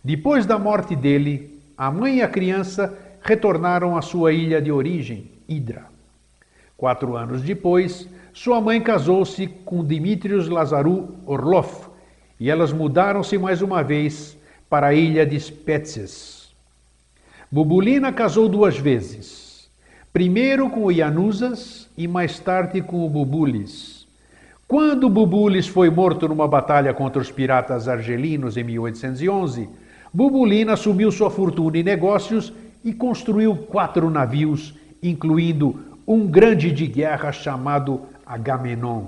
Depois 0.04 0.44
da 0.44 0.58
morte 0.58 0.94
dele, 0.94 1.58
a 1.76 1.90
mãe 1.90 2.18
e 2.18 2.22
a 2.22 2.28
criança 2.28 2.92
retornaram 3.22 3.96
à 3.96 4.02
sua 4.02 4.34
ilha 4.34 4.60
de 4.60 4.70
origem, 4.70 5.35
Hidra. 5.48 5.86
Quatro 6.76 7.16
anos 7.16 7.42
depois, 7.42 8.08
sua 8.32 8.60
mãe 8.60 8.80
casou-se 8.80 9.46
com 9.46 9.84
Dimitrios 9.84 10.48
Lazaru 10.48 11.14
Orlov 11.24 11.88
e 12.38 12.50
elas 12.50 12.72
mudaram-se 12.72 13.38
mais 13.38 13.62
uma 13.62 13.82
vez 13.82 14.36
para 14.68 14.88
a 14.88 14.94
ilha 14.94 15.24
de 15.24 15.38
Spetses. 15.40 16.50
Bubulina 17.50 18.12
casou 18.12 18.48
duas 18.48 18.76
vezes, 18.76 19.70
primeiro 20.12 20.68
com 20.68 20.84
o 20.84 20.92
Ianusas 20.92 21.88
e 21.96 22.06
mais 22.06 22.38
tarde 22.38 22.82
com 22.82 23.06
o 23.06 23.08
Bubulis. 23.08 24.06
Quando 24.68 25.08
Bubulis 25.08 25.68
foi 25.68 25.88
morto 25.88 26.28
numa 26.28 26.48
batalha 26.48 26.92
contra 26.92 27.22
os 27.22 27.30
piratas 27.30 27.86
argelinos 27.86 28.56
em 28.56 28.64
1811, 28.64 29.68
Bubulina 30.12 30.72
assumiu 30.72 31.12
sua 31.12 31.30
fortuna 31.30 31.78
em 31.78 31.82
negócios 31.82 32.52
e 32.84 32.92
construiu 32.92 33.56
quatro 33.56 34.10
navios, 34.10 34.74
incluindo 35.02 35.78
um 36.06 36.26
grande 36.26 36.70
de 36.70 36.86
guerra 36.86 37.32
chamado 37.32 38.02
Agamenon. 38.24 39.04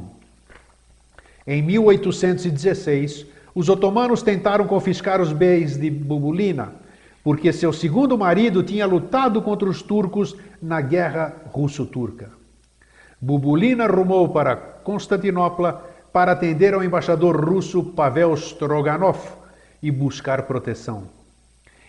Em 1.46 1.62
1816, 1.62 3.26
os 3.54 3.68
otomanos 3.68 4.22
tentaram 4.22 4.66
confiscar 4.66 5.20
os 5.20 5.32
bens 5.32 5.76
de 5.76 5.90
Bubulina, 5.90 6.72
porque 7.24 7.52
seu 7.52 7.72
segundo 7.72 8.16
marido 8.16 8.62
tinha 8.62 8.86
lutado 8.86 9.42
contra 9.42 9.68
os 9.68 9.82
turcos 9.82 10.36
na 10.60 10.80
Guerra 10.80 11.34
Russo-Turca. 11.46 12.30
Bubulina 13.20 13.86
rumou 13.86 14.28
para 14.28 14.56
Constantinopla 14.56 15.84
para 16.12 16.32
atender 16.32 16.74
ao 16.74 16.84
embaixador 16.84 17.44
russo 17.44 17.82
Pavel 17.82 18.34
Stroganov, 18.34 19.18
e 19.82 19.90
buscar 19.90 20.42
proteção. 20.42 21.04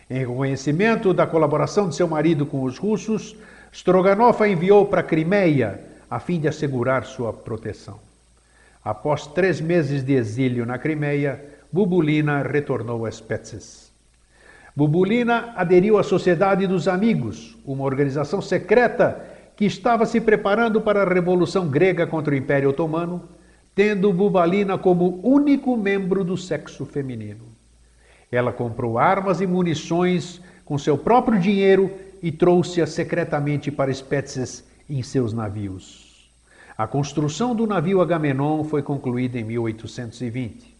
Em 0.10 0.20
reconhecimento 0.20 1.14
da 1.14 1.28
colaboração 1.28 1.90
de 1.90 1.96
seu 1.96 2.08
marido 2.08 2.46
com 2.46 2.64
os 2.64 2.78
russos, 2.78 3.36
Stroganov 3.72 4.42
a 4.42 4.48
enviou 4.48 4.86
para 4.86 5.02
a 5.02 5.04
Crimeia 5.04 5.80
a 6.10 6.20
fim 6.20 6.40
de 6.40 6.48
assegurar 6.48 7.06
sua 7.06 7.32
proteção. 7.32 8.00
Após 8.84 9.28
três 9.28 9.62
meses 9.62 10.04
de 10.04 10.14
exílio 10.14 10.66
na 10.66 10.78
Crimeia, 10.78 11.40
Bubulina 11.72 12.42
retornou 12.42 13.06
a 13.06 13.12
Spetses. 13.12 13.92
Bubulina 14.76 15.54
aderiu 15.56 15.98
à 15.98 16.04
Sociedade 16.04 16.66
dos 16.66 16.88
Amigos, 16.88 17.58
uma 17.66 17.84
organização 17.84 18.42
secreta 18.42 19.24
que 19.56 19.66
estava 19.66 20.06
se 20.06 20.22
preparando 20.22 20.80
para 20.80 21.04
a 21.04 21.14
Revolução 21.14 21.68
Grega 21.68 22.08
contra 22.08 22.34
o 22.34 22.38
Império 22.38 22.70
Otomano, 22.70 23.22
tendo 23.76 24.12
Bubalina 24.12 24.78
como 24.78 25.20
único 25.22 25.76
membro 25.78 26.24
do 26.24 26.38
sexo 26.38 26.86
feminino. 26.86 27.44
Ela 28.32 28.54
comprou 28.54 28.98
armas 28.98 29.42
e 29.42 29.48
munições 29.48 30.42
com 30.66 30.78
seu 30.78 30.98
próprio 30.98 31.40
dinheiro 31.40 31.92
e 32.22 32.32
trouxe-as 32.32 32.92
secretamente 32.92 33.72
para 33.72 33.94
Spetses 33.94 34.64
em 34.90 35.02
seus 35.04 35.34
navios. 35.34 36.30
A 36.78 36.88
construção 36.88 37.54
do 37.54 37.68
navio 37.68 38.02
Agamenon 38.02 38.64
foi 38.64 38.82
concluída 38.82 39.38
em 39.38 39.44
1820. 39.44 40.76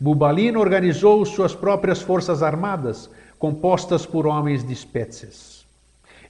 Bubalino 0.00 0.58
organizou 0.60 1.24
suas 1.24 1.54
próprias 1.54 2.00
forças 2.00 2.42
armadas, 2.42 3.10
compostas 3.38 4.06
por 4.06 4.26
homens 4.26 4.66
de 4.66 4.74
Spetses. 4.74 5.64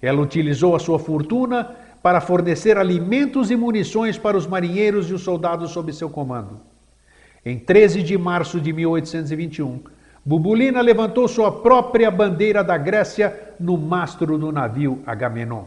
Ela 0.03 0.21
utilizou 0.21 0.77
a 0.77 0.79
sua 0.79 0.99
fortuna 0.99 1.77
para 2.03 2.21
fornecer 2.21 2.77
alimentos 2.77 3.51
e 3.51 3.57
munições 3.57 4.19
para 4.19 4.37
os 4.37 4.47
marinheiros 4.47 5.09
e 5.09 5.15
os 5.15 5.23
soldados 5.23 5.71
sob 5.71 5.93
seu 5.93 6.11
comando. 6.11 6.61
Em 7.47 7.59
13 7.59 8.03
de 8.03 8.19
março 8.19 8.61
de 8.61 8.73
1821, 8.73 9.81
Bubulina 10.27 10.81
levantou 10.81 11.29
sua 11.29 11.53
própria 11.53 12.11
bandeira 12.11 12.65
da 12.65 12.79
Grécia 12.79 13.55
no 13.61 13.77
mastro 13.77 14.39
do 14.39 14.51
navio 14.51 15.03
Agamenon. 15.07 15.65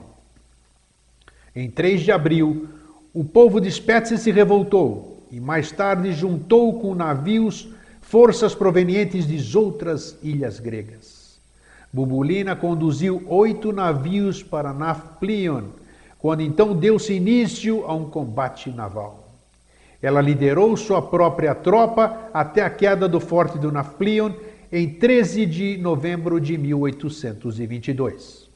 Em 1.55 1.69
3 1.69 2.01
de 2.01 2.11
abril, 2.11 2.67
o 3.13 3.23
povo 3.23 3.61
de 3.61 3.69
Spetses 3.69 4.21
se 4.21 4.31
revoltou 4.31 5.23
e 5.31 5.39
mais 5.39 5.71
tarde 5.71 6.11
juntou 6.11 6.79
com 6.79 6.95
navios 6.95 7.69
forças 8.01 8.55
provenientes 8.55 9.27
de 9.27 9.57
outras 9.57 10.17
ilhas 10.23 10.59
gregas. 10.59 11.39
Bubulina 11.93 12.55
conduziu 12.55 13.23
oito 13.27 13.71
navios 13.71 14.41
para 14.41 14.73
Nafplion, 14.73 15.65
quando 16.17 16.41
então 16.41 16.75
deu-se 16.75 17.13
início 17.13 17.85
a 17.85 17.93
um 17.93 18.09
combate 18.09 18.71
naval. 18.71 19.27
Ela 20.01 20.21
liderou 20.21 20.75
sua 20.77 21.01
própria 21.01 21.55
tropa 21.55 22.29
até 22.33 22.61
a 22.61 22.69
queda 22.69 23.07
do 23.07 23.19
forte 23.19 23.57
do 23.57 23.71
Nafplion 23.71 24.31
em 24.71 24.89
13 24.89 25.45
de 25.45 25.77
novembro 25.77 26.39
de 26.39 26.57
1822. 26.57 28.47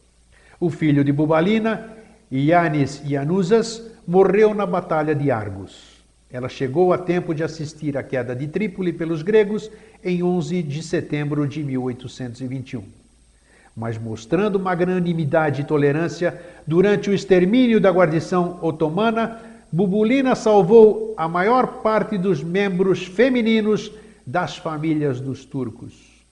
O 0.59 0.69
filho 0.69 1.03
de 1.03 1.11
Bubalina, 1.11 1.97
Ianes 2.31 3.01
Ianusas, 3.05 3.81
morreu 4.07 4.53
na 4.53 4.65
Batalha 4.65 5.15
de 5.15 5.31
Argos. 5.31 6.01
Ela 6.31 6.49
chegou 6.49 6.93
a 6.93 6.97
tempo 6.97 7.33
de 7.33 7.43
assistir 7.43 7.97
à 7.97 8.03
queda 8.03 8.35
de 8.35 8.47
Trípoli 8.47 8.93
pelos 8.93 9.21
gregos 9.21 9.69
em 10.03 10.23
11 10.23 10.63
de 10.63 10.81
setembro 10.81 11.47
de 11.47 11.63
1821 11.63 13.01
mas 13.75 13.97
mostrando 13.97 14.59
magnanimidade 14.59 15.61
e 15.61 15.65
tolerância 15.65 16.39
durante 16.67 17.09
o 17.09 17.13
extermínio 17.13 17.79
da 17.79 17.89
guarnição 17.89 18.59
otomana, 18.61 19.39
Bubulina 19.71 20.35
salvou 20.35 21.13
a 21.15 21.27
maior 21.27 21.81
parte 21.81 22.17
dos 22.17 22.43
membros 22.43 23.05
femininos 23.05 23.91
das 24.31 24.55
famílias 24.55 25.19
dos 25.19 25.43
turcos. 25.43 26.23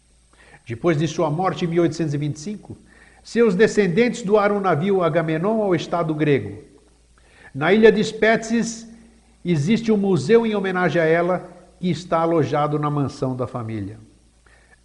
Depois 0.66 0.98
de 0.98 1.06
sua 1.06 1.30
morte 1.30 1.66
em 1.66 1.68
1825, 1.68 2.78
seus 3.22 3.56
descendentes 3.56 4.22
doaram 4.22 4.58
o 4.58 4.62
navio 4.62 5.04
Agamenon 5.04 5.62
ao 5.62 5.76
Estado 5.76 6.14
grego. 6.16 6.64
Na 7.54 7.74
ilha 7.74 7.92
de 7.92 8.02
Spetses 8.02 8.88
existe 9.44 9.92
um 9.92 9.98
museu 9.98 10.46
em 10.46 10.56
homenagem 10.56 11.02
a 11.02 11.06
ela 11.06 11.50
que 11.78 11.90
está 11.90 12.20
alojado 12.20 12.80
na 12.80 12.90
mansão 12.90 13.36
da 13.36 13.46
família. 13.46 13.98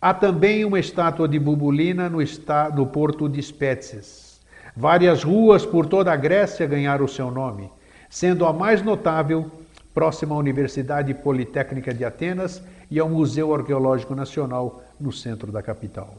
Há 0.01 0.13
também 0.13 0.65
uma 0.65 0.81
estátua 0.81 1.29
de 1.29 1.39
Bubulina 1.39 2.11
no, 2.11 2.19
no 2.75 2.87
porto 2.87 3.29
de 3.29 3.41
Spetses. 3.41 4.41
Várias 4.77 5.23
ruas 5.23 5.65
por 5.65 5.87
toda 5.87 6.13
a 6.13 6.17
Grécia 6.17 6.67
ganharam 6.67 7.07
seu 7.07 7.31
nome, 7.31 7.71
sendo 8.11 8.45
a 8.45 8.53
mais 8.53 8.83
notável 8.83 9.49
próxima 9.95 10.35
à 10.35 10.39
Universidade 10.39 11.15
Politécnica 11.15 11.95
de 11.95 12.05
Atenas 12.05 12.61
e 12.95 13.01
ao 13.01 13.09
Museu 13.09 13.53
Arqueológico 13.53 14.15
Nacional 14.15 14.81
no 15.01 15.11
centro 15.11 15.51
da 15.51 15.61
capital. 15.61 16.15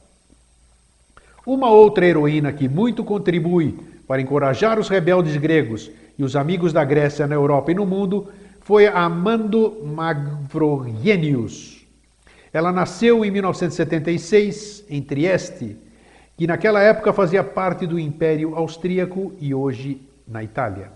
Uma 1.48 1.70
outra 1.70 2.06
heroína 2.06 2.52
que 2.52 2.68
muito 2.68 3.02
contribui 3.02 3.80
para 4.06 4.22
encorajar 4.22 4.78
os 4.78 4.90
rebeldes 4.90 5.38
gregos 5.38 5.90
e 6.20 6.24
os 6.26 6.36
amigos 6.36 6.74
da 6.74 6.84
Grécia 6.84 7.26
na 7.26 7.36
Europa 7.36 7.72
e 7.72 7.76
no 7.76 7.86
mundo 7.86 8.28
foi 8.60 8.88
Amando 8.88 9.82
Mavrogenius, 9.86 11.76
ela 12.52 12.74
nasceu 12.74 13.24
em 13.24 13.32
1976 13.32 14.86
em 14.90 15.02
Trieste, 15.02 15.78
que 16.38 16.46
naquela 16.46 16.82
época 16.82 17.14
fazia 17.14 17.44
parte 17.44 17.88
do 17.88 17.98
Império 17.98 18.54
Austríaco 18.54 19.34
e 19.40 19.54
hoje 19.54 20.02
na 20.28 20.44
Itália. 20.44 20.92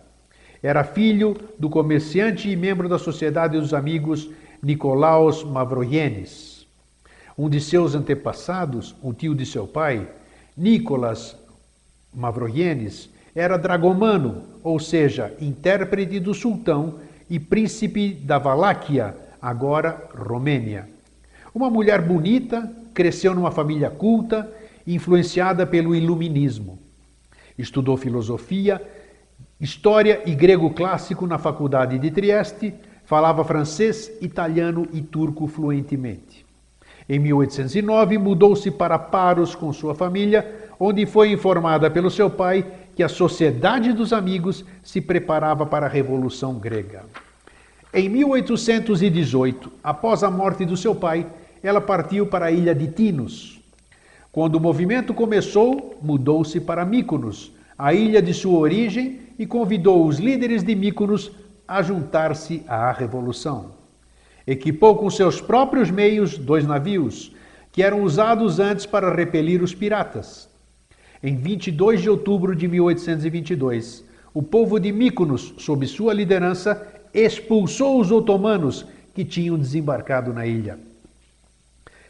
Era 0.62 0.84
filho 0.84 1.38
do 1.58 1.70
comerciante 1.70 2.50
e 2.50 2.56
membro 2.56 2.90
da 2.90 2.98
Sociedade 2.98 3.58
dos 3.58 3.74
Amigos 3.74 4.30
Nicolaos 4.62 5.44
Mavroienes. 5.44 6.68
Um 7.38 7.50
de 7.50 7.62
seus 7.62 7.96
antepassados, 7.96 8.94
um 9.02 9.14
tio 9.14 9.34
de 9.34 9.46
seu 9.46 9.66
pai, 9.66 10.10
Nicolas 10.56 11.38
Mavroienes, 12.14 13.10
era 13.34 13.58
dragomano, 13.58 14.44
ou 14.62 14.78
seja, 14.78 15.34
intérprete 15.40 16.20
do 16.20 16.34
sultão 16.34 16.96
e 17.30 17.40
príncipe 17.40 18.14
da 18.14 18.38
Valáquia, 18.38 19.16
agora 19.42 20.10
Romênia. 20.14 20.90
Uma 21.56 21.70
mulher 21.70 22.02
bonita, 22.02 22.70
cresceu 22.94 23.34
numa 23.34 23.52
família 23.52 23.90
culta, 23.90 24.52
influenciada 24.86 25.66
pelo 25.66 25.96
iluminismo. 25.96 26.78
Estudou 27.58 27.96
filosofia, 27.96 28.82
história 29.62 30.22
e 30.26 30.36
grego 30.36 30.72
clássico 30.72 31.26
na 31.26 31.38
faculdade 31.38 31.98
de 31.98 32.12
Trieste, 32.12 32.74
falava 33.10 33.44
francês, 33.44 34.12
italiano 34.22 34.88
e 34.94 35.02
turco 35.02 35.48
fluentemente. 35.48 36.46
Em 37.10 37.18
1809, 37.18 38.20
mudou-se 38.20 38.70
para 38.70 39.00
Paros 39.00 39.56
com 39.56 39.74
sua 39.74 39.96
família, 39.96 40.70
onde 40.80 41.08
foi 41.08 41.32
informada 41.32 41.90
pelo 41.90 42.12
seu 42.12 42.30
pai 42.30 42.64
que 42.96 43.02
a 43.02 43.10
Sociedade 43.10 43.94
dos 43.94 44.14
Amigos 44.14 44.64
se 44.84 45.02
preparava 45.02 45.66
para 45.66 45.88
a 45.88 45.90
Revolução 45.90 46.60
Grega. 46.60 47.02
Em 47.92 48.08
1818, 48.08 49.72
após 49.84 50.24
a 50.24 50.30
morte 50.30 50.64
do 50.64 50.78
seu 50.78 50.94
pai, 50.94 51.26
ela 51.64 51.82
partiu 51.82 52.28
para 52.28 52.46
a 52.46 52.52
ilha 52.52 52.76
de 52.76 52.90
Tinos. 52.90 53.60
Quando 54.32 54.54
o 54.54 54.62
movimento 54.62 55.16
começou, 55.16 55.98
mudou-se 56.00 56.60
para 56.60 56.86
Míconos, 56.86 57.52
a 57.76 57.92
ilha 57.92 58.22
de 58.22 58.36
sua 58.36 58.60
origem, 58.60 59.22
e 59.40 59.48
convidou 59.48 60.06
os 60.06 60.20
líderes 60.20 60.62
de 60.62 60.76
Míconos 60.76 61.32
a 61.70 61.84
juntar-se 61.84 62.64
à 62.68 62.92
revolução. 62.92 63.68
Equipou 64.48 64.96
com 64.96 65.08
seus 65.12 65.40
próprios 65.40 65.92
meios 65.92 66.36
dois 66.36 66.66
navios, 66.66 67.32
que 67.72 67.84
eram 67.84 68.02
usados 68.02 68.60
antes 68.60 68.88
para 68.88 69.14
repelir 69.14 69.62
os 69.62 69.76
piratas. 69.76 70.50
Em 71.22 71.36
22 71.36 72.02
de 72.02 72.10
outubro 72.10 72.56
de 72.56 72.68
1822, 72.68 74.04
o 74.34 74.42
povo 74.42 74.80
de 74.80 74.92
Míconos, 74.92 75.54
sob 75.60 75.86
sua 75.86 76.12
liderança, 76.12 76.88
expulsou 77.14 78.00
os 78.00 78.12
otomanos 78.12 78.84
que 79.14 79.24
tinham 79.24 79.56
desembarcado 79.56 80.34
na 80.34 80.48
ilha. 80.48 80.80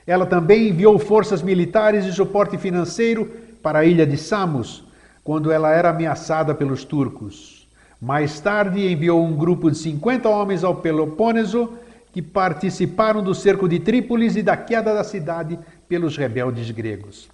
Ela 0.07 0.25
também 0.25 0.69
enviou 0.69 0.97
forças 0.97 1.41
militares 1.41 2.05
e 2.05 2.13
suporte 2.13 2.57
financeiro 2.57 3.25
para 3.61 3.79
a 3.79 3.85
ilha 3.85 4.07
de 4.07 4.15
Samos, 4.15 4.85
quando 5.21 5.51
ela 5.51 5.69
era 5.71 5.89
ameaçada 5.89 6.55
pelos 6.55 6.85
turcos. 6.85 7.58
Mais 8.01 8.39
tarde, 8.39 8.87
enviou 8.91 9.23
um 9.25 9.35
grupo 9.35 9.69
de 9.69 9.77
50 9.77 10.29
homens 10.29 10.63
ao 10.63 10.75
Peloponeso, 10.75 11.73
que 12.13 12.21
participaram 12.21 13.21
do 13.21 13.35
cerco 13.35 13.67
de 13.67 13.79
Trípolis 13.79 14.35
e 14.35 14.41
da 14.41 14.55
queda 14.55 14.93
da 14.93 15.03
cidade 15.03 15.59
pelos 15.87 16.15
rebeldes 16.15 16.71
gregos. 16.71 17.29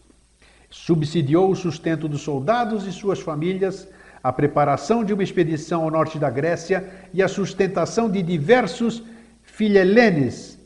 Subsidiou 0.70 1.52
o 1.52 1.56
sustento 1.56 2.08
dos 2.08 2.22
soldados 2.22 2.86
e 2.88 2.92
suas 2.92 3.20
famílias, 3.20 3.88
a 4.24 4.34
preparação 4.34 5.04
de 5.04 5.14
uma 5.14 5.24
expedição 5.24 5.84
ao 5.84 5.92
norte 5.92 6.18
da 6.18 6.30
Grécia 6.30 6.84
e 7.14 7.22
a 7.22 7.28
sustentação 7.28 8.10
de 8.10 8.24
diversos 8.24 9.04
filhelenes, 9.44 10.58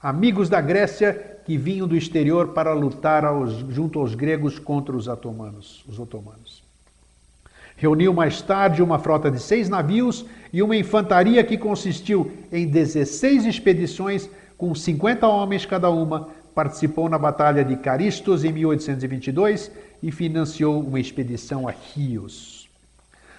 amigos 0.00 0.48
da 0.48 0.60
Grécia, 0.60 1.40
que 1.44 1.56
vinham 1.56 1.88
do 1.88 1.96
exterior 1.96 2.48
para 2.48 2.72
lutar 2.72 3.24
aos, 3.24 3.52
junto 3.70 3.98
aos 3.98 4.14
gregos 4.14 4.58
contra 4.58 4.96
os 4.96 5.08
otomanos. 5.08 5.84
Os 5.88 5.98
otomanos. 5.98 6.67
Reuniu 7.78 8.12
mais 8.12 8.42
tarde 8.42 8.82
uma 8.82 8.98
frota 8.98 9.30
de 9.30 9.38
seis 9.38 9.68
navios 9.68 10.26
e 10.52 10.60
uma 10.64 10.74
infantaria 10.74 11.44
que 11.44 11.56
consistiu 11.56 12.32
em 12.50 12.66
16 12.66 13.46
expedições 13.46 14.28
com 14.56 14.74
50 14.74 15.28
homens 15.28 15.64
cada 15.64 15.88
uma. 15.88 16.28
Participou 16.56 17.08
na 17.08 17.16
Batalha 17.16 17.64
de 17.64 17.76
Caristos 17.76 18.42
em 18.42 18.50
1822 18.50 19.70
e 20.02 20.10
financiou 20.10 20.80
uma 20.80 20.98
expedição 20.98 21.68
a 21.68 21.70
Rios. 21.94 22.68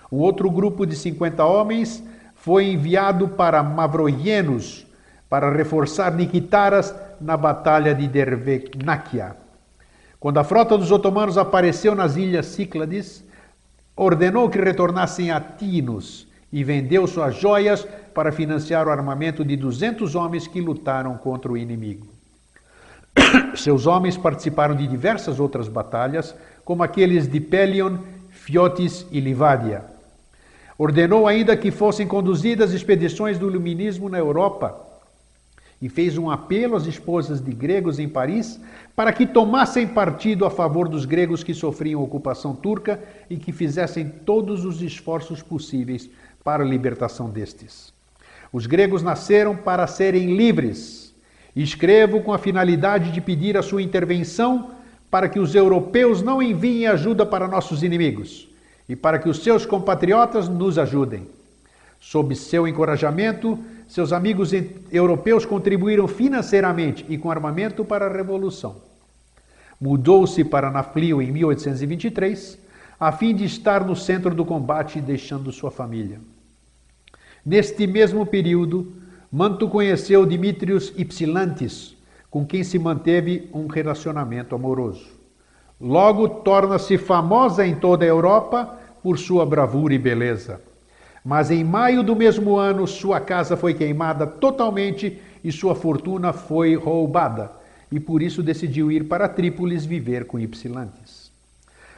Um 0.10 0.20
outro 0.20 0.50
grupo 0.50 0.86
de 0.86 0.96
50 0.96 1.44
homens 1.44 2.02
foi 2.34 2.72
enviado 2.72 3.28
para 3.28 3.62
Mavroienos 3.62 4.88
para 5.30 5.52
reforçar 5.52 6.16
Nikitaras 6.16 6.96
na 7.20 7.36
batalha 7.36 7.94
de 7.94 8.08
Dervenáquia. 8.08 9.36
Quando 10.18 10.38
a 10.38 10.46
frota 10.46 10.78
dos 10.78 10.92
otomanos 10.92 11.38
apareceu 11.38 11.94
nas 11.94 12.16
ilhas 12.16 12.46
Cíclades, 12.46 13.28
ordenou 14.00 14.50
que 14.50 14.58
retornassem 14.58 15.30
a 15.30 15.42
Tinos 15.42 16.26
e 16.54 16.64
vendeu 16.64 17.06
suas 17.06 17.36
joias 17.36 17.86
para 18.14 18.32
financiar 18.32 18.88
o 18.88 18.92
armamento 18.92 19.44
de 19.44 19.58
200 19.58 20.16
homens 20.16 20.48
que 20.48 20.62
lutaram 20.62 21.18
contra 21.18 21.52
o 21.52 21.58
inimigo. 21.58 22.08
Seus 23.56 23.86
homens 23.86 24.16
participaram 24.16 24.74
de 24.74 24.88
diversas 24.88 25.38
outras 25.38 25.68
batalhas, 25.68 26.34
como 26.64 26.82
aqueles 26.82 27.28
de 27.28 27.42
Pelion, 27.42 27.98
Fiotis 28.30 29.06
e 29.12 29.20
Livádia. 29.20 29.84
Ordenou 30.78 31.28
ainda 31.28 31.58
que 31.58 31.70
fossem 31.70 32.08
conduzidas 32.08 32.72
expedições 32.72 33.38
do 33.38 33.50
iluminismo 33.50 34.08
na 34.08 34.18
Europa 34.18 34.89
e 35.82 35.88
fez 35.88 36.18
um 36.18 36.30
apelo 36.30 36.76
às 36.76 36.86
esposas 36.86 37.40
de 37.40 37.52
gregos 37.52 38.00
em 38.00 38.10
Paris 38.10 38.60
para 38.96 39.14
que 39.14 39.26
tomassem 39.26 39.88
partido 39.88 40.46
a 40.46 40.50
favor 40.50 40.90
dos 40.90 41.06
gregos 41.06 41.44
que 41.44 41.54
sofriam 41.54 42.04
ocupação 42.04 42.54
turca 42.54 43.02
e 43.30 43.38
que 43.38 43.52
fizessem 43.52 44.10
todos 44.26 44.66
os 44.66 44.82
esforços 44.82 45.42
possíveis 45.42 46.10
para 46.44 46.64
a 46.64 46.68
libertação 46.68 47.30
destes. 47.30 47.94
Os 48.52 48.66
gregos 48.66 49.02
nasceram 49.02 49.56
para 49.56 49.88
serem 49.88 50.36
livres. 50.36 51.14
Escrevo 51.56 52.22
com 52.22 52.34
a 52.34 52.38
finalidade 52.38 53.12
de 53.12 53.22
pedir 53.22 53.58
a 53.58 53.62
sua 53.62 53.82
intervenção 53.82 54.72
para 55.10 55.30
que 55.30 55.40
os 55.40 55.56
europeus 55.56 56.22
não 56.22 56.42
enviem 56.42 56.88
ajuda 56.88 57.26
para 57.26 57.48
nossos 57.48 57.84
inimigos 57.84 58.48
e 58.88 58.96
para 58.96 59.20
que 59.20 59.30
os 59.30 59.44
seus 59.44 59.66
compatriotas 59.66 60.50
nos 60.50 60.78
ajudem. 60.78 61.28
Sob 62.00 62.36
seu 62.36 62.68
encorajamento, 62.68 63.60
seus 63.90 64.14
amigos 64.14 64.52
europeus 64.92 65.48
contribuíram 65.48 66.08
financeiramente 66.08 67.04
e 67.10 67.18
com 67.18 67.32
armamento 67.32 67.84
para 67.84 68.06
a 68.06 68.14
revolução. 68.14 68.76
Mudou-se 69.82 70.44
para 70.44 70.70
Naflio 70.70 71.20
em 71.20 71.32
1823, 71.32 72.60
a 73.00 73.12
fim 73.12 73.34
de 73.34 73.46
estar 73.46 73.84
no 73.84 73.96
centro 73.96 74.36
do 74.36 74.46
combate, 74.46 75.02
deixando 75.02 75.52
sua 75.52 75.72
família. 75.72 76.22
Neste 77.44 77.88
mesmo 77.88 78.28
período, 78.28 78.94
Manto 79.32 79.68
conheceu 79.68 80.24
Dimitrios 80.24 80.94
Ypsilantis, 80.96 81.98
com 82.30 82.46
quem 82.46 82.64
se 82.64 82.78
manteve 82.78 83.50
um 83.52 83.66
relacionamento 83.66 84.54
amoroso. 84.54 85.08
Logo 85.82 86.30
torna-se 86.30 86.96
famosa 86.96 87.66
em 87.66 87.74
toda 87.74 88.06
a 88.06 88.08
Europa 88.08 88.78
por 89.02 89.18
sua 89.18 89.48
bravura 89.48 89.96
e 89.96 89.98
beleza. 89.98 90.62
Mas 91.30 91.52
em 91.52 91.64
maio 91.64 92.02
do 92.02 92.16
mesmo 92.16 92.58
ano, 92.58 92.88
sua 92.88 93.20
casa 93.20 93.56
foi 93.56 93.76
queimada 93.76 94.26
totalmente 94.26 95.22
e 95.44 95.52
sua 95.52 95.76
fortuna 95.76 96.34
foi 96.34 96.74
roubada 96.74 97.52
e 97.92 98.00
por 98.00 98.24
isso 98.24 98.42
decidiu 98.42 98.92
ir 98.92 99.04
para 99.04 99.30
Trípolis 99.30 99.86
viver 99.86 100.26
com 100.26 100.40
Ypsilantes. 100.40 101.32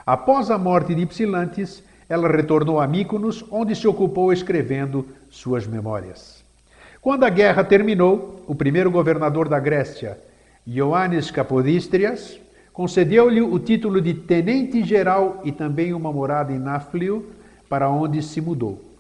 Após 0.06 0.52
a 0.52 0.58
morte 0.58 0.94
de 0.94 1.04
Ypsilantes, 1.04 1.82
ela 2.10 2.28
retornou 2.28 2.82
a 2.82 2.86
Míconos, 2.86 3.46
onde 3.50 3.74
se 3.74 3.88
ocupou 3.88 4.34
escrevendo 4.34 5.08
suas 5.30 5.66
memórias. 5.66 6.44
Quando 7.00 7.24
a 7.24 7.30
guerra 7.30 7.64
terminou, 7.64 8.44
o 8.46 8.54
primeiro 8.54 8.92
governador 8.92 9.48
da 9.48 9.62
Grécia, 9.62 10.20
Ioannis 10.68 11.32
Capodístrias, 11.32 12.38
concedeu-lhe 12.74 13.42
o 13.42 13.58
título 13.60 14.02
de 14.02 14.14
tenente-geral 14.14 15.40
e 15.46 15.54
também 15.54 15.94
uma 15.94 16.12
morada 16.12 16.52
em 16.52 16.60
Náflio, 16.60 17.32
para 17.70 17.90
onde 17.90 18.22
se 18.22 18.42
mudou. 18.42 18.91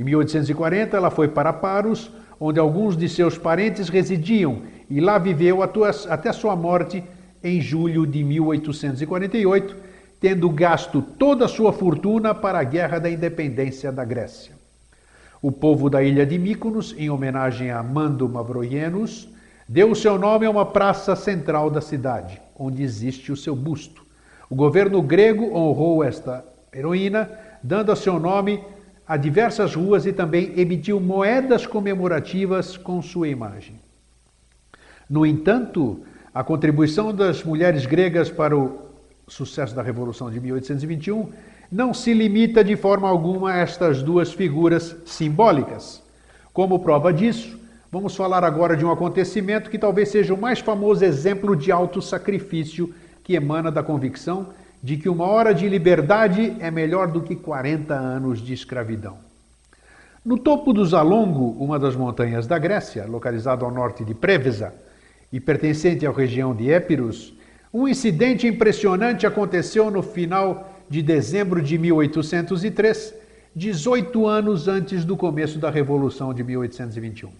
Em 0.00 0.02
1840, 0.02 0.96
ela 0.96 1.10
foi 1.10 1.28
para 1.28 1.52
Paros, 1.52 2.10
onde 2.40 2.58
alguns 2.58 2.96
de 2.96 3.06
seus 3.06 3.36
parentes 3.36 3.90
residiam 3.90 4.62
e 4.88 4.98
lá 4.98 5.18
viveu 5.18 5.58
até 5.62 6.32
sua 6.32 6.56
morte 6.56 7.04
em 7.44 7.60
julho 7.60 8.06
de 8.06 8.24
1848, 8.24 9.76
tendo 10.18 10.48
gasto 10.48 11.02
toda 11.02 11.44
a 11.44 11.48
sua 11.48 11.70
fortuna 11.70 12.34
para 12.34 12.60
a 12.60 12.64
Guerra 12.64 12.98
da 12.98 13.10
Independência 13.10 13.92
da 13.92 14.02
Grécia. 14.02 14.54
O 15.42 15.52
povo 15.52 15.90
da 15.90 16.02
ilha 16.02 16.24
de 16.24 16.38
Mykonos, 16.38 16.94
em 16.96 17.10
homenagem 17.10 17.70
a 17.70 17.82
Mando 17.82 18.26
Mavroienos, 18.26 19.28
deu 19.68 19.90
o 19.90 19.96
seu 19.96 20.16
nome 20.16 20.46
a 20.46 20.50
uma 20.50 20.64
praça 20.64 21.14
central 21.14 21.68
da 21.68 21.82
cidade, 21.82 22.40
onde 22.58 22.82
existe 22.82 23.30
o 23.30 23.36
seu 23.36 23.54
busto. 23.54 24.02
O 24.48 24.54
governo 24.54 25.02
grego 25.02 25.54
honrou 25.54 26.02
esta 26.02 26.42
heroína, 26.72 27.30
dando 27.62 27.92
a 27.92 27.96
seu 27.96 28.18
nome 28.18 28.64
a 29.10 29.16
diversas 29.16 29.74
ruas 29.74 30.06
e 30.06 30.12
também 30.12 30.52
emitiu 30.56 31.00
moedas 31.00 31.66
comemorativas 31.66 32.76
com 32.76 33.02
sua 33.02 33.26
imagem. 33.26 33.74
No 35.08 35.26
entanto, 35.26 35.98
a 36.32 36.44
contribuição 36.44 37.12
das 37.12 37.42
mulheres 37.42 37.86
gregas 37.86 38.30
para 38.30 38.56
o 38.56 38.78
sucesso 39.26 39.74
da 39.74 39.82
Revolução 39.82 40.30
de 40.30 40.38
1821 40.38 41.28
não 41.72 41.92
se 41.92 42.14
limita 42.14 42.62
de 42.62 42.76
forma 42.76 43.08
alguma 43.08 43.50
a 43.50 43.56
estas 43.56 44.00
duas 44.00 44.32
figuras 44.32 44.94
simbólicas. 45.04 46.00
Como 46.52 46.78
prova 46.78 47.12
disso, 47.12 47.58
vamos 47.90 48.14
falar 48.14 48.44
agora 48.44 48.76
de 48.76 48.84
um 48.84 48.92
acontecimento 48.92 49.70
que 49.70 49.78
talvez 49.78 50.10
seja 50.10 50.32
o 50.32 50.40
mais 50.40 50.60
famoso 50.60 51.04
exemplo 51.04 51.56
de 51.56 51.72
auto-sacrifício 51.72 52.94
que 53.24 53.34
emana 53.34 53.72
da 53.72 53.82
convicção 53.82 54.50
de 54.82 54.96
que 54.96 55.08
uma 55.08 55.26
hora 55.26 55.52
de 55.52 55.68
liberdade 55.68 56.56
é 56.58 56.70
melhor 56.70 57.08
do 57.08 57.20
que 57.20 57.36
40 57.36 57.94
anos 57.94 58.40
de 58.40 58.52
escravidão. 58.52 59.18
No 60.24 60.38
topo 60.38 60.72
do 60.72 60.84
Zalongo, 60.84 61.56
uma 61.62 61.78
das 61.78 61.96
montanhas 61.96 62.46
da 62.46 62.58
Grécia, 62.58 63.06
localizado 63.06 63.64
ao 63.64 63.70
norte 63.70 64.04
de 64.04 64.14
Preveza, 64.14 64.72
e 65.32 65.38
pertencente 65.38 66.06
à 66.06 66.10
região 66.10 66.54
de 66.54 66.70
Épirus, 66.70 67.32
um 67.72 67.86
incidente 67.86 68.46
impressionante 68.46 69.26
aconteceu 69.26 69.90
no 69.90 70.02
final 70.02 70.72
de 70.88 71.02
dezembro 71.02 71.62
de 71.62 71.78
1803, 71.78 73.14
18 73.54 74.26
anos 74.26 74.66
antes 74.66 75.04
do 75.04 75.16
começo 75.16 75.58
da 75.58 75.70
Revolução 75.70 76.34
de 76.34 76.42
1821. 76.42 77.30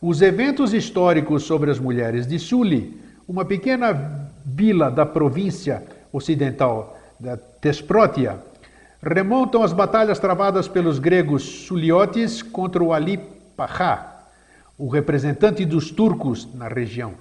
Os 0.00 0.20
eventos 0.20 0.74
históricos 0.74 1.44
sobre 1.44 1.70
as 1.70 1.78
mulheres 1.78 2.26
de 2.26 2.38
Suli, 2.38 3.00
uma 3.26 3.44
pequena 3.44 4.30
vila 4.44 4.90
da 4.90 5.06
província 5.06 5.82
ocidental 6.12 6.98
da 7.18 7.36
Tesprótia, 7.36 8.38
remontam 9.02 9.62
às 9.62 9.72
batalhas 9.72 10.18
travadas 10.18 10.68
pelos 10.68 10.98
gregos 10.98 11.42
Suliotes 11.66 12.42
contra 12.42 12.82
o 12.82 12.92
Ali 12.92 13.18
Pachá, 13.56 14.26
o 14.78 14.88
representante 14.88 15.64
dos 15.64 15.90
turcos 15.90 16.52
na 16.54 16.68
região. 16.68 17.14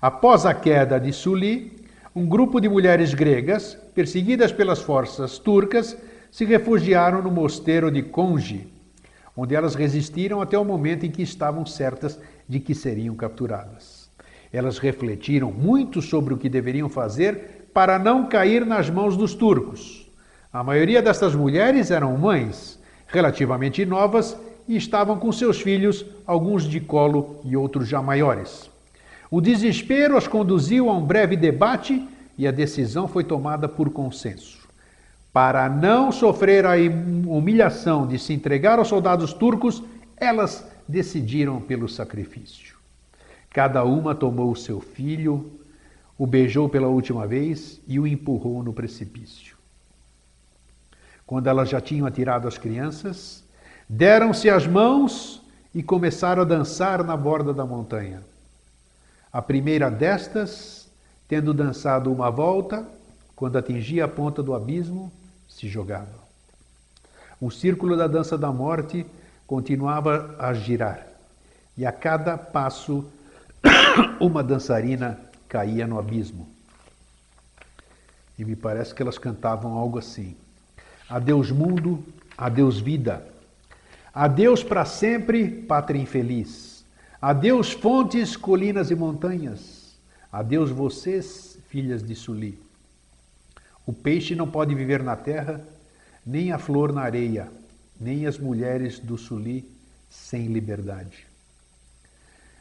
Após 0.00 0.44
a 0.46 0.54
queda 0.54 0.98
de 0.98 1.12
Suli, 1.12 1.84
um 2.14 2.26
grupo 2.26 2.60
de 2.60 2.68
mulheres 2.68 3.14
gregas, 3.14 3.74
perseguidas 3.94 4.52
pelas 4.52 4.80
forças 4.80 5.38
turcas, 5.38 5.96
se 6.30 6.44
refugiaram 6.44 7.22
no 7.22 7.30
mosteiro 7.30 7.90
de 7.90 8.02
Congi, 8.02 8.66
onde 9.36 9.54
elas 9.54 9.74
resistiram 9.74 10.40
até 10.40 10.58
o 10.58 10.64
momento 10.64 11.04
em 11.04 11.10
que 11.10 11.22
estavam 11.22 11.64
certas 11.64 12.18
de 12.48 12.60
que 12.60 12.74
seriam 12.74 13.14
capturadas. 13.14 14.08
Elas 14.52 14.78
refletiram 14.78 15.50
muito 15.50 16.00
sobre 16.00 16.32
o 16.32 16.38
que 16.38 16.48
deveriam 16.48 16.88
fazer 16.88 17.55
para 17.76 17.98
não 17.98 18.24
cair 18.24 18.64
nas 18.64 18.88
mãos 18.88 19.18
dos 19.18 19.34
turcos. 19.34 20.10
A 20.50 20.64
maioria 20.64 21.02
destas 21.02 21.34
mulheres 21.34 21.90
eram 21.90 22.16
mães, 22.16 22.78
relativamente 23.06 23.84
novas 23.84 24.34
e 24.66 24.78
estavam 24.78 25.18
com 25.18 25.30
seus 25.30 25.60
filhos, 25.60 26.02
alguns 26.26 26.64
de 26.64 26.80
colo 26.80 27.38
e 27.44 27.54
outros 27.54 27.86
já 27.86 28.00
maiores. 28.00 28.70
O 29.30 29.42
desespero 29.42 30.16
as 30.16 30.26
conduziu 30.26 30.88
a 30.88 30.94
um 30.94 31.04
breve 31.04 31.36
debate 31.36 32.02
e 32.38 32.46
a 32.46 32.50
decisão 32.50 33.06
foi 33.06 33.24
tomada 33.24 33.68
por 33.68 33.90
consenso. 33.90 34.66
Para 35.30 35.68
não 35.68 36.10
sofrer 36.10 36.64
a 36.64 36.76
humilhação 37.26 38.06
de 38.06 38.18
se 38.18 38.32
entregar 38.32 38.78
aos 38.78 38.88
soldados 38.88 39.34
turcos, 39.34 39.82
elas 40.16 40.66
decidiram 40.88 41.60
pelo 41.60 41.90
sacrifício. 41.90 42.74
Cada 43.50 43.84
uma 43.84 44.14
tomou 44.14 44.50
o 44.50 44.56
seu 44.56 44.80
filho, 44.80 45.55
o 46.18 46.26
beijou 46.26 46.68
pela 46.68 46.88
última 46.88 47.26
vez 47.26 47.80
e 47.86 47.98
o 47.98 48.06
empurrou 48.06 48.62
no 48.62 48.72
precipício. 48.72 49.56
Quando 51.26 51.48
elas 51.48 51.68
já 51.68 51.80
tinham 51.80 52.06
atirado 52.06 52.46
as 52.46 52.56
crianças, 52.56 53.44
Deram-se 53.88 54.50
as 54.50 54.66
mãos 54.66 55.40
e 55.72 55.80
começaram 55.80 56.42
a 56.42 56.44
dançar 56.44 57.04
na 57.04 57.16
borda 57.16 57.54
da 57.54 57.64
montanha. 57.64 58.20
A 59.32 59.40
primeira 59.40 59.88
destas, 59.88 60.88
tendo 61.28 61.54
dançado 61.54 62.12
uma 62.12 62.28
volta, 62.28 62.84
quando 63.36 63.56
atingia 63.56 64.04
a 64.04 64.08
ponta 64.08 64.42
do 64.42 64.54
abismo, 64.54 65.12
se 65.48 65.68
jogava. 65.68 66.26
O 67.40 67.50
círculo 67.50 67.96
da 67.96 68.08
dança 68.08 68.36
da 68.36 68.50
morte 68.50 69.06
continuava 69.46 70.34
a 70.38 70.52
girar, 70.52 71.06
e 71.76 71.86
a 71.86 71.92
cada 71.92 72.36
passo 72.36 73.04
uma 74.18 74.42
dançarina 74.42 75.20
caía 75.48 75.86
no 75.86 75.98
abismo. 75.98 76.48
E 78.38 78.44
me 78.44 78.54
parece 78.54 78.94
que 78.94 79.02
elas 79.02 79.18
cantavam 79.18 79.76
algo 79.76 79.98
assim: 79.98 80.36
Adeus 81.08 81.50
mundo, 81.50 82.04
adeus 82.36 82.78
vida. 82.78 83.26
Adeus 84.12 84.62
para 84.62 84.84
sempre, 84.84 85.48
pátria 85.48 86.00
infeliz. 86.00 86.84
Adeus 87.20 87.72
fontes, 87.72 88.36
colinas 88.36 88.90
e 88.90 88.94
montanhas. 88.94 89.96
Adeus 90.30 90.70
vocês, 90.70 91.58
filhas 91.68 92.02
de 92.02 92.14
Suli. 92.14 92.58
O 93.86 93.92
peixe 93.92 94.34
não 94.34 94.50
pode 94.50 94.74
viver 94.74 95.02
na 95.02 95.16
terra, 95.16 95.60
nem 96.24 96.50
a 96.52 96.58
flor 96.58 96.92
na 96.92 97.02
areia, 97.02 97.48
nem 98.00 98.26
as 98.26 98.38
mulheres 98.38 98.98
do 98.98 99.16
Suli 99.16 99.64
sem 100.10 100.46
liberdade. 100.46 101.25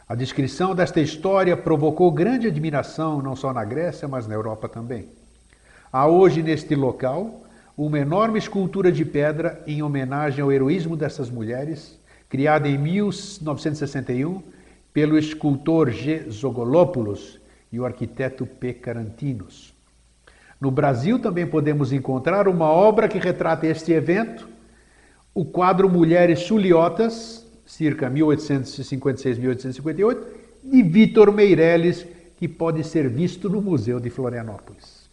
A 0.07 0.13
descrição 0.13 0.75
desta 0.75 1.01
história 1.01 1.57
provocou 1.57 2.11
grande 2.11 2.47
admiração 2.47 3.23
não 3.23 3.35
só 3.35 3.51
na 3.51 3.65
Grécia, 3.65 4.07
mas 4.07 4.27
na 4.27 4.35
Europa 4.35 4.69
também. 4.69 5.07
Há 5.91 6.05
hoje 6.05 6.43
neste 6.43 6.75
local 6.75 7.41
uma 7.75 7.97
enorme 7.97 8.37
escultura 8.37 8.91
de 8.91 9.03
pedra 9.03 9.63
em 9.65 9.81
homenagem 9.81 10.43
ao 10.43 10.51
heroísmo 10.51 10.95
dessas 10.95 11.27
mulheres, 11.27 11.97
criada 12.29 12.67
em 12.67 12.77
1961, 12.77 14.43
pelo 14.93 15.17
escultor 15.17 15.89
G. 15.89 16.29
Zogolopoulos 16.29 17.39
e 17.71 17.79
o 17.79 17.85
arquiteto 17.85 18.45
P. 18.45 18.73
Carantinos. 18.73 19.73
No 20.61 20.69
Brasil 20.69 21.17
também 21.17 21.47
podemos 21.47 21.91
encontrar 21.91 22.47
uma 22.47 22.69
obra 22.69 23.07
que 23.07 23.17
retrata 23.17 23.65
este 23.65 23.91
evento, 23.91 24.47
o 25.33 25.43
quadro 25.43 25.89
Mulheres 25.89 26.41
Suliotas, 26.41 27.44
circa 27.65 28.09
1856-1858, 28.09 30.17
de 30.63 30.83
Vitor 30.83 31.31
Meirelles, 31.31 32.05
que 32.37 32.47
pode 32.47 32.83
ser 32.83 33.09
visto 33.09 33.49
no 33.49 33.61
Museu 33.61 33.99
de 33.99 34.09
Florianópolis. 34.09 35.05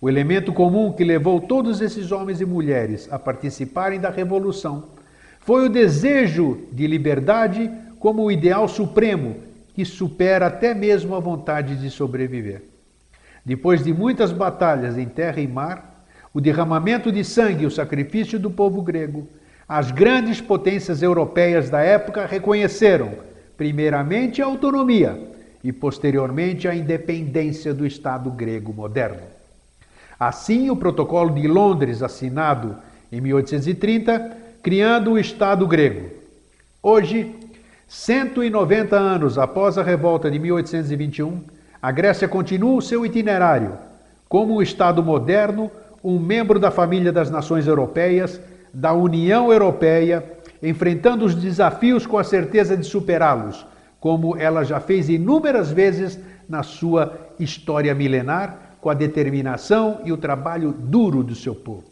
O 0.00 0.08
elemento 0.08 0.52
comum 0.52 0.92
que 0.92 1.04
levou 1.04 1.40
todos 1.40 1.80
esses 1.80 2.10
homens 2.10 2.40
e 2.40 2.44
mulheres 2.44 3.08
a 3.10 3.18
participarem 3.18 4.00
da 4.00 4.10
Revolução 4.10 4.88
foi 5.40 5.66
o 5.66 5.70
desejo 5.70 6.66
de 6.72 6.86
liberdade 6.86 7.70
como 7.98 8.24
o 8.24 8.32
ideal 8.32 8.66
supremo 8.66 9.36
que 9.74 9.84
supera 9.84 10.46
até 10.46 10.74
mesmo 10.74 11.14
a 11.14 11.20
vontade 11.20 11.76
de 11.76 11.88
sobreviver. 11.88 12.62
Depois 13.44 13.82
de 13.82 13.92
muitas 13.92 14.32
batalhas 14.32 14.98
em 14.98 15.06
terra 15.06 15.40
e 15.40 15.46
mar, 15.46 16.04
o 16.34 16.40
derramamento 16.40 17.10
de 17.10 17.24
sangue 17.24 17.64
e 17.64 17.66
o 17.66 17.70
sacrifício 17.70 18.38
do 18.38 18.50
povo 18.50 18.82
grego, 18.82 19.28
as 19.74 19.90
grandes 19.90 20.38
potências 20.38 21.00
europeias 21.00 21.70
da 21.70 21.80
época 21.80 22.26
reconheceram, 22.26 23.12
primeiramente, 23.56 24.42
a 24.42 24.44
autonomia 24.44 25.18
e, 25.64 25.72
posteriormente, 25.72 26.68
a 26.68 26.74
independência 26.74 27.72
do 27.72 27.86
Estado 27.86 28.30
grego 28.30 28.70
moderno. 28.70 29.22
Assim, 30.20 30.68
o 30.68 30.76
Protocolo 30.76 31.30
de 31.30 31.48
Londres, 31.48 32.02
assinado 32.02 32.76
em 33.10 33.18
1830, 33.22 34.36
criando 34.62 35.12
o 35.12 35.18
Estado 35.18 35.66
grego. 35.66 36.10
Hoje, 36.82 37.34
190 37.88 38.94
anos 38.94 39.38
após 39.38 39.78
a 39.78 39.82
revolta 39.82 40.30
de 40.30 40.38
1821, 40.38 41.44
a 41.80 41.90
Grécia 41.90 42.28
continua 42.28 42.76
o 42.76 42.82
seu 42.82 43.06
itinerário 43.06 43.78
como 44.28 44.56
um 44.56 44.60
Estado 44.60 45.02
moderno, 45.02 45.70
um 46.04 46.18
membro 46.18 46.58
da 46.60 46.70
família 46.70 47.10
das 47.10 47.30
nações 47.30 47.66
europeias, 47.66 48.38
da 48.72 48.92
União 48.92 49.52
Europeia, 49.52 50.24
enfrentando 50.62 51.24
os 51.24 51.34
desafios 51.34 52.06
com 52.06 52.18
a 52.18 52.24
certeza 52.24 52.76
de 52.76 52.84
superá-los, 52.84 53.66
como 54.00 54.36
ela 54.36 54.64
já 54.64 54.80
fez 54.80 55.08
inúmeras 55.08 55.70
vezes 55.70 56.18
na 56.48 56.62
sua 56.62 57.16
história 57.38 57.94
milenar 57.94 58.76
com 58.80 58.90
a 58.90 58.94
determinação 58.94 60.00
e 60.04 60.12
o 60.12 60.16
trabalho 60.16 60.72
duro 60.72 61.22
do 61.22 61.34
seu 61.34 61.54
povo. 61.54 61.84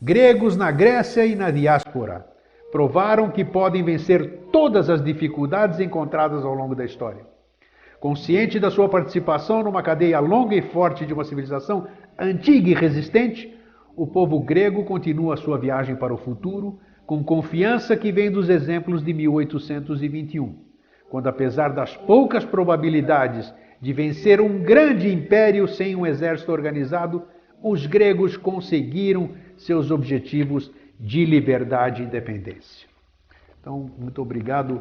Gregos 0.00 0.56
na 0.56 0.70
Grécia 0.70 1.26
e 1.26 1.34
na 1.34 1.50
diáspora 1.50 2.24
provaram 2.70 3.30
que 3.30 3.44
podem 3.44 3.82
vencer 3.82 4.44
todas 4.52 4.88
as 4.88 5.02
dificuldades 5.02 5.80
encontradas 5.80 6.44
ao 6.44 6.54
longo 6.54 6.74
da 6.74 6.84
história. 6.84 7.26
Consciente 7.98 8.60
da 8.60 8.70
sua 8.70 8.88
participação 8.88 9.64
numa 9.64 9.82
cadeia 9.82 10.20
longa 10.20 10.54
e 10.54 10.62
forte 10.62 11.04
de 11.04 11.12
uma 11.12 11.24
civilização 11.24 11.88
antiga 12.16 12.70
e 12.70 12.74
resistente, 12.74 13.57
o 13.98 14.06
povo 14.06 14.38
grego 14.38 14.84
continua 14.84 15.36
sua 15.36 15.58
viagem 15.58 15.96
para 15.96 16.14
o 16.14 16.16
futuro 16.16 16.78
com 17.04 17.24
confiança 17.24 17.96
que 17.96 18.12
vem 18.12 18.30
dos 18.30 18.48
exemplos 18.48 19.02
de 19.02 19.12
1821, 19.12 20.54
quando, 21.10 21.26
apesar 21.26 21.70
das 21.70 21.96
poucas 21.96 22.44
probabilidades 22.44 23.52
de 23.80 23.92
vencer 23.92 24.40
um 24.40 24.62
grande 24.62 25.12
império 25.12 25.66
sem 25.66 25.96
um 25.96 26.06
exército 26.06 26.52
organizado, 26.52 27.24
os 27.60 27.86
gregos 27.86 28.36
conseguiram 28.36 29.30
seus 29.56 29.90
objetivos 29.90 30.70
de 31.00 31.24
liberdade 31.24 32.02
e 32.02 32.06
independência. 32.06 32.86
Então, 33.60 33.90
muito 33.98 34.22
obrigado 34.22 34.80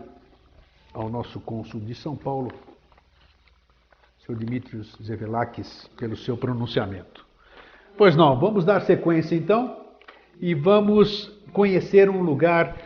ao 0.94 1.10
nosso 1.10 1.40
cônsul 1.40 1.80
de 1.80 1.96
São 1.96 2.16
Paulo, 2.16 2.52
Sr. 4.20 4.36
Dimitrios 4.36 4.96
Zevelakis, 5.02 5.90
pelo 5.98 6.16
seu 6.16 6.38
pronunciamento. 6.38 7.27
Pois 7.98 8.16
não, 8.16 8.40
vamos 8.40 8.64
dar 8.64 8.82
sequência 8.82 9.36
então 9.36 9.76
e 10.40 10.54
vamos 10.54 11.30
conhecer 11.52 12.08
um 12.08 12.22
lugar 12.22 12.78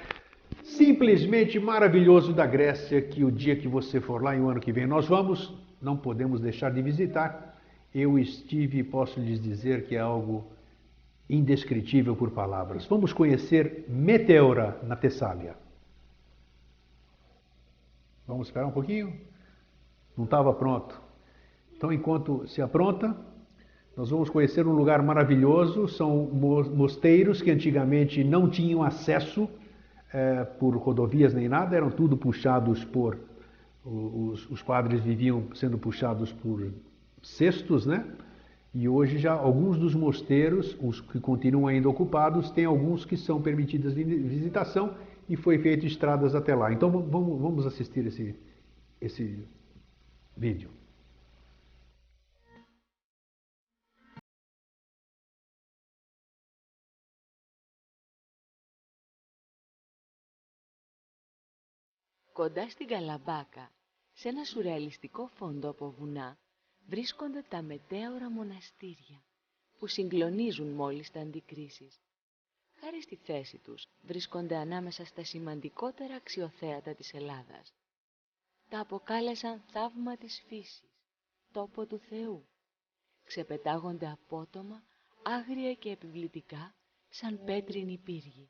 simplesmente 0.63 1.59
maravilhoso 1.59 2.31
da 2.31 2.45
Grécia 2.45 3.01
que 3.01 3.21
o 3.21 3.29
dia 3.29 3.57
que 3.57 3.67
você 3.67 3.99
for 3.99 4.23
lá 4.23 4.33
e 4.37 4.39
o 4.39 4.47
ano 4.47 4.61
que 4.61 4.71
vem 4.71 4.87
nós 4.87 5.05
vamos 5.07 5.53
não 5.81 5.97
podemos 5.97 6.39
deixar 6.39 6.71
de 6.71 6.81
visitar. 6.81 7.59
Eu 7.93 8.17
estive 8.17 8.79
e 8.79 8.83
posso 8.83 9.19
lhes 9.19 9.41
dizer 9.41 9.85
que 9.85 9.97
é 9.97 9.99
algo 9.99 10.49
indescritível 11.29 12.15
por 12.15 12.31
palavras. 12.31 12.85
Vamos 12.85 13.11
conhecer 13.11 13.83
Meteora 13.89 14.79
na 14.83 14.95
Tessália. 14.95 15.55
Vamos 18.25 18.47
esperar 18.47 18.65
um 18.65 18.71
pouquinho? 18.71 19.13
Não 20.15 20.23
estava 20.23 20.53
pronto. 20.53 21.01
Então, 21.75 21.91
enquanto 21.91 22.47
se 22.47 22.61
apronta, 22.61 23.13
nós 23.95 24.09
vamos 24.09 24.29
conhecer 24.29 24.65
um 24.65 24.73
lugar 24.73 25.01
maravilhoso. 25.03 25.87
São 25.87 26.25
mosteiros 26.73 27.41
que 27.41 27.51
antigamente 27.51 28.23
não 28.23 28.49
tinham 28.49 28.81
acesso 28.83 29.49
é, 30.13 30.43
por 30.43 30.75
rodovias 30.75 31.33
nem 31.33 31.47
nada, 31.47 31.75
eram 31.75 31.89
tudo 31.89 32.17
puxados 32.17 32.83
por 32.83 33.17
os, 33.83 34.49
os 34.49 34.61
padres 34.61 35.01
viviam 35.01 35.45
sendo 35.55 35.77
puxados 35.77 36.31
por 36.31 36.71
cestos, 37.21 37.85
né? 37.85 38.05
E 38.73 38.87
hoje 38.87 39.17
já 39.17 39.33
alguns 39.33 39.77
dos 39.77 39.93
mosteiros, 39.93 40.77
os 40.81 41.01
que 41.01 41.19
continuam 41.19 41.67
ainda 41.67 41.89
ocupados, 41.89 42.51
tem 42.51 42.63
alguns 42.63 43.03
que 43.03 43.17
são 43.17 43.41
permitidas 43.41 43.93
visitação 43.93 44.93
e 45.27 45.35
foi 45.35 45.57
feito 45.57 45.85
estradas 45.85 46.35
até 46.35 46.55
lá. 46.55 46.71
Então 46.71 46.89
vamos, 46.89 47.41
vamos 47.41 47.65
assistir 47.65 48.05
esse, 48.05 48.35
esse 49.01 49.43
vídeo. 50.37 50.69
Κοντά 62.33 62.69
στην 62.69 62.87
Καλαμπάκα, 62.87 63.71
σε 64.13 64.29
ένα 64.29 64.43
σουρεαλιστικό 64.43 65.27
φόντο 65.27 65.69
από 65.69 65.91
βουνά, 65.91 66.37
βρίσκονται 66.87 67.41
τα 67.49 67.61
μετέωρα 67.61 68.29
μοναστήρια, 68.29 69.23
που 69.77 69.87
συγκλονίζουν 69.87 70.67
μόλις 70.67 71.11
τα 71.11 71.19
αντικρίσεις. 71.19 71.99
Χάρη 72.73 73.01
στη 73.01 73.15
θέση 73.15 73.57
τους, 73.57 73.87
βρίσκονται 74.01 74.55
ανάμεσα 74.55 75.05
στα 75.05 75.23
σημαντικότερα 75.23 76.15
αξιοθέατα 76.15 76.95
της 76.95 77.13
Ελλάδας. 77.13 77.73
Τα 78.69 78.79
αποκάλεσαν 78.79 79.61
θαύμα 79.71 80.17
της 80.17 80.43
φύσης, 80.47 80.83
τόπο 81.51 81.85
του 81.85 81.99
Θεού. 81.99 82.47
Ξεπετάγονται 83.23 84.11
απότομα, 84.11 84.83
άγρια 85.23 85.73
και 85.73 85.89
επιβλητικά, 85.89 86.75
σαν 87.09 87.43
πέτρινη 87.45 87.97
πύργη. 87.97 88.49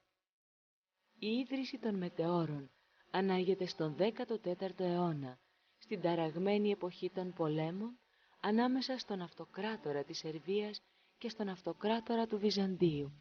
Η 1.19 1.27
ίδρυση 1.27 1.77
των 1.77 1.95
μετεώρων 1.95 2.71
ανάγεται 3.11 3.65
στον 3.65 3.95
14ο 3.99 4.79
αιώνα, 4.79 5.39
στην 5.77 6.01
ταραγμένη 6.01 6.71
εποχή 6.71 7.09
των 7.09 7.33
πολέμων, 7.33 7.99
ανάμεσα 8.39 8.97
στον 8.97 9.21
αυτοκράτορα 9.21 10.03
της 10.03 10.17
Σερβίας 10.17 10.81
και 11.17 11.29
στον 11.29 11.49
αυτοκράτορα 11.49 12.27
του 12.27 12.37
Βυζαντίου. 12.39 13.11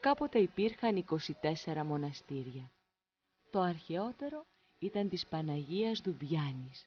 Κάποτε 0.00 0.38
υπήρχαν 0.38 1.04
24 1.64 1.82
μοναστήρια. 1.84 2.70
Το 3.50 3.60
αρχαιότερο 3.60 4.46
ήταν 4.78 5.08
της 5.08 5.26
Παναγίας 5.26 6.00
Δουμπιάνης. 6.00 6.86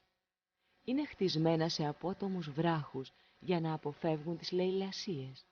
Είναι 0.84 1.06
χτισμένα 1.06 1.70
σε 1.70 1.86
απότομους 1.86 2.50
βράχους 2.50 3.12
για 3.40 3.60
να 3.60 3.74
αποφεύγουν 3.74 4.38
τις 4.38 4.52
λαιλασίες. 4.52 5.46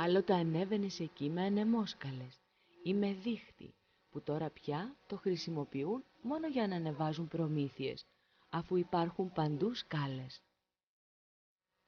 Άλλοτε 0.00 0.34
ανέβαινες 0.34 1.00
εκεί 1.00 1.28
με 1.30 1.42
ανεμόσκαλες 1.42 2.40
ή 2.82 2.94
με 2.94 3.12
δίχτυ, 3.12 3.74
που 4.10 4.22
τώρα 4.22 4.50
πια 4.50 4.96
το 5.06 5.16
χρησιμοποιούν 5.16 6.04
μόνο 6.22 6.46
για 6.48 6.66
να 6.66 6.76
ανεβάζουν 6.76 7.28
προμήθειες, 7.28 8.04
αφού 8.50 8.76
υπάρχουν 8.76 9.32
παντού 9.32 9.74
σκάλες. 9.74 10.42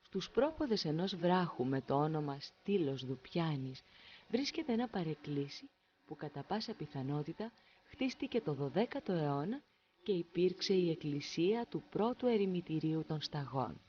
Στους 0.00 0.30
πρόποδες 0.30 0.84
ενός 0.84 1.16
βράχου 1.16 1.64
με 1.64 1.80
το 1.80 1.94
όνομα 1.94 2.40
Στήλος 2.40 3.04
Δουπιάνης 3.04 3.82
βρίσκεται 4.28 4.72
ένα 4.72 4.88
παρεκκλήσι 4.88 5.70
που 6.06 6.16
κατά 6.16 6.42
πάσα 6.42 6.74
πιθανότητα 6.74 7.52
χτίστηκε 7.84 8.40
το 8.40 8.72
12ο 8.74 9.08
αιώνα 9.08 9.62
και 10.02 10.12
υπήρξε 10.12 10.74
η 10.74 10.90
εκκλησία 10.90 11.66
του 11.66 11.82
πρώτου 11.90 12.26
ερημητηρίου 12.26 13.04
των 13.06 13.20
σταγών. 13.20 13.80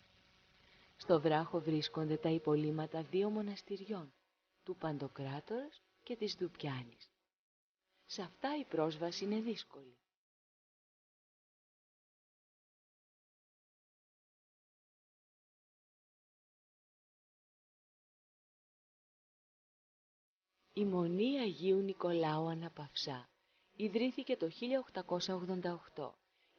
Στο 1.04 1.22
βράχο 1.22 1.60
βρίσκονται 1.62 2.18
τα 2.18 2.30
υπολείμματα 2.30 3.04
δύο 3.04 3.30
μοναστηριών, 3.30 4.14
του 4.64 4.76
Παντοκράτορας 4.76 5.82
και 6.04 6.16
της 6.16 6.36
Δουπιάνης. 6.40 7.10
Σε 8.06 8.22
αυτά 8.22 8.58
η 8.58 8.66
πρόσβαση 8.66 9.24
είναι 9.24 9.40
δύσκολη. 9.42 9.98
Η 20.74 20.86
Μονή 20.86 21.40
Αγίου 21.40 21.80
Νικολάου 21.82 22.48
Αναπαυσά 22.48 23.30
ιδρύθηκε 23.76 24.38
το 24.38 24.50
1888 25.96 26.12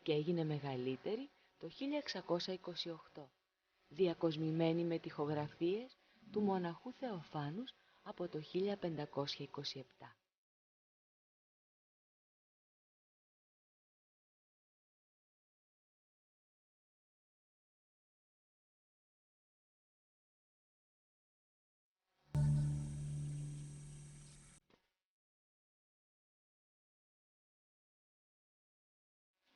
και 0.03 0.13
έγινε 0.13 0.45
μεγαλύτερη 0.45 1.31
το 1.59 1.69
1628, 3.15 3.23
διακοσμημένη 3.95 4.85
με 4.85 4.99
τοιχογραφίες 4.99 5.99
του 6.33 6.41
μοναχού 6.41 6.93
Θεοφάνους 6.93 7.75
από 8.03 8.29
το 8.29 8.41
1527. 8.53 10.17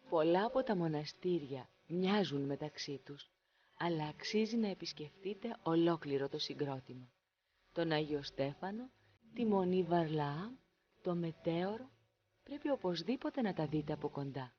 Πολλά 0.09 0.45
από 0.45 0.63
τα 0.63 0.77
μοναστήρια 0.77 1.69
μοιάζουν 1.87 2.41
μεταξύ 2.41 3.01
τους, 3.05 3.31
αλλά 3.79 4.07
αξίζει 4.07 4.57
να 4.57 4.69
επισκεφτείτε 4.69 5.57
ολόκληρο 5.63 6.29
το 6.29 6.39
συγκρότημα. 6.39 7.11
Τον 7.73 7.93
Άγιο 7.93 8.23
Στέφανο, 8.23 8.91
τη 9.35 9.45
Μονή 9.45 9.83
Βαρλαάμ, 9.83 10.55
το 11.03 11.15
Μετέωρο, 11.15 11.91
πρέπει 12.43 12.71
οπωσδήποτε 12.71 13.41
να 13.41 13.53
τα 13.53 13.67
δείτε 13.67 13.93
από 13.93 14.09
κοντά. 14.09 14.56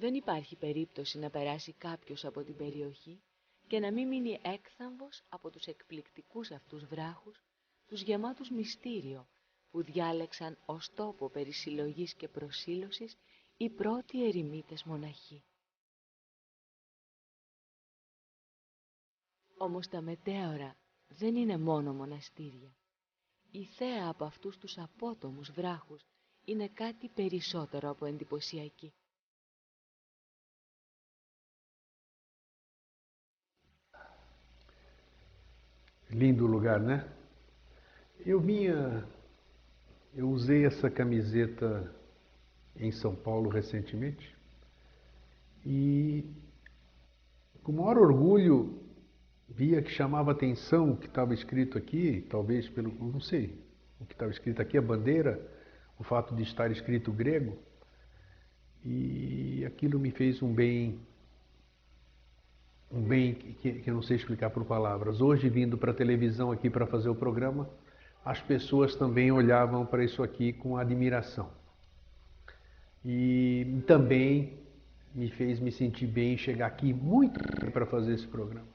Δεν 0.00 0.14
υπάρχει 0.14 0.56
περίπτωση 0.56 1.18
να 1.18 1.30
περάσει 1.30 1.72
κάποιος 1.72 2.24
από 2.24 2.42
την 2.42 2.56
περιοχή 2.56 3.22
και 3.66 3.78
να 3.78 3.92
μην 3.92 4.08
μείνει 4.08 4.40
έκθαμβος 4.42 5.22
από 5.28 5.50
τους 5.50 5.66
εκπληκτικούς 5.66 6.50
αυτούς 6.50 6.84
βράχους, 6.84 7.44
τους 7.86 8.02
γεμάτους 8.02 8.50
μυστήριο 8.50 9.28
που 9.70 9.82
διάλεξαν 9.82 10.58
ως 10.66 10.90
τόπο 10.94 11.28
περί 11.28 11.52
συλλογής 11.52 12.14
και 12.14 12.28
προσήλωσης 12.28 13.16
οι 13.56 13.70
πρώτοι 13.70 14.26
ερημίτες 14.26 14.84
μοναχοί. 14.84 15.44
Όμως 19.56 19.88
τα 19.88 20.00
μετέωρα 20.00 20.76
δεν 21.08 21.36
είναι 21.36 21.58
μόνο 21.58 21.92
μοναστήρια. 21.94 22.76
Η 23.50 23.64
θέα 23.64 24.08
από 24.08 24.24
αυτούς 24.24 24.58
τους 24.58 24.78
απότομους 24.78 25.50
βράχους 25.50 26.02
είναι 26.44 26.68
κάτι 26.68 27.08
περισσότερο 27.08 27.90
από 27.90 28.06
εντυπωσιακή. 28.06 28.94
Lindo 36.10 36.44
lugar, 36.44 36.80
né? 36.80 37.06
Eu 38.26 38.40
vinha, 38.40 39.04
eu 40.12 40.28
usei 40.28 40.64
essa 40.64 40.90
camiseta 40.90 41.94
em 42.76 42.90
São 42.90 43.14
Paulo 43.14 43.48
recentemente 43.48 44.36
e 45.64 46.24
com 47.62 47.72
maior 47.72 47.98
orgulho 47.98 48.82
via 49.48 49.80
que 49.82 49.90
chamava 49.90 50.32
atenção 50.32 50.92
o 50.92 50.96
que 50.96 51.06
estava 51.06 51.32
escrito 51.32 51.78
aqui, 51.78 52.26
talvez 52.28 52.68
pelo, 52.68 52.92
não 52.92 53.20
sei, 53.20 53.56
o 54.00 54.04
que 54.04 54.14
estava 54.14 54.32
escrito 54.32 54.60
aqui, 54.60 54.78
a 54.78 54.82
bandeira, 54.82 55.40
o 55.98 56.02
fato 56.02 56.34
de 56.34 56.42
estar 56.42 56.70
escrito 56.70 57.12
grego, 57.12 57.56
e 58.84 59.64
aquilo 59.66 59.98
me 59.98 60.10
fez 60.10 60.42
um 60.42 60.52
bem 60.52 60.98
um 62.90 63.02
bem 63.02 63.34
que, 63.34 63.72
que 63.72 63.90
eu 63.90 63.94
não 63.94 64.02
sei 64.02 64.16
explicar 64.16 64.50
por 64.50 64.64
palavras. 64.64 65.20
Hoje, 65.20 65.48
vindo 65.48 65.78
para 65.78 65.92
a 65.92 65.94
televisão 65.94 66.50
aqui 66.50 66.68
para 66.68 66.86
fazer 66.86 67.08
o 67.08 67.14
programa, 67.14 67.68
as 68.24 68.40
pessoas 68.40 68.94
também 68.96 69.30
olhavam 69.30 69.86
para 69.86 70.04
isso 70.04 70.22
aqui 70.22 70.52
com 70.52 70.76
admiração. 70.76 71.48
E 73.04 73.82
também 73.86 74.58
me 75.14 75.30
fez 75.30 75.60
me 75.60 75.70
sentir 75.70 76.06
bem 76.06 76.36
chegar 76.36 76.66
aqui 76.66 76.92
muito 76.92 77.40
para 77.70 77.86
fazer 77.86 78.14
esse 78.14 78.26
programa. 78.26 78.68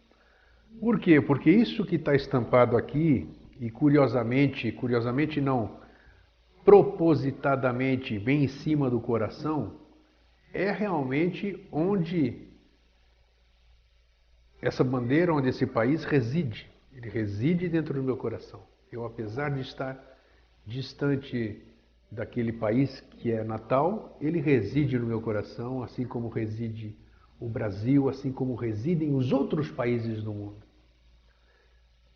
Por 0.79 0.99
quê? 0.99 1.21
Porque 1.21 1.49
isso 1.49 1.85
que 1.85 1.95
está 1.95 2.15
estampado 2.15 2.75
aqui, 2.75 3.29
e 3.59 3.69
curiosamente, 3.69 4.71
curiosamente 4.71 5.39
não, 5.39 5.77
propositadamente 6.63 8.17
bem 8.17 8.45
em 8.45 8.47
cima 8.47 8.89
do 8.89 8.99
coração, 8.99 9.73
é 10.53 10.71
realmente 10.71 11.65
onde 11.71 12.44
essa 14.65 14.83
bandeira 14.83 15.31
onde 15.31 15.49
esse 15.49 15.67
país 15.67 16.03
reside. 16.03 16.67
Ele 16.91 17.07
reside 17.07 17.69
dentro 17.69 17.93
do 17.93 18.01
meu 18.03 18.17
coração. 18.17 18.63
Eu, 18.91 19.05
apesar 19.05 19.51
de 19.51 19.61
estar 19.61 19.95
distante 20.65 21.61
daquele 22.11 22.51
país 22.51 22.99
que 23.19 23.31
é 23.31 23.43
natal, 23.43 24.17
ele 24.19 24.39
reside 24.39 24.97
no 24.97 25.05
meu 25.05 25.21
coração, 25.21 25.83
assim 25.83 26.03
como 26.03 26.29
reside 26.29 26.97
o 27.39 27.47
Brasil, 27.47 28.09
assim 28.09 28.31
como 28.31 28.55
residem 28.55 29.13
os 29.13 29.31
outros 29.31 29.69
países 29.69 30.23
do 30.23 30.33
mundo. 30.33 30.65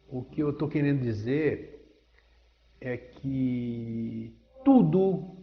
O 0.08 0.24
que 0.24 0.41
eu 0.41 0.50
estou 0.50 0.68
querendo 0.68 1.02
dizer 1.02 1.86
é 2.82 2.97
que 2.97 4.34
tudo, 4.66 5.38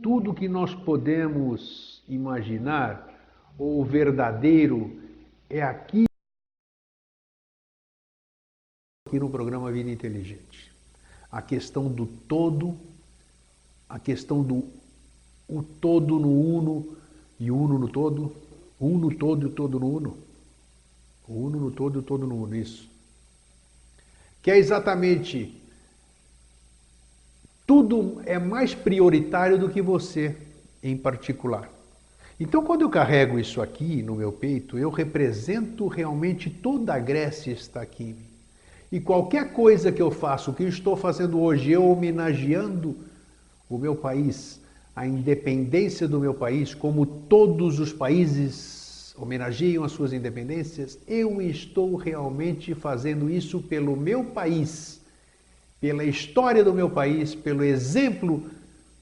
tudo 0.00 0.34
que 0.34 0.48
nós 0.48 0.72
podemos 0.72 2.04
imaginar, 2.06 3.08
ou 3.58 3.84
verdadeiro, 3.84 4.99
é 5.50 5.60
aqui, 5.62 6.04
aqui 9.06 9.18
no 9.18 9.28
programa 9.28 9.72
Vida 9.72 9.90
Inteligente. 9.90 10.70
A 11.30 11.42
questão 11.42 11.88
do 11.88 12.06
todo, 12.06 12.78
a 13.88 13.98
questão 13.98 14.42
do 14.42 14.64
o 15.48 15.64
todo 15.64 16.20
no 16.20 16.30
uno 16.30 16.96
e 17.40 17.50
o 17.50 17.56
uno 17.56 17.76
no 17.76 17.88
todo, 17.88 18.32
uno 18.78 19.12
todo 19.12 19.42
e 19.42 19.50
o 19.50 19.52
todo 19.52 19.80
no 19.80 19.88
uno. 19.88 20.16
O 21.26 21.32
uno 21.46 21.58
no 21.58 21.70
todo 21.72 21.96
e 21.96 21.98
o 21.98 22.02
todo 22.02 22.26
no 22.26 22.44
uno, 22.44 22.54
isso. 22.54 22.88
Que 24.40 24.52
é 24.52 24.58
exatamente 24.58 25.60
tudo 27.66 28.20
é 28.24 28.38
mais 28.38 28.74
prioritário 28.74 29.58
do 29.58 29.68
que 29.68 29.82
você 29.82 30.36
em 30.82 30.96
particular. 30.96 31.79
Então, 32.40 32.64
quando 32.64 32.80
eu 32.80 32.88
carrego 32.88 33.38
isso 33.38 33.60
aqui 33.60 34.02
no 34.02 34.14
meu 34.14 34.32
peito, 34.32 34.78
eu 34.78 34.88
represento 34.88 35.86
realmente 35.86 36.48
toda 36.48 36.94
a 36.94 36.98
Grécia 36.98 37.52
está 37.52 37.82
aqui. 37.82 38.16
E 38.90 38.98
qualquer 38.98 39.52
coisa 39.52 39.92
que 39.92 40.00
eu 40.00 40.10
faço, 40.10 40.50
o 40.50 40.54
que 40.54 40.62
eu 40.62 40.68
estou 40.68 40.96
fazendo 40.96 41.38
hoje, 41.38 41.70
eu 41.70 41.86
homenageando 41.86 42.96
o 43.68 43.76
meu 43.76 43.94
país, 43.94 44.58
a 44.96 45.06
independência 45.06 46.08
do 46.08 46.18
meu 46.18 46.32
país, 46.32 46.72
como 46.72 47.04
todos 47.04 47.78
os 47.78 47.92
países 47.92 49.14
homenageiam 49.18 49.84
as 49.84 49.92
suas 49.92 50.14
independências, 50.14 50.98
eu 51.06 51.42
estou 51.42 51.94
realmente 51.94 52.74
fazendo 52.74 53.28
isso 53.28 53.60
pelo 53.60 53.94
meu 53.94 54.24
país, 54.24 54.98
pela 55.78 56.04
história 56.04 56.64
do 56.64 56.72
meu 56.72 56.88
país, 56.88 57.34
pelo 57.34 57.62
exemplo 57.62 58.42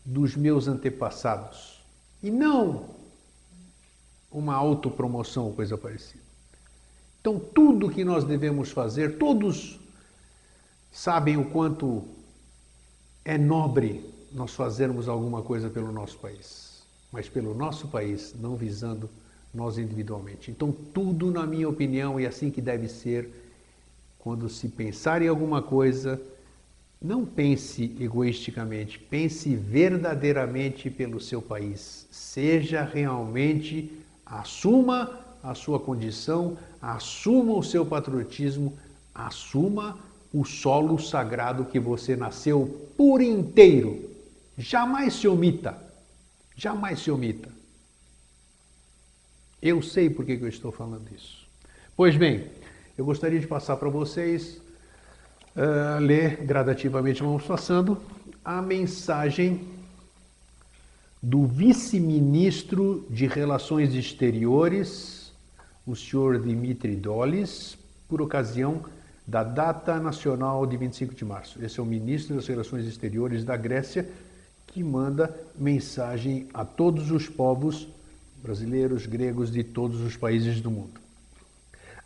dos 0.04 0.34
meus 0.34 0.66
antepassados. 0.66 1.78
E 2.20 2.32
não 2.32 2.97
uma 4.30 4.54
autopromoção 4.54 5.46
ou 5.46 5.52
coisa 5.52 5.76
parecida. 5.76 6.22
Então, 7.20 7.38
tudo 7.38 7.90
que 7.90 8.04
nós 8.04 8.24
devemos 8.24 8.70
fazer, 8.70 9.18
todos 9.18 9.78
sabem 10.92 11.36
o 11.36 11.44
quanto 11.44 12.04
é 13.24 13.36
nobre 13.36 14.04
nós 14.32 14.54
fazermos 14.54 15.08
alguma 15.08 15.42
coisa 15.42 15.68
pelo 15.68 15.92
nosso 15.92 16.18
país, 16.18 16.82
mas 17.10 17.28
pelo 17.28 17.54
nosso 17.54 17.88
país, 17.88 18.34
não 18.38 18.56
visando 18.56 19.08
nós 19.52 19.78
individualmente. 19.78 20.50
Então, 20.50 20.70
tudo, 20.70 21.30
na 21.30 21.46
minha 21.46 21.68
opinião, 21.68 22.18
é 22.18 22.26
assim 22.26 22.50
que 22.50 22.60
deve 22.60 22.88
ser 22.88 23.28
quando 24.18 24.48
se 24.48 24.68
pensar 24.68 25.22
em 25.22 25.28
alguma 25.28 25.62
coisa. 25.62 26.20
Não 27.00 27.24
pense 27.24 27.96
egoisticamente, 28.00 28.98
pense 28.98 29.54
verdadeiramente 29.54 30.90
pelo 30.90 31.20
seu 31.20 31.40
país. 31.40 32.06
Seja 32.10 32.82
realmente 32.82 33.90
Assuma 34.30 35.10
a 35.42 35.54
sua 35.54 35.80
condição, 35.80 36.58
assuma 36.80 37.54
o 37.54 37.62
seu 37.62 37.86
patriotismo, 37.86 38.76
assuma 39.14 39.98
o 40.32 40.44
solo 40.44 40.98
sagrado 40.98 41.64
que 41.64 41.80
você 41.80 42.14
nasceu 42.14 42.90
por 42.96 43.20
inteiro. 43.20 44.10
Jamais 44.56 45.14
se 45.14 45.26
omita. 45.26 45.76
Jamais 46.54 47.00
se 47.00 47.10
omita. 47.10 47.48
Eu 49.62 49.80
sei 49.82 50.10
por 50.10 50.24
que 50.24 50.32
eu 50.32 50.48
estou 50.48 50.70
falando 50.70 51.08
isso. 51.14 51.46
Pois 51.96 52.16
bem, 52.16 52.48
eu 52.96 53.04
gostaria 53.04 53.40
de 53.40 53.46
passar 53.46 53.76
para 53.76 53.88
vocês, 53.88 54.60
uh, 55.56 56.00
ler 56.00 56.44
gradativamente, 56.44 57.22
vamos 57.22 57.44
passando, 57.44 58.00
a 58.44 58.62
mensagem 58.62 59.77
do 61.22 61.46
vice-ministro 61.46 63.04
de 63.10 63.26
Relações 63.26 63.94
Exteriores, 63.94 65.32
o 65.86 65.96
senhor 65.96 66.40
Dimitri 66.40 66.94
Dolis, 66.94 67.76
por 68.08 68.22
ocasião 68.22 68.82
da 69.26 69.42
data 69.42 69.98
nacional 69.98 70.64
de 70.64 70.76
25 70.76 71.14
de 71.14 71.24
março. 71.24 71.62
Esse 71.62 71.80
é 71.80 71.82
o 71.82 71.86
ministro 71.86 72.36
das 72.36 72.46
Relações 72.46 72.86
Exteriores 72.86 73.44
da 73.44 73.56
Grécia 73.56 74.08
que 74.68 74.82
manda 74.82 75.34
mensagem 75.58 76.46
a 76.54 76.64
todos 76.64 77.10
os 77.10 77.28
povos 77.28 77.88
brasileiros, 78.42 79.06
gregos 79.06 79.50
de 79.50 79.64
todos 79.64 80.00
os 80.00 80.16
países 80.16 80.60
do 80.60 80.70
mundo. 80.70 81.00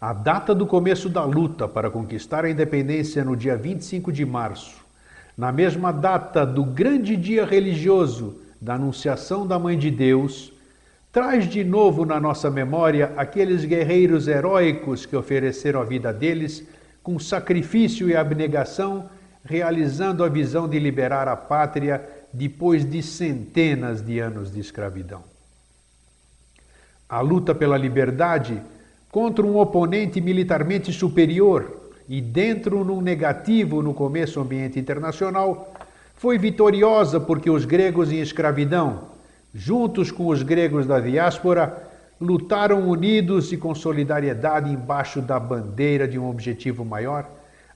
A 0.01 0.13
data 0.13 0.55
do 0.55 0.67
começo 0.67 1.09
da 1.09 1.25
luta 1.25 1.69
para 1.69 1.91
conquistar 1.91 2.45
a 2.45 2.51
independência 2.51 3.23
no 3.23 3.37
dia 3.37 3.57
25 3.57 4.11
de 4.11 4.25
março, 4.25 4.81
na 5.37 5.53
mesma 5.53 5.93
data 5.93 6.47
do 6.47 6.65
grande 6.65 7.17
dia 7.17 7.45
religioso 7.45 8.42
da 8.63 8.75
Anunciação 8.75 9.45
da 9.45 9.59
Mãe 9.59 9.77
de 9.77 9.91
Deus, 9.91 10.53
traz 11.11 11.49
de 11.49 11.65
novo 11.65 12.07
na 12.07 12.21
nossa 12.21 12.49
memória 12.49 13.13
aqueles 13.17 13.65
guerreiros 13.65 14.29
heróicos 14.29 15.05
que 15.05 15.17
ofereceram 15.17 15.81
a 15.81 15.85
vida 15.85 16.13
deles 16.13 16.65
com 17.03 17.19
sacrifício 17.19 18.09
e 18.09 18.15
abnegação, 18.15 19.11
realizando 19.45 20.23
a 20.23 20.29
visão 20.29 20.69
de 20.69 20.79
liberar 20.79 21.27
a 21.27 21.37
pátria 21.37 22.09
depois 22.33 22.89
de 22.89 23.03
centenas 23.03 24.01
de 24.01 24.21
anos 24.21 24.53
de 24.53 24.61
escravidão. 24.61 25.25
A 27.09 27.21
luta 27.21 27.53
pela 27.53 27.77
liberdade 27.77 28.63
contra 29.11 29.45
um 29.45 29.59
oponente 29.59 30.21
militarmente 30.21 30.93
superior 30.93 31.91
e 32.09 32.21
dentro 32.21 32.85
num 32.85 33.01
negativo 33.01 33.83
no 33.83 33.93
começo 33.93 34.41
ambiente 34.41 34.79
internacional 34.79 35.75
foi 36.23 36.39
vitoriosa 36.39 37.19
porque 37.19 37.51
os 37.51 37.65
gregos 37.65 38.13
em 38.13 38.21
escravidão, 38.21 39.09
juntos 39.53 40.13
com 40.13 40.29
os 40.29 40.41
gregos 40.41 40.87
da 40.87 41.01
diáspora, 41.01 41.91
lutaram 42.21 42.89
unidos 42.89 43.51
e 43.53 43.57
com 43.57 43.75
solidariedade 43.75 44.71
embaixo 44.71 45.21
da 45.21 45.41
bandeira 45.41 46.07
de 46.07 46.21
um 46.21 46.31
objetivo 46.31 46.85
maior, 46.85 47.29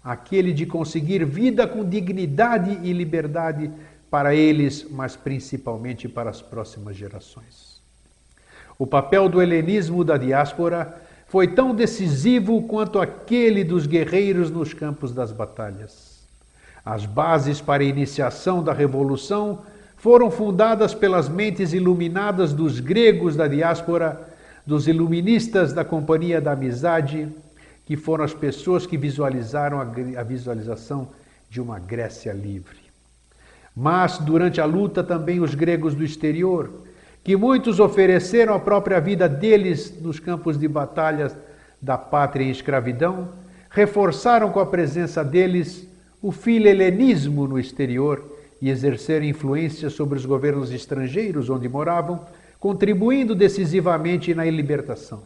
aquele 0.04 0.52
de 0.52 0.64
conseguir 0.64 1.24
vida 1.24 1.66
com 1.66 1.84
dignidade 1.84 2.78
e 2.84 2.92
liberdade 2.92 3.68
para 4.08 4.32
eles, 4.32 4.86
mas 4.92 5.16
principalmente 5.16 6.08
para 6.08 6.30
as 6.30 6.40
próximas 6.40 6.94
gerações. 6.94 7.80
O 8.78 8.86
papel 8.86 9.28
do 9.28 9.42
helenismo 9.42 10.04
da 10.04 10.16
diáspora 10.16 11.02
foi 11.26 11.48
tão 11.48 11.74
decisivo 11.74 12.62
quanto 12.62 13.00
aquele 13.00 13.64
dos 13.64 13.88
guerreiros 13.88 14.52
nos 14.52 14.72
campos 14.72 15.10
das 15.10 15.32
batalhas. 15.32 16.05
As 16.86 17.04
bases 17.04 17.60
para 17.60 17.82
a 17.82 17.86
iniciação 17.86 18.62
da 18.62 18.72
revolução 18.72 19.62
foram 19.96 20.30
fundadas 20.30 20.94
pelas 20.94 21.28
mentes 21.28 21.72
iluminadas 21.72 22.52
dos 22.52 22.78
gregos 22.78 23.34
da 23.34 23.48
diáspora, 23.48 24.28
dos 24.64 24.86
iluministas 24.86 25.72
da 25.72 25.84
Companhia 25.84 26.40
da 26.40 26.52
Amizade, 26.52 27.28
que 27.84 27.96
foram 27.96 28.24
as 28.24 28.32
pessoas 28.32 28.86
que 28.86 28.96
visualizaram 28.96 29.80
a 29.80 30.22
visualização 30.22 31.08
de 31.50 31.60
uma 31.60 31.80
Grécia 31.80 32.32
livre. 32.32 32.78
Mas, 33.74 34.18
durante 34.18 34.60
a 34.60 34.64
luta, 34.64 35.02
também 35.02 35.40
os 35.40 35.56
gregos 35.56 35.92
do 35.92 36.04
exterior, 36.04 36.70
que 37.24 37.36
muitos 37.36 37.80
ofereceram 37.80 38.54
a 38.54 38.60
própria 38.60 39.00
vida 39.00 39.28
deles 39.28 39.92
nos 40.00 40.20
campos 40.20 40.56
de 40.56 40.68
batalha 40.68 41.32
da 41.82 41.98
pátria 41.98 42.44
em 42.44 42.50
escravidão, 42.50 43.30
reforçaram 43.70 44.52
com 44.52 44.60
a 44.60 44.66
presença 44.66 45.24
deles 45.24 45.86
o 46.22 46.32
filhelenismo 46.32 47.46
no 47.46 47.58
exterior 47.58 48.24
e 48.60 48.70
exercer 48.70 49.22
influência 49.22 49.90
sobre 49.90 50.18
os 50.18 50.24
governos 50.24 50.72
estrangeiros 50.72 51.50
onde 51.50 51.68
moravam, 51.68 52.26
contribuindo 52.58 53.34
decisivamente 53.34 54.34
na 54.34 54.44
libertação. 54.44 55.22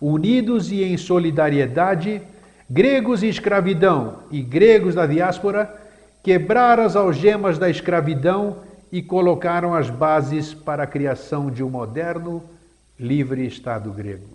Unidos 0.00 0.70
e 0.70 0.82
em 0.82 0.96
solidariedade, 0.96 2.22
gregos 2.68 3.22
em 3.22 3.28
escravidão 3.28 4.20
e 4.30 4.42
gregos 4.42 4.94
da 4.94 5.06
diáspora 5.06 5.80
quebraram 6.22 6.84
as 6.84 6.96
algemas 6.96 7.58
da 7.58 7.68
escravidão 7.68 8.58
e 8.90 9.02
colocaram 9.02 9.74
as 9.74 9.90
bases 9.90 10.54
para 10.54 10.84
a 10.84 10.86
criação 10.86 11.50
de 11.50 11.62
um 11.64 11.70
moderno, 11.70 12.42
livre 12.98 13.46
Estado 13.46 13.90
grego. 13.90 14.28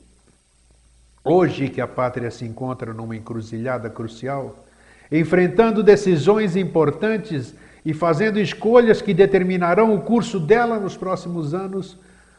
Hoje 1.24 1.70
que 1.70 1.80
a 1.80 1.88
pátria 1.88 2.32
se 2.32 2.46
encontra 2.46 2.94
numa 2.94 3.16
encruzilhada 3.16 3.90
crucial, 3.90 4.67
enfrentando 5.12 5.82
decisões 5.84 6.56
importantes 6.56 7.54
e 7.86 7.94
fazendo 7.94 8.40
escolhas 8.40 9.02
que 9.02 9.14
determinarão 9.14 9.96
o 9.96 10.02
curso 10.02 10.40
dela 10.40 10.80
nos 10.80 10.98
próximos 10.98 11.54
anos, 11.54 11.98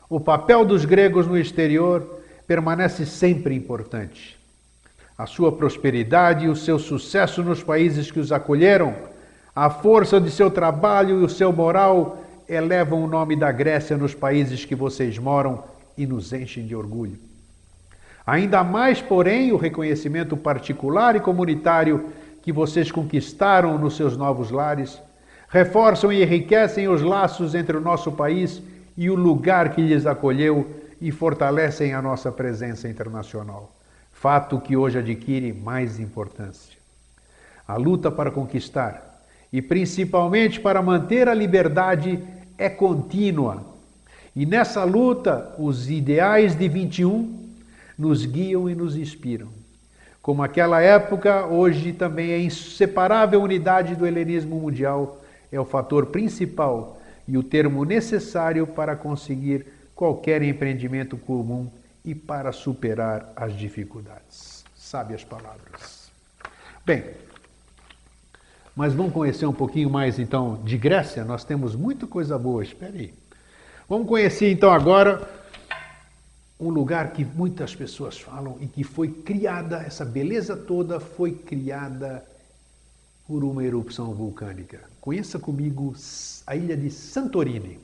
o 0.09 0.21
papel 0.21 0.65
dos 0.65 0.85
gregos 0.85 1.27
no 1.27 1.39
exterior 1.39 2.21
permanece 2.47 3.07
sempre 3.07 3.55
importante. 3.55 4.39
A 5.17 5.27
sua 5.27 5.51
prosperidade 5.51 6.47
e 6.47 6.49
o 6.49 6.57
seu 6.57 6.79
sucesso 6.79 7.43
nos 7.43 7.63
países 7.63 8.11
que 8.11 8.21
os 8.21 8.31
acolheram, 8.31 8.95
a 9.55 9.69
força 9.69 10.21
de 10.21 10.31
seu 10.31 10.51
trabalho 10.51 11.21
e 11.21 11.25
o 11.25 11.29
seu 11.29 11.53
moral 11.53 12.23
elevam 12.49 13.03
o 13.03 13.09
nome 13.09 13.35
da 13.35 13.51
Grécia 13.51 13.97
nos 13.97 14.15
países 14.15 14.65
que 14.65 14.75
vocês 14.75 15.19
moram 15.19 15.65
e 15.97 16.07
nos 16.07 16.33
enchem 16.33 16.67
de 16.67 16.77
orgulho. 16.77 17.19
Ainda 18.27 18.63
mais, 18.63 19.01
porém, 19.01 19.53
o 19.53 19.57
reconhecimento 19.57 20.37
particular 20.37 21.17
e 21.17 21.21
comunitário 21.21 22.07
que 22.43 22.53
vocês 22.53 22.91
conquistaram 22.91 23.79
nos 23.79 23.97
seus 23.97 24.17
novos 24.17 24.51
lares, 24.51 25.01
reforçam 25.49 26.13
e 26.13 26.23
enriquecem 26.23 26.89
os 26.89 27.03
laços 27.03 27.55
entre 27.55 27.77
o 27.77 27.81
nosso 27.81 28.13
país 28.13 28.63
e 28.97 29.09
o 29.11 29.15
lugar 29.15 29.75
que 29.75 29.83
lhes 29.83 30.07
acolheu 30.07 30.69
e 31.01 31.11
fortalecem 31.11 31.95
a 31.95 32.03
nossa 32.03 32.31
presença 32.33 32.89
internacional. 32.89 33.73
Fato 34.13 34.61
que 34.61 34.77
hoje 34.77 34.99
adquire 34.99 35.53
mais 35.53 36.01
importância. 36.01 36.77
A 37.67 37.77
luta 37.77 38.11
para 38.11 38.31
conquistar 38.31 39.23
e 39.53 39.63
principalmente 39.63 40.61
para 40.61 40.83
manter 40.83 41.29
a 41.29 41.35
liberdade 41.35 42.19
é 42.57 42.69
contínua. 42.69 43.65
E 44.35 44.45
nessa 44.45 44.85
luta, 44.85 45.55
os 45.59 45.89
ideais 45.91 46.57
de 46.57 46.69
21 46.69 47.49
nos 47.97 48.25
guiam 48.27 48.69
e 48.69 48.75
nos 48.75 48.97
inspiram. 48.97 49.58
Como 50.29 50.43
aquela 50.43 50.83
época, 50.83 51.47
hoje 51.47 51.91
também 51.91 52.33
é 52.33 52.39
inseparável 52.39 53.41
unidade 53.41 53.97
do 53.97 54.07
helenismo 54.07 54.61
mundial, 54.61 55.23
é 55.51 55.59
o 55.59 55.65
fator 55.65 56.05
principal 56.05 57.01
e 57.27 57.39
o 57.39 57.43
termo 57.43 57.83
necessário 57.83 58.67
para 58.67 58.95
conseguir 58.95 59.65
qualquer 59.95 60.43
empreendimento 60.43 61.17
comum 61.17 61.71
e 62.05 62.15
para 62.15 62.53
superar 62.53 63.33
as 63.35 63.57
dificuldades. 63.57 64.67
Sabe 64.77 65.15
as 65.15 65.25
palavras. 65.25 66.11
Bem, 66.85 67.05
mas 68.77 68.93
vamos 68.93 69.15
conhecer 69.15 69.47
um 69.47 69.55
pouquinho 69.55 69.89
mais 69.89 70.19
então 70.19 70.61
de 70.63 70.77
Grécia? 70.77 71.25
Nós 71.25 71.43
temos 71.43 71.75
muita 71.75 72.07
coisa 72.07 72.39
boa, 72.39 72.63
espere 72.63 72.99
aí. 72.99 73.15
Vamos 73.89 74.07
conhecer 74.07 74.53
então 74.53 74.71
agora 74.71 75.27
um 76.61 76.71
lugar 76.71 77.13
que 77.13 77.25
muitas 77.25 77.75
pessoas 77.75 78.19
falam 78.19 78.57
e 78.61 78.67
que 78.67 78.83
foi 78.83 79.09
criada, 79.09 79.79
essa 79.83 80.05
beleza 80.05 80.57
toda 80.57 80.99
foi 80.99 81.33
criada 81.33 82.25
por 83.27 83.45
uma 83.45 83.63
erupção 83.63 84.13
vulcânica. 84.13 84.81
Conheça 85.01 85.39
comigo 85.39 85.95
a 86.47 86.57
ilha 86.57 86.77
de 86.77 86.91
Santorini. 86.91 87.79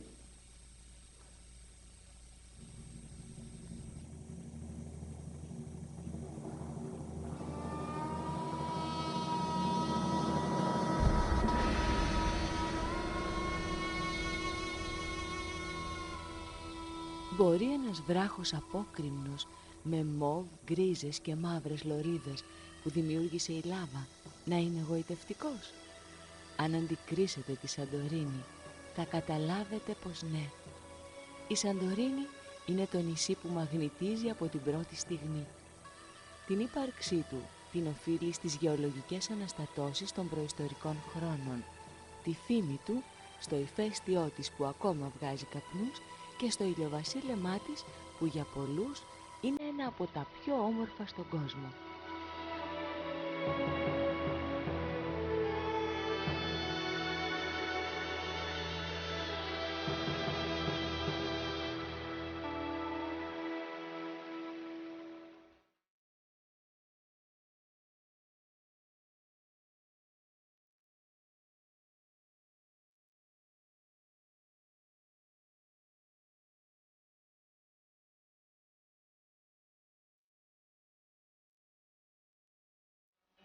Μπορεί 17.44 17.72
ένας 17.72 18.02
βράχος 18.06 18.54
απόκριμνος 18.54 19.46
με 19.82 20.04
μοβ, 20.04 20.44
γκρίζες 20.64 21.18
και 21.18 21.36
μαύρες 21.36 21.84
λωρίδες 21.84 22.44
που 22.82 22.90
δημιούργησε 22.90 23.52
η 23.52 23.62
λάβα 23.64 24.06
να 24.44 24.56
είναι 24.56 24.80
εγωιτευτικός. 24.80 25.72
Αν 26.56 26.74
αντικρίσετε 26.74 27.52
τη 27.52 27.66
Σαντορίνη 27.66 28.44
θα 28.94 29.04
καταλάβετε 29.04 29.96
πως 30.02 30.22
ναι. 30.22 30.50
Η 31.48 31.56
Σαντορίνη 31.56 32.26
είναι 32.66 32.88
το 32.90 32.98
νησί 32.98 33.34
που 33.34 33.48
μαγνητίζει 33.48 34.28
από 34.30 34.46
την 34.46 34.62
πρώτη 34.62 34.96
στιγμή. 34.96 35.46
Την 36.46 36.60
ύπαρξή 36.60 37.24
του 37.30 37.42
την 37.72 37.86
οφείλει 37.86 38.32
στις 38.32 38.54
γεωλογικές 38.54 39.30
αναστατώσεις 39.30 40.12
των 40.12 40.28
προϊστορικών 40.28 40.96
χρόνων. 41.14 41.64
Τη 42.24 42.34
φήμη 42.46 42.80
του 42.84 43.02
στο 43.40 43.56
ηφαίστειό 43.56 44.30
της 44.36 44.50
που 44.50 44.64
ακόμα 44.64 45.12
βγάζει 45.18 45.44
καπνούς 45.44 45.98
και 46.44 46.50
στο 46.50 46.64
ηλιοβασίλεμά 46.64 47.58
της 47.66 47.84
που 48.18 48.26
για 48.26 48.46
πολλούς 48.54 49.02
είναι 49.40 49.62
ένα 49.68 49.86
από 49.86 50.08
τα 50.14 50.26
πιο 50.42 50.54
όμορφα 50.54 51.06
στον 51.06 51.24
κόσμο. 51.30 51.72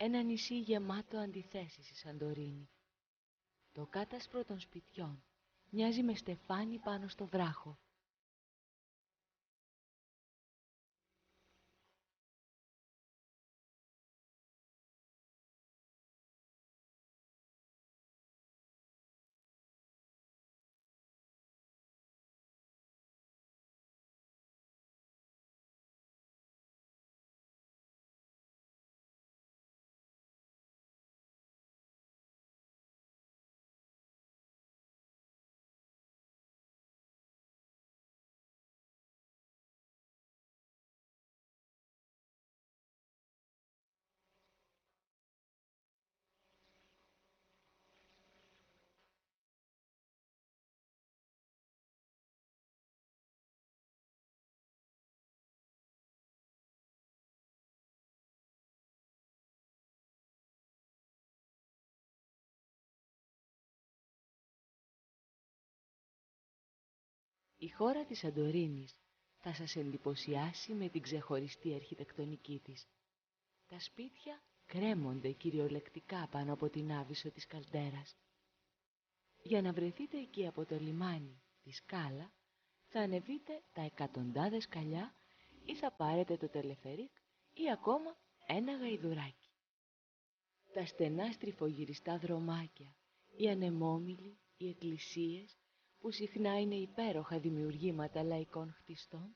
Ένα 0.02 0.22
νησί 0.22 0.60
γεμάτο 0.60 1.18
αντιθέσεις 1.18 1.89
η 1.89 1.95
Σαντορίνη. 1.95 2.70
Το 3.72 3.86
κάτασπρο 3.86 4.45
των 4.45 4.60
σπιτιών 4.60 5.24
μοιάζει 5.70 6.04
με 6.04 6.16
στεφάνι 6.16 6.80
πάνω 6.80 7.08
στο 7.08 7.26
βράχο. 7.26 7.80
Η 67.62 67.68
χώρα 67.68 68.05
της 68.05 68.20
Σαντορίνης 68.20 68.95
θα 69.38 69.53
σας 69.53 69.76
εντυπωσιάσει 69.76 70.74
με 70.74 70.89
την 70.89 71.01
ξεχωριστή 71.01 71.74
αρχιτεκτονική 71.74 72.60
της. 72.64 72.88
Τα 73.68 73.80
σπίτια 73.80 74.43
κρέμονται 74.66 75.32
κυριολεκτικά 75.32 76.28
πάνω 76.32 76.53
από 76.53 76.70
την 76.70 76.91
άβυσο 76.91 77.32
της 77.32 77.45
καλτέρας. 77.45 78.18
Για 79.43 79.62
να 79.62 79.74
βρεθείτε 79.74 80.18
εκεί 80.18 80.47
από 80.47 80.66
το 80.66 80.76
λιμάνι, 80.80 81.41
της 81.64 81.76
σκάλα, 81.76 82.32
θα 82.88 82.99
ανεβείτε 82.99 83.64
τα 83.74 83.82
εκατοντάδες 83.82 84.68
καλιά 84.68 85.16
ή 85.66 85.76
θα 85.76 85.91
πάρετε 85.91 86.38
το 86.38 86.49
τελεφερίκ 86.49 87.12
ή 87.53 87.72
ακόμα 87.72 88.18
ένα 88.47 88.76
γαϊδουράκι. 88.76 89.49
Τα 90.74 90.86
στενά 90.86 91.32
στριφογυριστά 91.32 92.18
δρομάκια, 92.18 92.95
οι 93.38 93.49
ανεμόμυλοι, 93.49 94.39
οι 94.57 94.70
εκκλησίες, 94.70 95.59
που 96.00 96.12
συχνά 96.12 96.60
είναι 96.60 96.76
υπέροχα 96.76 97.39
δημιουργήματα 97.39 98.24
λαϊκών 98.24 98.74
χτιστών, 98.78 99.36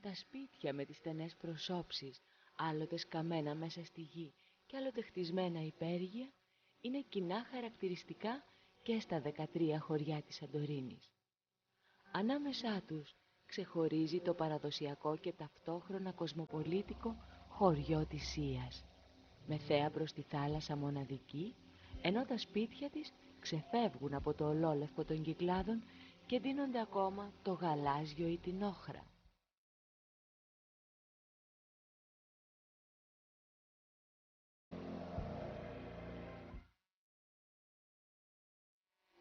τα 0.00 0.14
σπίτια 0.14 0.72
με 0.72 0.84
τις 0.84 0.96
στενές 0.96 1.36
προσώψεις, 1.36 2.20
άλλοτε 2.56 2.96
σκαμμένα 2.96 3.54
μέσα 3.54 3.84
στη 3.84 4.00
γη 4.00 4.34
και 4.66 4.76
άλλοτε 4.76 5.02
χτισμένα 5.02 5.60
υπέργεια, 5.60 6.32
είναι 6.80 7.00
κοινά 7.08 7.44
χαρακτηριστικά 7.50 8.44
και 8.82 9.00
στα 9.00 9.22
13 9.54 9.78
χωριά 9.78 10.22
της 10.22 10.36
Σαντορίνης. 10.36 11.10
Ανάμεσά 12.12 12.82
τους 12.86 13.16
ξεχωρίζει 13.46 14.20
το 14.20 14.34
παραδοσιακό 14.34 15.16
και 15.16 15.32
ταυτόχρονα 15.32 16.12
κοσμοπολίτικο 16.12 17.16
χωριό 17.48 18.06
της 18.06 18.28
Σίας, 18.28 18.84
με 19.46 19.56
θέα 19.58 19.90
προς 19.90 20.12
τη 20.12 20.22
θάλασσα 20.22 20.76
μοναδική, 20.76 21.54
ενώ 22.02 22.24
τα 22.24 22.38
σπίτια 22.38 22.90
της 22.90 23.12
ξεφεύγουν 23.42 24.14
από 24.14 24.34
το 24.34 24.48
ολόλευκο 24.48 25.04
των 25.04 25.22
κυκλάδων 25.22 25.82
και 26.26 26.38
δίνονται 26.40 26.80
ακόμα 26.80 27.32
το 27.42 27.52
γαλάζιο 27.52 28.26
ή 28.28 28.38
την 28.38 28.62
όχρα. 28.62 29.06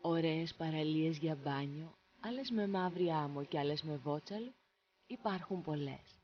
Ωραίες 0.02 0.56
παραλίες 0.56 1.18
για 1.18 1.36
μπάνιο, 1.36 1.92
άλλες 2.20 2.52
με 2.52 2.68
μαύρη 2.68 3.12
άμμο 3.12 3.44
και 3.44 3.60
άλλες 3.60 3.84
με 3.84 3.96
βότσαλο, 3.98 4.54
υπάρχουν 5.08 5.62
πολλές. 5.62 6.20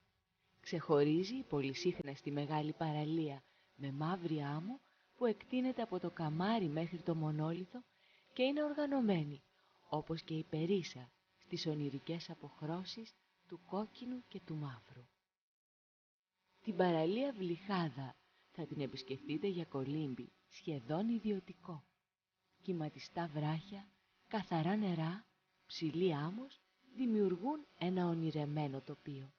Ξεχωρίζει 0.59 1.35
η 1.35 1.43
πολυσύχνα 1.43 2.13
στη 2.13 2.31
μεγάλη 2.31 2.73
παραλία 2.73 3.43
με 3.75 3.91
μαύρη 3.91 4.41
άμμο 4.41 4.79
που 5.17 5.25
εκτείνεται 5.25 5.81
από 5.81 5.99
το 5.99 6.11
καμάρι 6.11 6.67
μέχρι 6.67 7.01
το 7.01 7.15
μονόλιθο 7.15 7.83
και 8.33 8.43
είναι 8.43 8.63
οργανωμένη, 8.63 9.43
όπως 9.89 10.21
και 10.21 10.33
η 10.33 10.43
περίσα 10.43 11.11
στις 11.37 11.67
ονειρικές 11.67 12.29
αποχρώσεις 12.29 13.15
του 13.47 13.61
κόκκινου 13.65 14.23
και 14.27 14.39
του 14.45 14.55
μαύρου. 14.55 15.07
Την 16.61 16.75
παραλία 16.75 17.33
Βλυχάδα 17.33 18.15
θα 18.51 18.65
την 18.65 18.81
επισκεφτείτε 18.81 19.47
για 19.47 19.65
κολύμπι 19.65 20.31
σχεδόν 20.47 21.09
ιδιωτικό. 21.09 21.83
Κυματιστά 22.61 23.27
βράχια, 23.27 23.87
καθαρά 24.27 24.75
νερά, 24.75 25.25
ψηλή 25.65 26.13
άμμος 26.15 26.61
δημιουργούν 26.95 27.67
ένα 27.77 28.07
ονειρεμένο 28.07 28.81
τοπίο. 28.81 29.36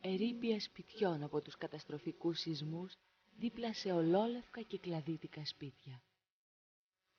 Ερήπια 0.00 0.60
σπιτιών 0.60 1.22
από 1.22 1.40
τους 1.40 1.56
καταστροφικούς 1.56 2.38
σεισμούς 2.38 2.94
δίπλα 3.38 3.74
σε 3.74 3.92
ολόλευκα 3.92 4.60
και 4.60 4.78
κλαδίτικα 4.78 5.44
σπίτια. 5.44 6.02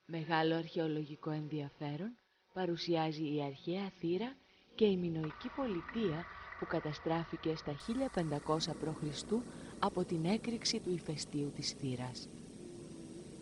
Μεγάλο 0.05 0.55
αρχαιολογικό 0.55 1.29
ενδιαφέρον 1.29 2.17
παρουσιάζει 2.53 3.35
η 3.35 3.43
αρχαία 3.43 3.89
θύρα 3.89 4.35
και 4.75 4.85
η 4.85 4.97
μινοϊκή 4.97 5.49
πολιτεία 5.55 6.25
που 6.59 6.65
καταστράφηκε 6.65 7.55
στα 7.55 7.75
1500 8.47 8.57
π.Χ. 8.57 9.23
από 9.79 10.03
την 10.03 10.25
έκρηξη 10.25 10.79
του 10.79 10.91
ηφαιστείου 10.91 11.51
της 11.55 11.71
θύρας. 11.71 12.29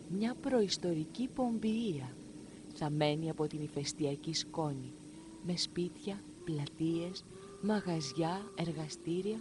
Μια 0.08 0.34
προϊστορική 0.34 1.28
πομπιεία 1.28 2.16
θαμένη 2.74 3.30
από 3.30 3.46
την 3.46 3.62
ηφαιστειακή 3.62 4.34
σκόνη 4.34 4.92
με 5.46 5.56
σπίτια, 5.56 6.22
πλατείες, 6.44 7.24
μαγαζιά, 7.62 8.42
εργαστήρια 8.54 9.38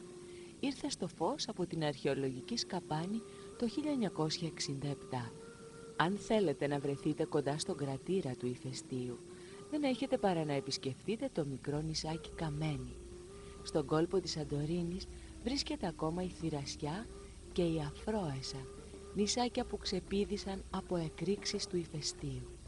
ήρθε 0.60 0.90
στο 0.90 1.08
φως 1.08 1.48
από 1.48 1.66
την 1.66 1.84
αρχαιολογική 1.84 2.58
σκαπάνη 2.58 3.22
το 3.58 3.68
1967. 5.20 5.32
Αν 5.96 6.18
θέλετε 6.18 6.68
να 6.68 6.80
βρεθείτε 6.80 7.26
κοντά 7.26 7.58
στον 7.58 7.78
κρατήρα 7.78 8.36
του 8.40 8.48
ηφαιστείου, 8.48 9.20
δεν 9.72 9.84
έχετε 9.84 10.18
παρά 10.18 10.46
να 10.46 10.54
επισκεφτείτε 10.54 11.30
το 11.34 11.46
μικρό 11.46 11.82
νησάκι 11.82 12.30
Καμένη. 12.36 12.96
Στον 13.64 13.86
κόλπο 13.86 14.20
της 14.20 14.32
Σαντορίνης 14.32 15.08
βρίσκεται 15.44 15.88
ακόμα 15.88 16.24
η 16.24 16.30
Θηρασιά 16.30 17.06
και 17.54 17.62
η 17.62 17.82
Αφρόεσα, 17.88 18.66
νησάκια 19.16 19.66
που 19.66 19.78
ξεπίδησαν 19.78 20.64
από 20.70 20.96
εκρήξεις 20.96 21.68
του 21.68 21.78
ηφαιστείου. 21.78 22.59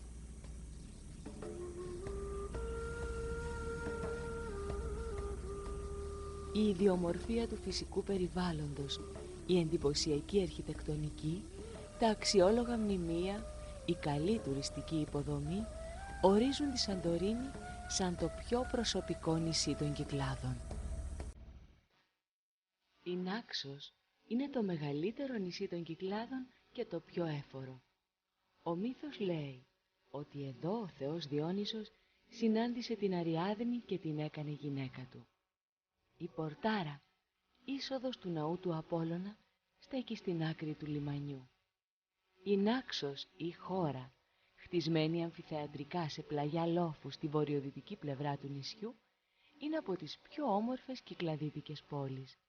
Η 6.54 6.68
ιδιομορφία 6.68 7.48
του 7.48 7.56
φυσικού 7.56 8.04
περιβάλλοντος, 8.04 9.00
η 9.48 9.60
εντυπωσιακή 9.60 10.42
αρχιτεκτονική, 10.42 11.44
τα 12.00 12.08
αξιόλογα 12.08 12.78
μνημεία, 12.78 13.46
η 13.86 13.94
καλή 13.94 14.40
τουριστική 14.40 14.96
υποδομή 14.96 15.66
ορίζουν 16.22 16.72
τη 16.72 16.80
Σαντορίνη 16.80 17.50
σαν 17.88 18.18
το 18.18 18.32
πιο 18.40 18.68
προσωπικό 18.72 19.36
νησί 19.36 19.76
των 19.76 19.94
Κυκλάδων. 19.94 20.58
Η 23.04 23.16
Νάξος 23.16 23.94
είναι 24.28 24.50
το 24.50 24.64
μεγαλύτερο 24.64 25.38
νησί 25.38 25.68
των 25.68 25.84
Κυκλάδων 25.84 26.48
και 26.72 26.86
το 26.86 27.00
πιο 27.00 27.26
έφορο. 27.26 27.82
Ο 28.62 28.76
μύθος 28.76 29.20
λέει 29.20 29.66
ότι 30.10 30.48
εδώ 30.48 30.80
ο 30.80 30.88
θεός 30.88 31.28
Διόνυσος 31.28 31.92
συνάντησε 32.30 32.96
την 32.96 33.14
Αριάδνη 33.14 33.78
και 33.86 33.98
την 33.98 34.20
έκανε 34.20 34.52
γυναίκα 34.52 35.08
του. 35.12 35.26
Η 36.22 36.28
Πορτάρα, 36.28 37.02
είσοδος 37.66 38.18
του 38.18 38.30
ναού 38.30 38.60
του 38.60 38.76
Απόλλωνα, 38.76 39.38
στέκει 39.78 40.16
στην 40.16 40.44
άκρη 40.44 40.76
του 40.76 40.86
λιμανιού. 40.86 41.50
Η 42.44 42.58
Νάξος, 42.58 43.28
η 43.38 43.52
χώρα, 43.52 44.14
χτισμένη 44.56 45.24
αμφιθεατρικά 45.24 46.10
σε 46.10 46.22
πλαγιά 46.22 46.66
λόφου 46.66 47.10
στη 47.10 47.28
βορειοδυτική 47.28 47.96
πλευρά 47.96 48.38
του 48.38 48.48
νησιού, 48.48 48.96
είναι 49.58 49.78
από 49.78 49.96
τις 49.96 50.20
πιο 50.20 50.56
όμορφες 50.56 51.02
κυκλαδίτικες 51.02 51.84
πόλεις. 51.84 52.40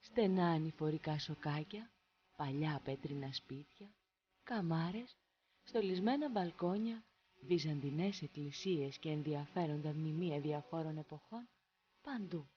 Στενά 0.00 0.46
ανηφορικά 0.46 1.18
σοκάκια, 1.18 1.90
παλιά 2.36 2.80
πέτρινα 2.84 3.32
σπίτια, 3.32 3.94
καμάρες, 4.42 5.16
στολισμένα 5.62 6.30
μπαλκόνια, 6.30 7.04
βυζαντινές 7.40 8.22
εκκλησίες 8.22 8.98
και 8.98 9.10
ενδιαφέροντα 9.10 9.92
μνημεία 9.94 10.40
διαφόρων 10.40 10.96
εποχών, 10.96 11.48
παντού. 12.02 12.48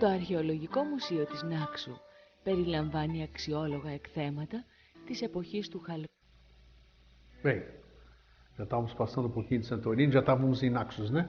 Το 0.00 0.06
Αρχαιολογικό 0.06 0.82
Μουσείο 0.82 1.24
της 1.26 1.42
Νάξου 1.42 1.96
περιλαμβάνει 2.42 3.22
αξιόλογα 3.22 3.90
εκθέματα 3.90 4.64
της 5.06 5.22
εποχής 5.22 5.68
του 5.68 5.80
Χαλ... 5.80 6.04
Bem, 7.42 7.62
já 8.56 8.64
estávamos 8.64 8.92
passando 8.92 9.28
um 9.28 9.30
pouquinho 9.30 9.60
de 9.60 9.66
Santorini, 9.66 10.12
já 10.12 10.20
estávamos 10.20 10.62
em 10.62 10.70
Naxos, 10.70 11.10
né? 11.10 11.22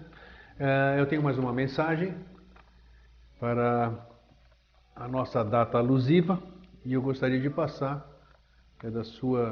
É, 0.60 1.00
eu 1.00 1.06
tenho 1.08 1.24
mais 1.24 1.38
uma 1.38 1.54
mensagem 1.54 2.14
para 3.40 4.06
a 4.96 5.08
nossa 5.08 5.44
data 5.44 5.78
alusiva 5.78 6.42
e 6.84 6.92
eu 6.92 7.02
gostaria 7.02 7.40
de 7.40 7.50
passar 7.50 7.96
é 8.84 8.90
da 8.92 9.04
Sua 9.04 9.44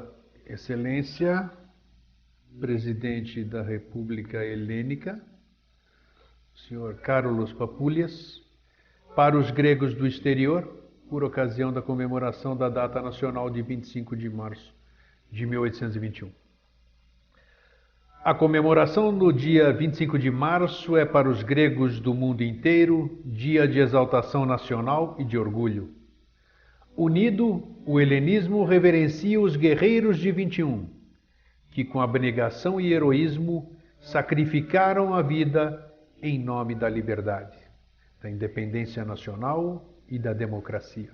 Excelência, 0.46 1.50
Presidente 2.60 3.46
da 3.46 3.62
República 3.62 4.44
Helênica, 4.44 5.22
senhor 6.68 6.96
Carlos 6.96 7.54
Papulhas, 7.54 8.45
para 9.16 9.38
os 9.38 9.50
gregos 9.52 9.94
do 9.94 10.06
exterior, 10.06 10.68
por 11.10 11.24
ocasião 11.24 11.72
da 11.72 11.82
comemoração 11.82 12.56
da 12.56 12.68
data 12.68 13.02
nacional 13.02 13.50
de 13.50 13.62
25 13.62 14.16
de 14.16 14.30
março 14.30 14.74
de 15.32 15.46
1821. 15.46 16.30
A 18.24 18.34
comemoração 18.34 19.12
no 19.12 19.32
dia 19.32 19.72
25 19.72 20.18
de 20.18 20.32
março 20.32 20.98
é 20.98 21.06
para 21.06 21.30
os 21.30 21.44
gregos 21.44 22.00
do 22.00 22.14
mundo 22.14 22.44
inteiro 22.44 23.22
dia 23.24 23.68
de 23.68 23.80
exaltação 23.80 24.46
nacional 24.46 25.16
e 25.20 25.24
de 25.24 25.38
orgulho. 25.38 25.92
Unido, 26.98 27.64
o 27.86 28.00
helenismo 28.00 28.64
reverencia 28.64 29.40
os 29.40 29.56
guerreiros 29.56 30.18
de 30.18 30.32
21, 30.32 30.90
que 31.72 31.84
com 31.84 32.02
abnegação 32.02 32.82
e 32.82 32.92
heroísmo 32.92 33.72
sacrificaram 34.00 35.14
a 35.14 35.22
vida 35.22 35.86
em 36.22 36.40
nome 36.40 36.74
da 36.74 36.90
liberdade, 36.90 37.58
da 38.22 38.30
independência 38.30 39.04
nacional 39.06 39.86
e 40.08 40.18
da 40.18 40.34
democracia. 40.34 41.12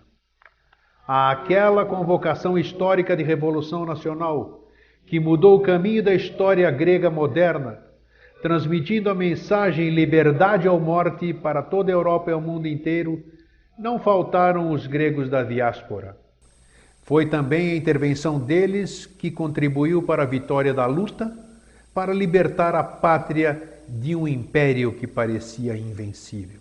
Àquela 1.07 1.85
convocação 1.85 2.57
histórica 2.57 3.15
de 3.15 3.23
revolução 3.23 3.85
nacional 3.85 4.67
que 5.05 5.19
mudou 5.19 5.57
o 5.57 5.61
caminho 5.61 6.03
da 6.03 6.13
história 6.13 6.69
grega 6.71 7.09
moderna, 7.09 7.79
transmitindo 8.41 9.09
a 9.09 9.15
mensagem 9.15 9.89
liberdade 9.89 10.67
ou 10.67 10.79
morte 10.79 11.33
para 11.33 11.61
toda 11.61 11.91
a 11.91 11.93
Europa 11.93 12.31
e 12.31 12.33
o 12.33 12.41
mundo 12.41 12.67
inteiro, 12.67 13.23
não 13.77 13.99
faltaram 13.99 14.71
os 14.71 14.87
gregos 14.87 15.29
da 15.29 15.43
diáspora. 15.43 16.17
Foi 17.03 17.25
também 17.25 17.71
a 17.71 17.75
intervenção 17.75 18.39
deles 18.39 19.05
que 19.05 19.31
contribuiu 19.31 20.03
para 20.03 20.23
a 20.23 20.25
vitória 20.25 20.73
da 20.73 20.85
luta 20.85 21.35
para 21.93 22.13
libertar 22.13 22.73
a 22.73 22.83
pátria 22.83 23.61
de 23.87 24.15
um 24.15 24.27
império 24.27 24.93
que 24.93 25.07
parecia 25.07 25.75
invencível. 25.75 26.60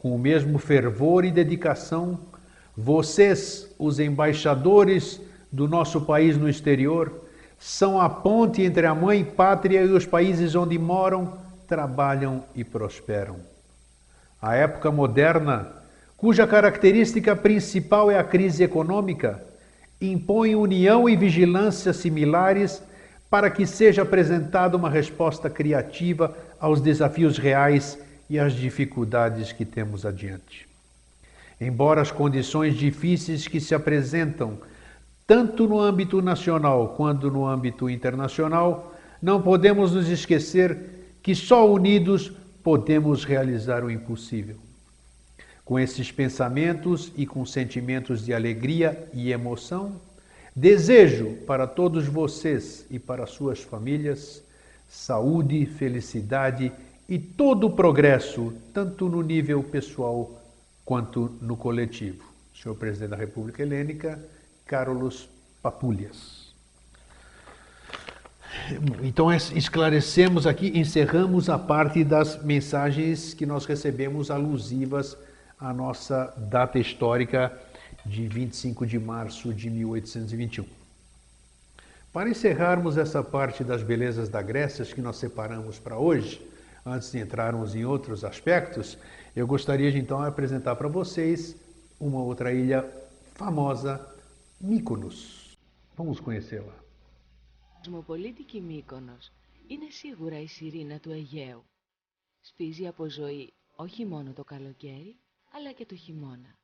Com 0.00 0.14
o 0.14 0.18
mesmo 0.18 0.58
fervor 0.58 1.26
e 1.26 1.30
dedicação, 1.30 2.18
vocês, 2.74 3.68
os 3.78 4.00
embaixadores 4.00 5.20
do 5.52 5.68
nosso 5.68 6.00
país 6.00 6.38
no 6.38 6.48
exterior, 6.48 7.12
são 7.58 8.00
a 8.00 8.08
ponte 8.08 8.62
entre 8.62 8.86
a 8.86 8.94
mãe 8.94 9.22
pátria 9.22 9.82
e 9.82 9.92
os 9.92 10.06
países 10.06 10.54
onde 10.54 10.78
moram, 10.78 11.34
trabalham 11.68 12.42
e 12.56 12.64
prosperam. 12.64 13.36
A 14.40 14.54
época 14.54 14.90
moderna, 14.90 15.68
cuja 16.16 16.46
característica 16.46 17.36
principal 17.36 18.10
é 18.10 18.18
a 18.18 18.24
crise 18.24 18.64
econômica, 18.64 19.44
impõe 20.00 20.54
união 20.54 21.10
e 21.10 21.14
vigilância 21.14 21.92
similares 21.92 22.82
para 23.28 23.50
que 23.50 23.66
seja 23.66 24.00
apresentada 24.00 24.78
uma 24.78 24.88
resposta 24.88 25.50
criativa 25.50 26.34
aos 26.58 26.80
desafios 26.80 27.36
reais 27.36 27.98
e 28.30 28.38
às 28.38 28.54
dificuldades 28.54 29.52
que 29.52 29.64
temos 29.64 30.06
adiante. 30.06 30.66
Embora 31.60 32.00
as 32.00 32.10
condições 32.10 32.76
difíceis 32.76 33.46
que 33.46 33.60
se 33.60 33.74
apresentam, 33.74 34.58
tanto 35.26 35.66
no 35.66 35.78
âmbito 35.78 36.22
nacional 36.22 36.94
quanto 36.96 37.30
no 37.30 37.46
âmbito 37.46 37.90
internacional, 37.90 38.94
não 39.20 39.42
podemos 39.42 39.92
nos 39.92 40.08
esquecer 40.08 40.78
que 41.22 41.34
só 41.34 41.70
unidos 41.70 42.32
podemos 42.62 43.24
realizar 43.24 43.84
o 43.84 43.90
impossível. 43.90 44.56
Com 45.64 45.78
esses 45.78 46.10
pensamentos 46.10 47.12
e 47.16 47.26
com 47.26 47.44
sentimentos 47.44 48.24
de 48.24 48.32
alegria 48.32 49.06
e 49.12 49.30
emoção, 49.30 50.00
Desejo 50.54 51.36
para 51.46 51.66
todos 51.66 52.06
vocês 52.06 52.84
e 52.90 52.98
para 52.98 53.24
suas 53.24 53.60
famílias 53.60 54.42
saúde, 54.88 55.64
felicidade 55.64 56.66
e 56.66 56.72
todo 57.18 57.66
o 57.66 57.70
progresso, 57.70 58.52
tanto 58.72 59.08
no 59.08 59.22
nível 59.22 59.62
pessoal 59.62 60.40
quanto 60.84 61.36
no 61.40 61.56
coletivo. 61.56 62.24
Senhor 62.54 62.74
Presidente 62.74 63.10
da 63.10 63.16
República 63.16 63.62
Helênica, 63.62 64.18
Carlos 64.66 65.28
Papulhas. 65.62 66.50
Então 69.02 69.32
esclarecemos 69.32 70.46
aqui, 70.46 70.78
encerramos 70.78 71.48
a 71.48 71.58
parte 71.58 72.04
das 72.04 72.42
mensagens 72.42 73.32
que 73.34 73.46
nós 73.46 73.64
recebemos 73.64 74.30
alusivas 74.30 75.16
à 75.58 75.72
nossa 75.72 76.34
data 76.36 76.78
histórica 76.78 77.52
de 78.04 78.26
25 78.28 78.86
de 78.86 78.98
março 78.98 79.52
de 79.52 79.70
1821. 79.70 80.64
Para 82.12 82.28
encerrarmos 82.28 82.96
essa 82.96 83.22
parte 83.22 83.62
das 83.62 83.82
belezas 83.82 84.28
da 84.28 84.42
Grécia 84.42 84.84
que 84.84 85.00
nós 85.00 85.16
separamos 85.16 85.78
para 85.78 85.96
hoje, 85.96 86.40
antes 86.84 87.12
de 87.12 87.18
entrarmos 87.18 87.74
em 87.74 87.84
outros 87.84 88.24
aspectos, 88.24 88.98
eu 89.34 89.46
gostaria 89.46 89.90
de 89.92 89.98
então 89.98 90.22
apresentar 90.22 90.76
para 90.76 90.88
vocês 90.88 91.56
uma 91.98 92.20
outra 92.22 92.52
ilha 92.52 92.80
famosa, 93.34 93.92
Mykonos. 94.60 95.56
Vamos 95.96 96.20
conhecê-la. 96.20 96.80
Κοσμοπολίτικη 97.78 98.60
Μύκονος 98.60 99.30
είναι 99.66 99.90
σίγουρα 99.90 100.40
η 100.40 100.46
σιρήνα 100.46 101.00
του 101.00 101.10
Αιγαίου. 101.10 101.64
Σφίζει 102.40 102.86
από 102.86 103.08
ζωή 103.08 103.52
όχι 103.76 104.06
μόνο 104.06 104.32
το 104.32 104.44
καλοκαίρι, 104.44 105.16
αλλά 105.52 105.72
και 105.72 105.86
το 105.86 105.96
χειμώνα. 105.96 106.58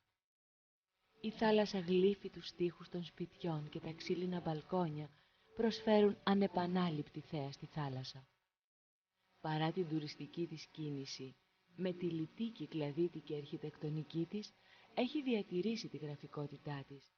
Η 1.21 1.31
θάλασσα 1.31 1.79
γλύφει 1.79 2.31
τους 2.31 2.53
τοίχους 2.53 2.89
των 2.89 3.05
σπιτιών 3.05 3.69
και 3.69 3.81
τα 3.81 3.93
ξύλινα 3.97 4.41
μπαλκόνια 4.41 5.11
προσφέρουν 5.57 6.17
ανεπανάληπτη 6.23 7.21
θέα 7.21 7.53
στη 7.53 7.67
θάλασσα. 7.67 8.27
Παρά 9.47 9.73
την 9.73 9.89
τουριστική 9.89 10.47
της 10.47 10.67
κίνηση, 10.67 11.37
με 11.77 11.93
τη 11.93 12.07
λιτή 12.11 12.51
κυκλαδίτικη 12.51 13.35
αρχιτεκτονική 13.37 14.27
της, 14.31 14.53
έχει 14.95 15.23
διατηρήσει 15.23 15.89
τη 15.89 15.97
γραφικότητά 15.97 16.85
της. 16.89 17.09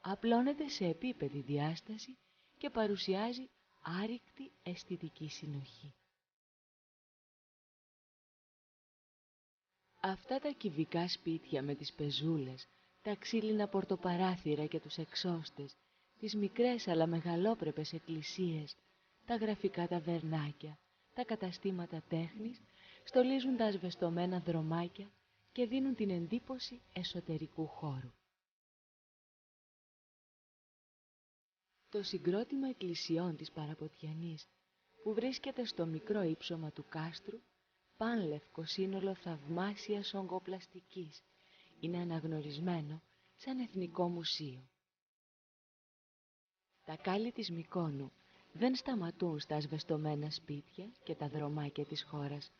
Απλώνεται 0.00 0.68
σε 0.68 0.84
επίπεδη 0.84 1.40
διάσταση 1.40 2.16
και 2.58 2.70
παρουσιάζει 2.70 3.48
άρρηκτη 3.82 4.50
αισθητική 4.62 5.28
συνοχή. 5.28 5.94
Αυτά 10.00 10.38
τα 10.38 10.50
κυβικά 10.50 11.08
σπίτια 11.08 11.62
με 11.62 11.74
τις 11.74 11.92
πεζούλες, 11.92 12.68
τα 13.02 13.14
ξύλινα 13.14 13.68
πορτοπαράθυρα 13.68 14.66
και 14.66 14.80
τους 14.80 14.96
εξώστες, 14.98 15.76
τις 16.18 16.34
μικρές 16.34 16.88
αλλά 16.88 17.06
μεγαλόπρεπες 17.06 17.92
εκκλησίες, 17.92 18.76
τα 19.26 19.36
γραφικά 19.36 19.88
ταβερνάκια, 19.88 20.78
τα 21.14 21.24
καταστήματα 21.24 22.02
τέχνης, 22.08 22.60
στολίζουν 23.04 23.56
τα 23.56 23.64
ασβεστομένα 23.64 24.40
δρομάκια 24.40 25.10
και 25.52 25.66
δίνουν 25.66 25.94
την 25.94 26.10
εντύπωση 26.10 26.82
εσωτερικού 26.92 27.66
χώρου. 27.66 28.12
Το 31.88 32.02
συγκρότημα 32.02 32.68
εκκλησιών 32.68 33.36
της 33.36 33.50
Παραποτιανής, 33.50 34.48
που 35.02 35.14
βρίσκεται 35.14 35.64
στο 35.64 35.86
μικρό 35.86 36.22
ύψωμα 36.22 36.70
του 36.70 36.84
κάστρου, 36.88 37.40
πάνλευκο 37.96 38.64
σύνολο 38.64 39.14
θαυμάσιας 39.14 40.14
ογκοπλαστικής, 40.14 41.22
είναι 41.80 41.98
αναγνωρισμένο 41.98 43.02
σαν 43.36 43.58
εθνικό 43.58 44.08
μουσείο. 44.08 44.68
Τα 46.84 46.96
κάλλη 46.96 47.32
της 47.32 47.50
Μικόνου 47.50 48.12
δεν 48.52 48.74
σταματούν 48.74 49.40
στα 49.40 49.56
ασβεστομένα 49.56 50.30
σπίτια 50.30 50.92
και 51.04 51.14
τα 51.14 51.28
δρομάκια 51.28 51.84
της 51.84 52.02
χώρας, 52.02 52.52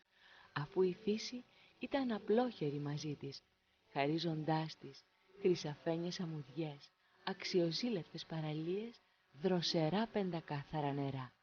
αφού 0.53 0.81
η 0.81 0.93
φύση 0.93 1.45
ήταν 1.79 2.11
απλόχερη 2.11 2.79
μαζί 2.79 3.15
της, 3.15 3.43
χαρίζοντάς 3.91 4.77
της 4.77 5.03
χρυσαφένιες 5.39 6.19
αμμουδιές, 6.19 6.89
αξιοζήλευτες 7.23 8.25
παραλίες, 8.25 9.01
δροσερά 9.31 10.07
πεντακάθαρα 10.07 10.93
νερά. 10.93 11.33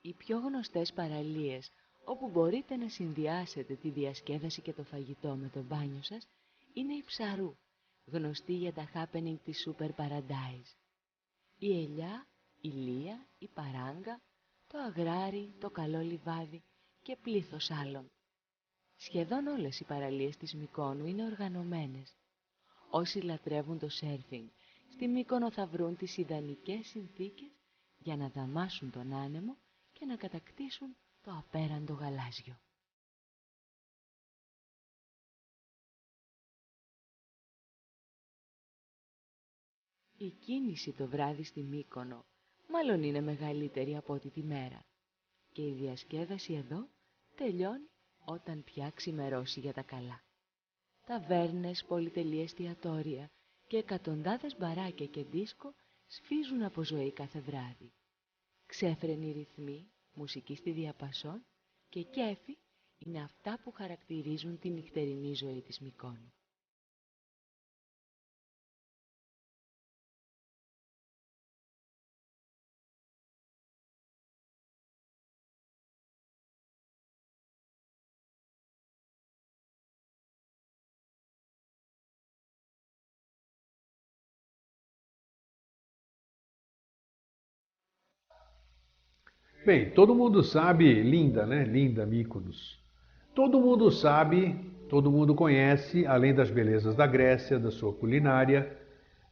Οι 0.00 0.14
πιο 0.14 0.38
γνωστές 0.38 0.92
παραλίες 0.92 1.70
όπου 2.04 2.28
μπορείτε 2.28 2.76
να 2.76 2.88
συνδυάσετε 2.88 3.74
τη 3.74 3.88
διασκέδαση 3.88 4.62
και 4.62 4.72
το 4.72 4.82
φαγητό 4.82 5.34
με 5.34 5.48
το 5.48 5.62
μπάνιο 5.62 6.02
σας 6.02 6.28
είναι 6.72 6.94
η 6.94 7.02
Ψαρού, 7.06 7.56
γνωστή 8.04 8.52
για 8.52 8.72
τα 8.72 8.90
happening 8.94 9.36
της 9.44 9.68
Super 9.68 9.90
Paradise. 9.96 10.76
Η 11.58 11.82
Ελιά, 11.82 12.26
η 12.60 12.68
Λία, 12.68 13.26
η 13.38 13.48
Παράγκα, 13.48 14.20
το 14.66 14.78
Αγράρι, 14.78 15.54
το 15.60 15.70
Καλό 15.70 16.00
Λιβάδι 16.00 16.62
και 17.02 17.16
πλήθος 17.16 17.70
άλλων. 17.70 18.10
Σχεδόν 18.96 19.46
όλες 19.46 19.80
οι 19.80 19.84
παραλίες 19.84 20.36
της 20.36 20.54
Μικόνου 20.54 21.06
είναι 21.06 21.24
οργανωμένες. 21.24 22.14
Όσοι 22.90 23.20
λατρεύουν 23.20 23.78
το 23.78 23.88
σέρφινγκ, 23.88 24.48
στη 24.92 25.08
Μύκονο 25.08 25.50
θα 25.52 25.66
βρουν 25.66 25.96
τις 25.96 26.16
ιδανικές 26.16 26.86
συνθήκες 26.86 27.50
για 27.98 28.16
να 28.16 28.28
δαμάσουν 28.28 28.90
τον 28.90 29.12
άνεμο 29.12 29.56
και 29.92 30.04
να 30.06 30.16
κατακτήσουν 30.16 30.96
το 31.20 31.30
απέραντο 31.36 31.92
γαλάζιο. 31.94 32.60
Η 40.16 40.30
κίνηση 40.30 40.92
το 40.92 41.06
βράδυ 41.06 41.42
στη 41.44 41.62
Μύκονο 41.62 42.24
μάλλον 42.70 43.02
είναι 43.02 43.20
μεγαλύτερη 43.20 43.96
από 43.96 44.12
ό,τι 44.12 44.30
τη 44.30 44.42
μέρα 44.42 44.84
και 45.52 45.62
η 45.62 45.72
διασκέδαση 45.72 46.52
εδώ 46.54 46.88
τελειώνει 47.36 47.90
όταν 48.24 48.64
πια 48.64 48.90
ξημερώσει 48.94 49.60
για 49.60 49.72
τα 49.72 49.82
καλά. 49.82 50.22
Ταβέρνες, 51.06 51.84
πολυτελή 51.84 52.40
εστιατόρια 52.40 53.30
και 53.66 53.76
εκατοντάδες 53.76 54.56
μπαράκια 54.58 55.06
και 55.06 55.24
δίσκο 55.24 55.74
σφίζουν 56.06 56.62
από 56.62 56.84
ζωή 56.84 57.12
κάθε 57.12 57.40
βράδυ. 57.40 57.92
Ξέφρενοι 58.66 59.32
ρυθμοί, 59.32 59.90
μουσική 60.14 60.56
στη 60.56 60.70
διαπασόν 60.70 61.44
και 61.88 62.02
κέφι 62.02 62.58
είναι 62.98 63.22
αυτά 63.22 63.60
που 63.62 63.70
χαρακτηρίζουν 63.70 64.58
τη 64.58 64.70
νυχτερινή 64.70 65.34
ζωή 65.34 65.62
της 65.62 65.80
Μικόνου. 65.80 66.32
Bem, 89.64 89.90
todo 89.90 90.14
mundo 90.14 90.42
sabe, 90.42 91.02
linda, 91.02 91.44
né? 91.44 91.64
Linda 91.64 92.06
Mykonos. 92.06 92.78
Todo 93.34 93.60
mundo 93.60 93.90
sabe, 93.90 94.58
todo 94.88 95.10
mundo 95.10 95.34
conhece, 95.34 96.06
além 96.06 96.34
das 96.34 96.50
belezas 96.50 96.96
da 96.96 97.06
Grécia, 97.06 97.58
da 97.58 97.70
sua 97.70 97.92
culinária, 97.92 98.74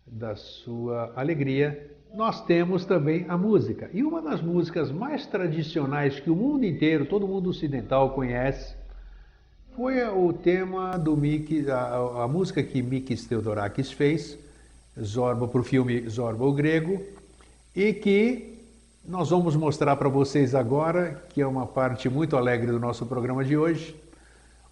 da 0.06 0.36
sua 0.36 1.14
alegria, 1.16 1.96
nós 2.14 2.44
temos 2.44 2.84
também 2.84 3.24
a 3.26 3.38
música. 3.38 3.88
E 3.94 4.02
uma 4.02 4.20
das 4.20 4.42
músicas 4.42 4.92
mais 4.92 5.26
tradicionais 5.26 6.20
que 6.20 6.28
o 6.28 6.36
mundo 6.36 6.66
inteiro, 6.66 7.06
todo 7.06 7.26
mundo 7.26 7.48
ocidental 7.48 8.10
conhece, 8.10 8.76
foi 9.74 10.04
o 10.04 10.30
tema 10.34 10.98
do 10.98 11.16
Mikis, 11.16 11.70
a, 11.70 12.24
a 12.24 12.28
música 12.28 12.62
que 12.62 12.82
Mikis 12.82 13.24
Theodorakis 13.26 13.90
fez, 13.90 14.38
Zorba, 15.00 15.48
para 15.48 15.60
o 15.60 15.64
filme 15.64 16.06
Zorba 16.06 16.44
o 16.44 16.52
Grego, 16.52 17.00
e 17.74 17.94
que 17.94 18.57
nós 19.08 19.30
vamos 19.30 19.56
mostrar 19.56 19.96
para 19.96 20.08
vocês 20.10 20.54
agora, 20.54 21.24
que 21.30 21.40
é 21.40 21.46
uma 21.46 21.66
parte 21.66 22.10
muito 22.10 22.36
alegre 22.36 22.70
do 22.70 22.78
nosso 22.78 23.06
programa 23.06 23.42
de 23.42 23.56
hoje, 23.56 23.96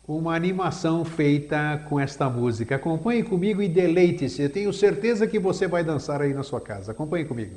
uma 0.07 0.37
animação 0.37 1.07
feita 1.07 1.83
com 1.89 1.99
esta 1.99 2.29
música. 2.29 2.77
Acompanhe 2.77 3.23
comigo 3.23 3.63
e 3.63 3.69
deleite-se. 3.69 4.43
Eu 4.43 4.51
tenho 4.51 4.73
certeza 4.75 5.27
que 5.27 5.39
você 5.39 5.67
vai 5.67 5.83
dançar 5.83 6.21
aí 6.21 6.35
na 6.35 6.43
sua 6.43 6.61
casa. 6.61 6.93
Acompanhe 6.93 7.25
comigo. 7.25 7.57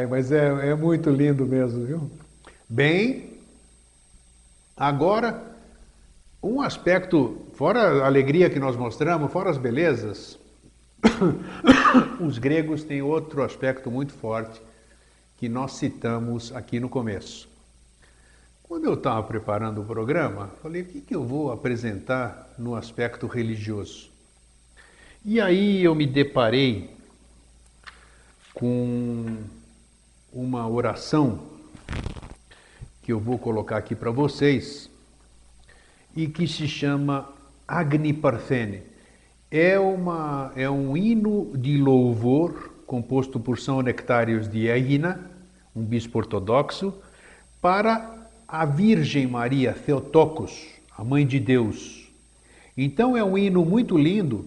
Ai, 0.00 0.06
mas 0.06 0.32
é, 0.32 0.70
é 0.70 0.74
muito 0.74 1.10
lindo 1.10 1.44
mesmo, 1.44 1.84
viu? 1.84 2.10
Bem, 2.66 3.38
agora, 4.74 5.44
um 6.42 6.62
aspecto, 6.62 7.38
fora 7.52 8.02
a 8.02 8.06
alegria 8.06 8.48
que 8.48 8.58
nós 8.58 8.76
mostramos, 8.76 9.30
fora 9.30 9.50
as 9.50 9.58
belezas, 9.58 10.38
os 12.18 12.38
gregos 12.38 12.82
têm 12.82 13.02
outro 13.02 13.42
aspecto 13.42 13.90
muito 13.90 14.14
forte 14.14 14.62
que 15.36 15.50
nós 15.50 15.72
citamos 15.72 16.50
aqui 16.56 16.80
no 16.80 16.88
começo. 16.88 17.46
Quando 18.62 18.86
eu 18.86 18.94
estava 18.94 19.22
preparando 19.22 19.82
o 19.82 19.84
programa, 19.84 20.48
falei: 20.62 20.80
o 20.80 20.86
que, 20.86 21.02
que 21.02 21.14
eu 21.14 21.26
vou 21.26 21.52
apresentar 21.52 22.48
no 22.58 22.74
aspecto 22.74 23.26
religioso? 23.26 24.08
E 25.22 25.38
aí 25.42 25.84
eu 25.84 25.94
me 25.94 26.06
deparei 26.06 26.88
com 28.54 29.59
uma 30.32 30.68
oração 30.68 31.40
que 33.02 33.12
eu 33.12 33.18
vou 33.18 33.38
colocar 33.38 33.78
aqui 33.78 33.94
para 33.94 34.10
vocês 34.10 34.88
e 36.14 36.28
que 36.28 36.46
se 36.46 36.68
chama 36.68 37.28
Agni 37.66 38.12
Parthene. 38.12 38.82
É, 39.50 39.78
uma, 39.78 40.52
é 40.54 40.70
um 40.70 40.96
hino 40.96 41.50
de 41.56 41.76
louvor 41.78 42.70
composto 42.86 43.40
por 43.40 43.58
São 43.58 43.82
Nectários 43.82 44.48
de 44.48 44.68
Egina, 44.68 45.28
um 45.74 45.82
bispo 45.82 46.18
ortodoxo, 46.18 46.94
para 47.60 48.28
a 48.46 48.64
Virgem 48.64 49.26
Maria 49.26 49.72
Theotokos, 49.72 50.66
a 50.96 51.02
Mãe 51.02 51.26
de 51.26 51.40
Deus. 51.40 52.08
Então 52.76 53.16
é 53.16 53.24
um 53.24 53.36
hino 53.36 53.64
muito 53.64 53.98
lindo. 53.98 54.46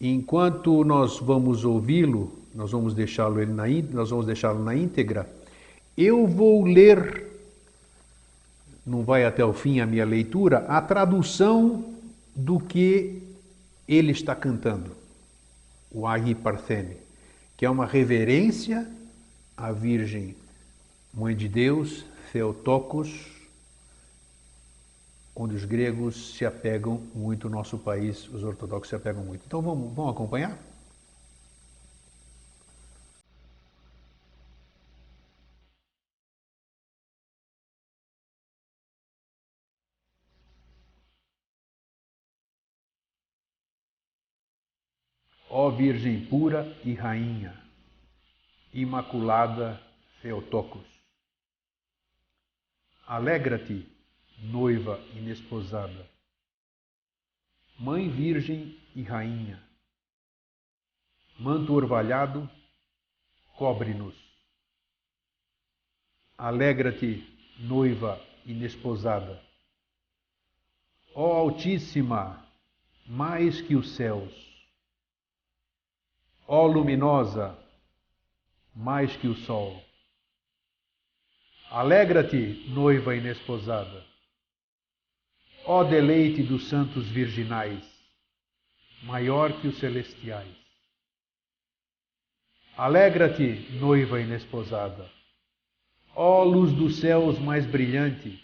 Enquanto 0.00 0.84
nós 0.84 1.18
vamos 1.18 1.64
ouvi-lo, 1.64 2.37
nós 2.54 2.72
vamos 2.72 2.94
deixá-lo 2.94 3.44
na, 3.46 3.64
nós 3.92 4.10
vamos 4.10 4.26
deixá-lo 4.26 4.62
na 4.62 4.74
íntegra. 4.74 5.28
Eu 5.96 6.26
vou 6.26 6.64
ler, 6.64 7.26
não 8.86 9.02
vai 9.02 9.24
até 9.24 9.44
o 9.44 9.52
fim 9.52 9.80
a 9.80 9.86
minha 9.86 10.04
leitura, 10.04 10.58
a 10.68 10.80
tradução 10.80 11.94
do 12.34 12.60
que 12.60 13.22
ele 13.86 14.12
está 14.12 14.34
cantando, 14.34 14.92
o 15.90 16.06
Agi 16.06 16.34
Parthene, 16.34 16.96
que 17.56 17.64
é 17.64 17.70
uma 17.70 17.86
reverência 17.86 18.86
à 19.56 19.72
Virgem 19.72 20.36
Mãe 21.12 21.34
de 21.34 21.48
Deus, 21.48 22.04
Theotokos, 22.32 23.26
onde 25.34 25.54
os 25.54 25.64
gregos 25.64 26.36
se 26.36 26.44
apegam 26.44 27.00
muito, 27.14 27.46
o 27.46 27.50
nosso 27.50 27.78
país, 27.78 28.28
os 28.28 28.42
ortodoxos 28.42 28.88
se 28.88 28.94
apegam 28.94 29.24
muito. 29.24 29.42
Então 29.46 29.62
vamos, 29.62 29.92
vamos 29.94 30.12
acompanhar? 30.12 30.67
Ó 45.68 45.70
Virgem 45.70 46.24
pura 46.24 46.64
e 46.82 46.94
Rainha, 46.94 47.54
Imaculada 48.72 49.78
Theotokos. 50.22 50.86
Alegra-te, 53.06 53.86
noiva 54.44 54.98
inesposada, 55.14 56.08
Mãe 57.78 58.08
Virgem 58.08 58.80
e 58.96 59.02
Rainha, 59.02 59.62
manto 61.38 61.74
orvalhado, 61.74 62.48
cobre-nos. 63.54 64.16
Alegra-te, 66.38 67.22
noiva 67.58 68.18
inesposada. 68.46 69.38
Ó 71.14 71.30
Altíssima, 71.30 72.42
mais 73.06 73.60
que 73.60 73.76
os 73.76 73.90
céus, 73.96 74.47
Ó 76.50 76.66
luminosa, 76.66 77.58
mais 78.74 79.14
que 79.16 79.28
o 79.28 79.34
sol. 79.34 79.84
Alegra-te, 81.70 82.64
noiva 82.70 83.14
inesposada. 83.14 84.02
Ó 85.66 85.84
deleite 85.84 86.42
dos 86.42 86.66
santos 86.70 87.06
virginais, 87.10 87.84
maior 89.02 89.60
que 89.60 89.68
os 89.68 89.76
celestiais. 89.76 90.56
Alegra-te, 92.78 93.70
noiva 93.78 94.18
inesposada. 94.18 95.06
Ó 96.14 96.44
luz 96.44 96.72
dos 96.72 96.98
céus 96.98 97.38
mais 97.38 97.66
brilhante, 97.66 98.42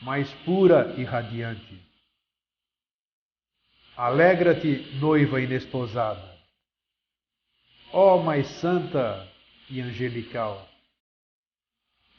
mais 0.00 0.32
pura 0.46 0.94
e 0.96 1.04
radiante. 1.04 1.78
Alegra-te, 3.94 4.96
noiva 4.98 5.38
inesposada 5.38 6.31
Ó 7.92 8.22
mais 8.22 8.46
santa 8.46 9.28
e 9.68 9.78
angelical, 9.78 10.66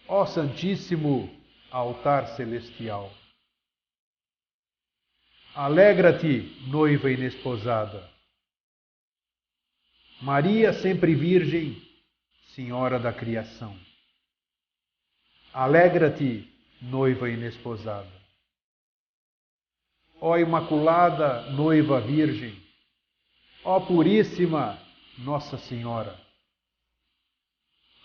ó 0.08 0.24
Santíssimo 0.24 1.28
altar 1.72 2.28
celestial. 2.36 3.12
Alegra-te, 5.56 6.42
noiva 6.68 7.12
inesposada. 7.12 8.08
Maria 10.22 10.74
sempre 10.74 11.16
Virgem, 11.16 11.82
Senhora 12.50 13.00
da 13.00 13.12
criação. 13.12 13.76
Alegra-te, 15.52 16.48
noiva 16.82 17.30
inesposada. 17.30 18.22
Ó 20.22 20.38
Imaculada 20.38 21.50
Noiva 21.52 22.00
Virgem, 22.00 22.62
ó 23.64 23.80
Puríssima 23.80 24.83
nossa 25.18 25.58
Senhora. 25.58 26.20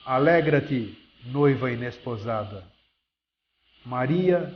Alegra-te, 0.04 0.96
noiva 1.24 1.70
inesposada. 1.70 2.64
Maria, 3.84 4.52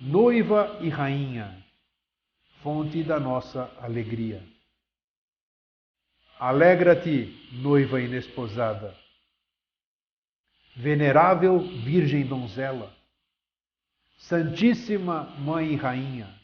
noiva 0.00 0.78
e 0.80 0.88
rainha, 0.88 1.64
fonte 2.62 3.02
da 3.02 3.18
nossa 3.20 3.70
alegria. 3.80 4.42
Alegra-te, 6.38 7.50
noiva 7.52 8.00
inesposada. 8.00 8.96
Venerável 10.74 11.58
Virgem 11.58 12.26
Donzela, 12.26 12.94
Santíssima 14.18 15.24
Mãe 15.38 15.72
e 15.72 15.76
Rainha. 15.76 16.38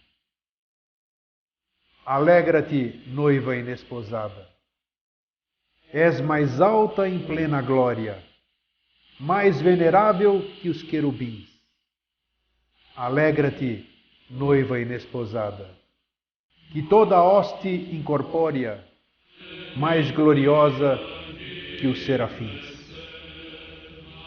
Alegra-te, 2.04 3.02
noiva 3.08 3.54
inesposada 3.56 4.51
és 5.92 6.20
mais 6.20 6.60
alta 6.60 7.06
em 7.06 7.18
plena 7.18 7.60
glória, 7.60 8.18
mais 9.20 9.60
venerável 9.60 10.40
que 10.60 10.70
os 10.70 10.82
querubins. 10.82 11.46
Alegra-te, 12.96 13.86
noiva 14.30 14.80
inesposada, 14.80 15.68
que 16.72 16.82
toda 16.82 17.22
hoste 17.22 17.68
incorpórea, 17.68 18.82
mais 19.76 20.10
gloriosa 20.10 20.98
que 21.78 21.86
os 21.86 22.02
serafins. 22.06 22.72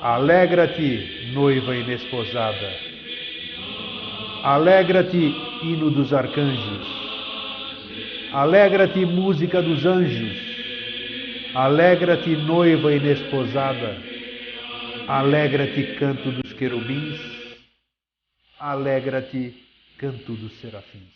Alegra-te, 0.01 1.31
noiva 1.33 1.75
inesposada. 1.75 2.73
Alegra-te, 4.43 5.33
hino 5.63 5.89
dos 5.89 6.13
arcanjos. 6.13 6.87
Alegra-te, 8.31 9.03
música 9.03 9.63
dos 9.63 9.83
anjos. 9.83 10.44
Alegra-te, 11.55 12.35
noiva 12.35 12.91
inesposada. 12.91 13.95
Alegra-te, 15.07 15.95
canto 15.95 16.29
dos 16.29 16.51
querubins. 16.51 17.17
Alegra-te, 18.59 19.53
canto 19.97 20.33
dos 20.33 20.51
serafins. 20.59 21.14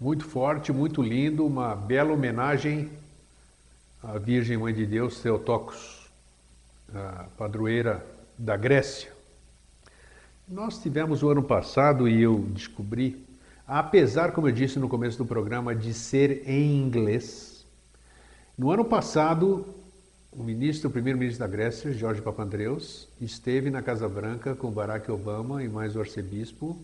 Muito 0.00 0.24
forte, 0.24 0.72
muito 0.72 1.02
lindo, 1.02 1.46
uma 1.46 1.76
bela 1.76 2.14
homenagem 2.14 2.88
à 4.02 4.16
Virgem 4.16 4.56
Mãe 4.56 4.72
de 4.72 4.86
Deus, 4.86 5.20
Theotokos, 5.20 6.08
padroeira 7.36 8.04
da 8.38 8.56
Grécia. 8.56 9.12
Nós 10.48 10.78
tivemos 10.78 11.22
o 11.22 11.28
ano 11.28 11.42
passado 11.42 12.08
e 12.08 12.22
eu 12.22 12.38
descobri, 12.48 13.22
apesar, 13.68 14.32
como 14.32 14.48
eu 14.48 14.52
disse 14.52 14.78
no 14.78 14.88
começo 14.88 15.18
do 15.18 15.26
programa, 15.26 15.74
de 15.74 15.92
ser 15.92 16.48
em 16.48 16.80
inglês, 16.80 17.66
no 18.56 18.70
ano 18.70 18.86
passado 18.86 19.66
o 20.32 20.42
ministro, 20.42 20.88
o 20.88 20.92
primeiro-ministro 20.92 21.40
da 21.40 21.50
Grécia, 21.50 21.92
Jorge 21.92 22.22
Papandreou, 22.22 22.78
esteve 23.20 23.68
na 23.68 23.82
Casa 23.82 24.08
Branca 24.08 24.54
com 24.54 24.70
Barack 24.70 25.10
Obama 25.10 25.62
e 25.62 25.68
mais 25.68 25.94
o 25.94 26.00
arcebispo 26.00 26.78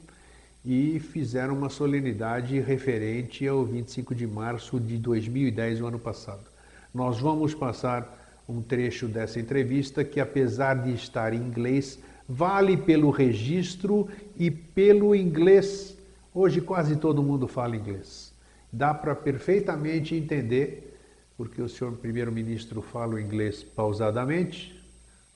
e 0.67 0.99
fizeram 0.99 1.55
uma 1.55 1.69
solenidade 1.69 2.59
referente 2.59 3.47
ao 3.47 3.65
25 3.65 4.13
de 4.17 4.27
março 4.27 4.81
de 4.81 4.99
2010, 4.99 5.81
o 5.81 5.87
ano 5.87 5.99
passado. 6.01 6.45
Nós 6.93 7.21
vamos 7.21 7.55
passar 7.55 8.45
um 8.49 8.61
trecho 8.61 9.07
dessa 9.07 9.39
entrevista 9.39 10.03
que, 10.03 10.19
apesar 10.19 10.75
de 10.83 10.93
estar 10.93 11.33
em 11.33 11.37
inglês, 11.37 12.01
vale 12.29 12.77
pelo 12.77 13.11
registro 13.11 14.09
e 14.37 14.51
pelo 14.51 15.15
inglês. 15.15 15.97
Hoje 16.35 16.61
quase 16.61 16.97
todo 16.97 17.23
mundo 17.23 17.47
fala 17.47 17.77
inglês. 17.77 18.33
Dá 18.73 18.93
para 18.93 19.15
perfeitamente 19.15 20.17
entender, 20.17 20.99
porque 21.37 21.63
o 21.63 21.69
senhor 21.69 21.93
primeiro-ministro 21.93 22.83
fala 22.83 23.15
o 23.15 23.21
inglês 23.21 23.63
pausadamente, 23.63 24.75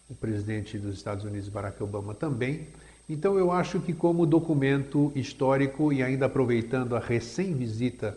o 0.09 0.15
presidente 0.15 0.77
dos 0.77 0.97
Estados 0.97 1.25
Unidos, 1.25 1.49
Barack 1.49 1.81
Obama, 1.81 2.15
também. 2.15 2.67
Então 3.11 3.37
eu 3.37 3.51
acho 3.51 3.81
que 3.81 3.93
como 3.93 4.25
documento 4.25 5.11
histórico 5.17 5.93
e 5.93 6.01
ainda 6.01 6.27
aproveitando 6.27 6.95
a 6.95 7.01
recém-visita 7.01 8.17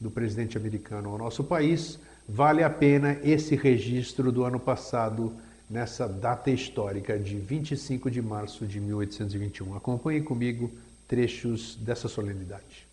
do 0.00 0.12
presidente 0.12 0.56
americano 0.56 1.08
ao 1.08 1.18
nosso 1.18 1.42
país, 1.42 1.98
vale 2.28 2.62
a 2.62 2.70
pena 2.70 3.18
esse 3.24 3.56
registro 3.56 4.30
do 4.30 4.44
ano 4.44 4.60
passado 4.60 5.34
nessa 5.68 6.06
data 6.06 6.52
histórica 6.52 7.18
de 7.18 7.36
25 7.36 8.08
de 8.08 8.22
março 8.22 8.64
de 8.64 8.78
1821. 8.78 9.74
Acompanhe 9.74 10.22
comigo 10.22 10.70
trechos 11.08 11.74
dessa 11.74 12.06
solenidade. 12.06 12.86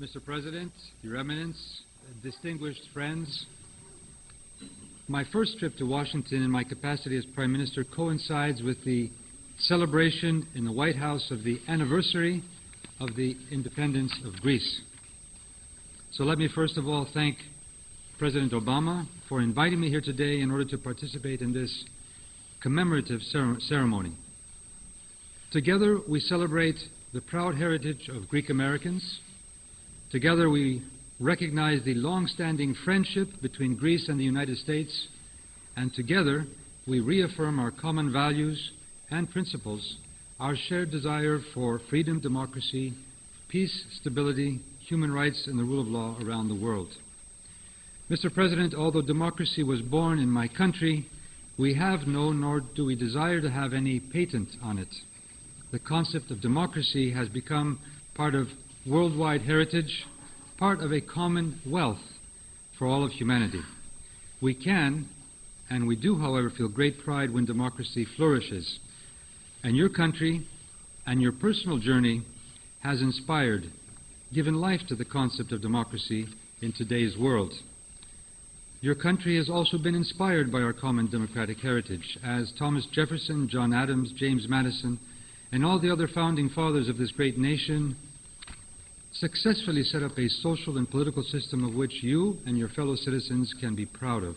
Mr. 0.00 0.20
President, 0.20 0.72
Your 1.02 1.16
Eminence, 1.16 1.82
distinguished 2.22 2.88
friends, 2.92 3.48
my 5.08 5.24
first 5.24 5.58
trip 5.58 5.76
to 5.76 5.86
Washington 5.86 6.44
in 6.44 6.50
my 6.52 6.62
capacity 6.62 7.18
as 7.18 7.26
Prime 7.26 7.50
Minister 7.50 7.84
coincides 7.84 8.62
with 8.62 8.76
the 8.84 9.10
celebration 9.62 10.46
in 10.54 10.64
the 10.64 10.72
White 10.72 10.96
House 10.96 11.30
of 11.30 11.44
the 11.44 11.60
anniversary 11.68 12.42
of 13.00 13.14
the 13.14 13.36
independence 13.50 14.12
of 14.24 14.34
Greece. 14.40 14.80
So 16.12 16.24
let 16.24 16.38
me 16.38 16.48
first 16.52 16.76
of 16.76 16.86
all 16.88 17.06
thank 17.14 17.36
President 18.18 18.52
Obama 18.52 19.06
for 19.28 19.40
inviting 19.40 19.80
me 19.80 19.88
here 19.88 20.00
today 20.00 20.40
in 20.40 20.50
order 20.50 20.64
to 20.64 20.78
participate 20.78 21.40
in 21.42 21.52
this 21.52 21.84
commemorative 22.60 23.20
ceremony. 23.22 24.16
Together 25.52 25.98
we 26.08 26.18
celebrate 26.20 26.76
the 27.12 27.20
proud 27.20 27.54
heritage 27.54 28.08
of 28.08 28.28
Greek 28.28 28.50
Americans. 28.50 29.20
Together 30.10 30.50
we 30.50 30.82
recognize 31.20 31.84
the 31.84 31.94
long-standing 31.94 32.74
friendship 32.84 33.28
between 33.40 33.76
Greece 33.76 34.08
and 34.08 34.18
the 34.18 34.24
United 34.24 34.58
States. 34.58 35.08
And 35.76 35.94
together 35.94 36.46
we 36.86 37.00
reaffirm 37.00 37.60
our 37.60 37.70
common 37.70 38.12
values 38.12 38.72
and 39.12 39.30
principles, 39.30 39.96
our 40.40 40.56
shared 40.68 40.90
desire 40.90 41.38
for 41.52 41.80
freedom, 41.90 42.18
democracy, 42.18 42.94
peace, 43.48 43.84
stability, 44.00 44.60
human 44.88 45.12
rights, 45.12 45.46
and 45.46 45.58
the 45.58 45.64
rule 45.64 45.82
of 45.82 45.86
law 45.86 46.16
around 46.24 46.48
the 46.48 46.54
world. 46.54 46.88
Mr. 48.10 48.32
President, 48.32 48.74
although 48.74 49.02
democracy 49.02 49.62
was 49.62 49.80
born 49.82 50.18
in 50.18 50.28
my 50.28 50.48
country, 50.48 51.06
we 51.58 51.74
have 51.74 52.06
no, 52.06 52.32
nor 52.32 52.60
do 52.60 52.86
we 52.86 52.94
desire 52.94 53.40
to 53.40 53.50
have 53.50 53.74
any 53.74 54.00
patent 54.00 54.48
on 54.62 54.78
it. 54.78 54.88
The 55.70 55.78
concept 55.78 56.30
of 56.30 56.40
democracy 56.40 57.12
has 57.12 57.28
become 57.28 57.78
part 58.14 58.34
of 58.34 58.48
worldwide 58.86 59.42
heritage, 59.42 60.04
part 60.58 60.80
of 60.80 60.92
a 60.92 61.00
common 61.00 61.60
wealth 61.66 62.00
for 62.78 62.86
all 62.86 63.04
of 63.04 63.12
humanity. 63.12 63.60
We 64.40 64.54
can, 64.54 65.08
and 65.70 65.86
we 65.86 65.96
do, 65.96 66.18
however, 66.18 66.50
feel 66.50 66.68
great 66.68 67.04
pride 67.04 67.32
when 67.32 67.44
democracy 67.44 68.06
flourishes 68.16 68.78
and 69.62 69.76
your 69.76 69.88
country 69.88 70.46
and 71.06 71.20
your 71.20 71.32
personal 71.32 71.78
journey 71.78 72.22
has 72.80 73.00
inspired, 73.00 73.64
given 74.32 74.54
life 74.54 74.80
to 74.88 74.96
the 74.96 75.04
concept 75.04 75.52
of 75.52 75.62
democracy 75.62 76.26
in 76.60 76.72
today's 76.72 77.16
world. 77.16 77.52
Your 78.80 78.96
country 78.96 79.36
has 79.36 79.48
also 79.48 79.78
been 79.78 79.94
inspired 79.94 80.50
by 80.50 80.60
our 80.60 80.72
common 80.72 81.08
democratic 81.08 81.58
heritage, 81.58 82.18
as 82.24 82.52
Thomas 82.58 82.86
Jefferson, 82.92 83.48
John 83.48 83.72
Adams, 83.72 84.12
James 84.16 84.48
Madison, 84.48 84.98
and 85.52 85.64
all 85.64 85.78
the 85.78 85.92
other 85.92 86.08
founding 86.08 86.48
fathers 86.48 86.88
of 86.88 86.98
this 86.98 87.12
great 87.12 87.38
nation 87.38 87.94
successfully 89.12 89.84
set 89.84 90.02
up 90.02 90.18
a 90.18 90.28
social 90.28 90.78
and 90.78 90.90
political 90.90 91.22
system 91.22 91.62
of 91.62 91.74
which 91.74 92.02
you 92.02 92.38
and 92.46 92.58
your 92.58 92.70
fellow 92.70 92.96
citizens 92.96 93.54
can 93.60 93.76
be 93.76 93.86
proud 93.86 94.24
of. 94.24 94.34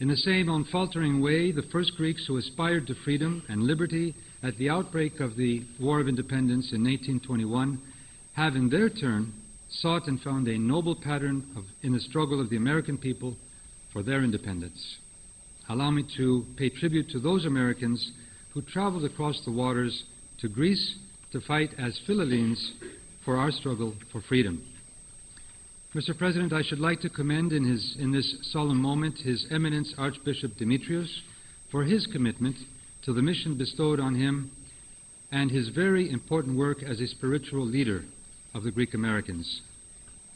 In 0.00 0.08
the 0.08 0.16
same 0.16 0.48
unfaltering 0.48 1.20
way, 1.20 1.52
the 1.52 1.68
first 1.70 1.94
Greeks 1.98 2.24
who 2.26 2.38
aspired 2.38 2.86
to 2.86 2.94
freedom 3.04 3.42
and 3.50 3.64
liberty 3.64 4.14
at 4.42 4.56
the 4.56 4.70
outbreak 4.70 5.20
of 5.20 5.36
the 5.36 5.62
War 5.78 6.00
of 6.00 6.08
Independence 6.08 6.72
in 6.72 6.84
1821 6.84 7.78
have 8.32 8.56
in 8.56 8.70
their 8.70 8.88
turn 8.88 9.30
sought 9.68 10.08
and 10.08 10.18
found 10.22 10.48
a 10.48 10.56
noble 10.56 10.96
pattern 10.96 11.46
of, 11.54 11.64
in 11.82 11.92
the 11.92 12.00
struggle 12.00 12.40
of 12.40 12.48
the 12.48 12.56
American 12.56 12.96
people 12.96 13.36
for 13.92 14.02
their 14.02 14.24
independence. 14.24 14.96
Allow 15.68 15.90
me 15.90 16.06
to 16.16 16.46
pay 16.56 16.70
tribute 16.70 17.10
to 17.10 17.20
those 17.20 17.44
Americans 17.44 18.12
who 18.54 18.62
traveled 18.62 19.04
across 19.04 19.38
the 19.44 19.52
waters 19.52 20.04
to 20.38 20.48
Greece 20.48 20.94
to 21.32 21.42
fight 21.42 21.74
as 21.78 22.00
Philhellenes 22.08 22.72
for 23.22 23.36
our 23.36 23.50
struggle 23.50 23.94
for 24.10 24.22
freedom. 24.22 24.62
Mr. 25.94 26.16
President, 26.16 26.52
I 26.52 26.62
should 26.62 26.78
like 26.78 27.00
to 27.00 27.10
commend 27.10 27.52
in, 27.52 27.64
his, 27.64 27.96
in 27.98 28.12
this 28.12 28.36
solemn 28.52 28.80
moment 28.80 29.18
His 29.18 29.44
Eminence 29.50 29.92
Archbishop 29.98 30.56
Demetrius 30.56 31.10
for 31.72 31.82
his 31.82 32.06
commitment 32.06 32.54
to 33.02 33.12
the 33.12 33.22
mission 33.22 33.58
bestowed 33.58 33.98
on 33.98 34.14
him 34.14 34.52
and 35.32 35.50
his 35.50 35.68
very 35.70 36.08
important 36.08 36.56
work 36.56 36.84
as 36.84 37.00
a 37.00 37.08
spiritual 37.08 37.66
leader 37.66 38.04
of 38.54 38.62
the 38.62 38.70
Greek 38.70 38.94
Americans. 38.94 39.62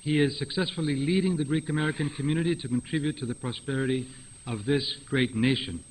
He 0.03 0.21
is 0.21 0.37
successfully 0.41 0.97
leading 0.97 1.37
the 1.37 1.45
Greek 1.45 1.69
American 1.69 2.11
community 2.17 2.57
to 2.57 2.67
contribute 2.67 3.19
to 3.19 3.27
the 3.27 3.35
prosperity 3.37 4.09
of 4.47 4.65
this 4.67 4.97
great 5.09 5.37
nation. 5.37 5.85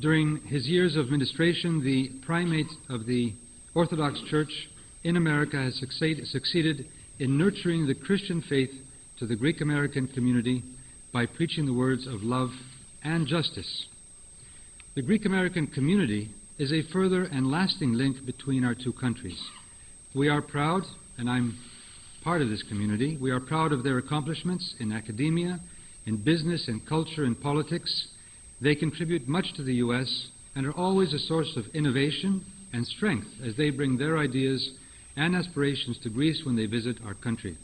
During 0.00 0.40
his 0.42 0.68
years 0.68 0.94
of 0.94 1.10
ministration, 1.10 1.82
the 1.82 2.10
primate 2.24 2.70
of 2.88 3.06
the 3.06 3.32
Orthodox 3.74 4.20
Church 4.30 4.68
in 5.02 5.16
America 5.16 5.56
has 5.56 5.74
succeed, 5.80 6.24
succeeded 6.28 6.86
in 7.18 7.38
nurturing 7.38 7.86
the 7.86 7.94
Christian 7.94 8.42
faith 8.48 8.70
to 9.18 9.26
the 9.26 9.36
Greek 9.36 9.60
American 9.60 10.06
community 10.08 10.62
by 11.12 11.26
preaching 11.26 11.64
the 11.64 11.72
words 11.72 12.06
of 12.06 12.22
love 12.22 12.50
and 13.02 13.26
justice. 13.26 13.86
The 14.94 15.02
Greek 15.02 15.24
American 15.24 15.66
community 15.66 16.30
is 16.58 16.72
a 16.72 16.82
further 16.92 17.24
and 17.24 17.50
lasting 17.50 17.92
link 17.94 18.24
between 18.26 18.64
our 18.64 18.74
two 18.74 18.92
countries. 18.92 19.40
We 20.14 20.28
are 20.28 20.42
proud, 20.42 20.82
and 21.18 21.28
I'm 21.28 21.58
part 22.22 22.42
of 22.42 22.48
this 22.48 22.62
community, 22.64 23.16
we 23.20 23.30
are 23.30 23.40
proud 23.40 23.72
of 23.72 23.84
their 23.84 23.98
accomplishments 23.98 24.74
in 24.80 24.92
academia, 24.92 25.60
in 26.06 26.16
business, 26.16 26.66
in 26.68 26.80
culture, 26.80 27.24
in 27.24 27.34
politics. 27.34 28.08
They 28.60 28.74
contribute 28.74 29.28
much 29.28 29.46
to 29.56 29.62
the 29.62 29.74
U.S. 29.74 30.28
and 30.54 30.66
are 30.66 30.72
always 30.72 31.12
a 31.14 31.18
source 31.18 31.52
of 31.56 31.64
innovation 31.74 32.44
and 32.72 32.86
strength 32.86 33.28
as 33.44 33.56
they 33.56 33.70
bring 33.70 33.96
their 33.96 34.18
ideas 34.18 34.72
and 35.16 35.34
aspirations 35.34 35.98
to 36.02 36.10
Greece 36.10 36.42
when 36.44 36.56
they 36.56 36.66
visit 36.66 36.96
our 37.04 37.14
country. 37.14 37.56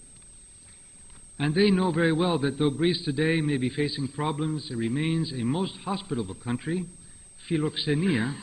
And 1.38 1.54
they 1.54 1.70
know 1.70 1.92
very 1.92 2.12
well 2.12 2.38
that 2.40 2.58
though 2.58 2.70
Greece 2.70 3.02
today 3.04 3.40
may 3.40 3.56
be 3.56 3.70
facing 3.70 4.08
problems, 4.08 4.68
it 4.70 4.76
remains 4.76 5.32
a 5.32 5.44
most 5.44 5.74
hospitable 5.84 6.36
country, 6.36 6.86
philoxenia, 7.50 8.34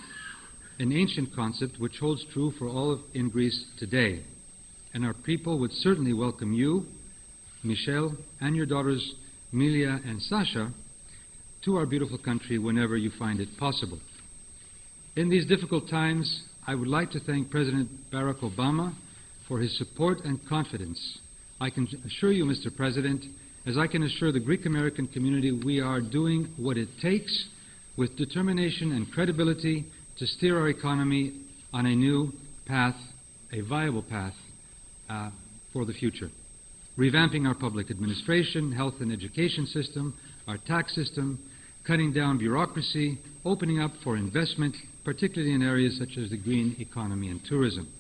an 0.80 0.91
ancient 0.91 1.34
concept 1.36 1.80
which 1.80 1.98
holds 1.99 2.26
true 2.34 2.52
for 2.57 2.68
all 2.68 2.91
of, 2.91 2.99
in 3.14 3.30
Greece 3.30 3.65
today. 3.77 4.23
And 4.94 5.06
our 5.06 5.14
people 5.14 5.60
would 5.60 5.72
certainly 5.72 6.14
welcome 6.14 6.53
you, 6.53 6.86
Michelle, 7.64 8.15
and 8.41 8.56
your 8.56 8.65
daughters, 8.65 9.14
Milia 9.53 10.06
and 10.07 10.22
Sasha, 10.22 10.72
to 11.65 11.76
our 11.76 11.86
beautiful 11.86 12.18
country 12.18 12.57
whenever 12.57 12.98
you 12.98 13.11
find 13.19 13.40
it 13.40 13.49
possible. 13.57 13.99
In 15.15 15.30
these 15.30 15.45
difficult 15.45 15.90
times, 15.90 16.44
I 16.68 16.76
would 16.76 16.88
like 16.88 17.11
to 17.11 17.19
thank 17.19 17.49
President 17.49 17.90
Barack 18.11 18.41
Obama 18.41 18.94
for 19.48 19.60
his 19.60 19.76
support 19.77 20.19
and 20.23 20.40
confidence. 20.48 20.99
I 21.60 21.69
can 21.69 21.88
assure 22.06 22.31
you, 22.31 22.45
Mr. 22.45 22.76
President, 22.76 23.23
as 23.65 23.77
I 23.77 23.88
can 23.88 24.03
assure 24.03 24.31
the 24.31 24.40
Greek 24.40 24.65
American 24.65 25.07
community, 25.07 25.52
we 25.52 25.80
are 25.80 25.99
doing 25.99 26.53
what 26.57 26.77
it 26.77 26.88
takes 27.02 27.48
with 27.98 28.15
determination 28.18 28.91
and 28.91 29.11
credibility 29.11 29.86
to 30.18 30.27
steer 30.27 30.60
our 30.60 30.69
economy 30.69 31.41
on 31.73 31.86
a 31.86 31.95
new 31.95 32.31
path, 32.65 32.95
a 33.52 33.61
viable 33.61 34.03
path, 34.03 34.34
uh, 35.10 35.31
for 35.73 35.86
the 35.86 35.94
future. 35.94 36.30
Revamping 36.98 37.48
our 37.48 37.56
public 37.56 37.90
administration, 37.90 38.72
health 38.72 38.95
and 38.99 39.11
education 39.11 39.65
system, 39.65 40.14
our 40.48 40.57
tax 40.57 40.94
system, 40.94 41.40
cutting 41.88 42.14
down 42.14 42.38
bureaucracy, 42.38 43.19
opening 43.45 43.80
up 43.80 43.91
for 44.03 44.18
investment, 44.18 44.76
particularly 45.10 45.56
in 45.56 45.64
areas 45.64 45.98
such 45.98 46.19
as 46.23 46.30
the 46.30 46.38
green 46.38 46.76
economy 46.77 47.30
and 47.30 47.44
tourism, 47.45 47.91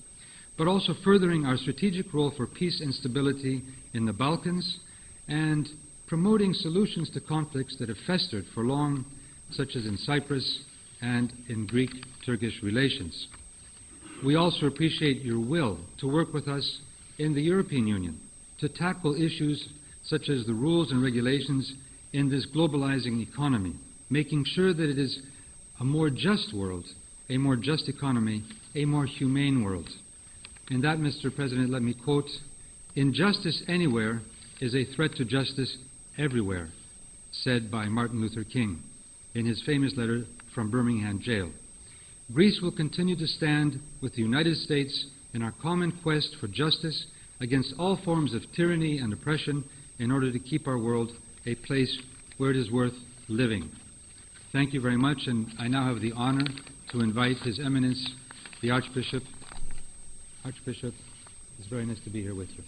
but 0.59 0.67
also 0.67 0.93
furthering 1.03 1.43
our 1.43 1.57
strategic 1.57 2.13
role 2.13 2.31
for 2.37 2.45
peace 2.45 2.81
and 2.81 2.93
stability 2.93 3.63
in 3.95 4.05
the 4.05 4.13
Balkans 4.13 4.77
and 5.27 5.67
promoting 6.05 6.53
solutions 6.53 7.09
to 7.09 7.19
conflicts 7.19 7.75
that 7.79 7.89
have 7.89 7.97
festered 8.05 8.45
for 8.53 8.63
long, 8.63 9.03
such 9.49 9.69
as 9.75 9.87
in 9.87 9.97
Cyprus 9.97 10.59
and 11.01 11.33
in 11.47 11.65
Greek 11.65 11.89
Turkish 12.27 12.61
relations. 12.61 13.27
We 14.23 14.35
also 14.35 14.67
appreciate 14.67 15.23
your 15.23 15.39
will 15.39 15.79
to 16.01 16.07
work 16.07 16.31
with 16.31 16.47
us 16.47 16.79
in 17.17 17.33
the 17.33 17.41
European 17.41 17.87
Union 17.87 18.19
to 18.59 18.69
tackle 18.69 19.15
issues 19.15 19.67
such 20.03 20.29
as 20.29 20.45
the 20.45 20.53
rules 20.53 20.91
and 20.91 21.01
regulations 21.01 21.73
in 22.13 22.29
this 22.29 22.45
globalizing 22.55 23.19
economy, 23.19 23.73
making 24.11 24.45
sure 24.45 24.75
that 24.75 24.89
it 24.91 24.99
is 24.99 25.19
a 25.79 25.83
more 25.83 26.09
just 26.09 26.53
world, 26.53 26.85
a 27.29 27.37
more 27.37 27.55
just 27.55 27.87
economy, 27.87 28.43
a 28.75 28.85
more 28.85 29.05
humane 29.05 29.63
world. 29.63 29.89
And 30.69 30.83
that, 30.83 30.97
Mr. 30.97 31.33
President, 31.33 31.69
let 31.69 31.81
me 31.81 31.93
quote 31.93 32.29
Injustice 32.95 33.63
anywhere 33.67 34.21
is 34.61 34.75
a 34.75 34.85
threat 34.95 35.11
to 35.15 35.25
justice 35.25 35.77
everywhere, 36.17 36.69
said 37.31 37.71
by 37.71 37.85
Martin 37.85 38.21
Luther 38.21 38.43
King 38.43 38.81
in 39.35 39.45
his 39.45 39.61
famous 39.65 39.93
letter 39.95 40.25
from 40.53 40.71
Birmingham 40.71 41.19
jail. 41.21 41.49
Greece 42.33 42.59
will 42.61 42.71
continue 42.71 43.15
to 43.15 43.27
stand 43.27 43.79
with 44.01 44.13
the 44.13 44.21
United 44.21 44.57
States 44.57 45.07
in 45.33 45.41
our 45.41 45.53
common 45.61 45.97
quest 46.03 46.35
for 46.39 46.47
justice 46.47 47.05
against 47.39 47.73
all 47.79 47.99
forms 48.03 48.33
of 48.33 48.41
tyranny 48.55 48.97
and 48.97 49.13
oppression 49.13 49.63
in 49.99 50.11
order 50.11 50.31
to 50.31 50.39
keep 50.39 50.67
our 50.67 50.77
world 50.77 51.11
a 51.45 51.55
place 51.55 51.97
where 52.37 52.51
it 52.51 52.57
is 52.57 52.71
worth 52.71 52.93
living. 53.27 53.69
Thank 54.51 54.73
you 54.73 54.81
very 54.81 54.97
much, 54.97 55.19
and 55.27 55.47
I 55.59 55.67
now 55.67 55.87
have 55.87 56.01
the 56.01 56.11
honor 56.13 56.45
to 56.91 57.01
invite 57.01 57.37
His 57.37 57.59
Eminence, 57.59 58.13
the 58.63 58.71
Archbishop. 58.71 59.21
Archbishop, 60.43 60.93
it's 61.59 61.67
very 61.67 61.85
nice 61.85 61.99
to 62.03 62.09
be 62.09 62.21
here 62.21 62.33
with 62.33 62.49
you. 62.49 62.63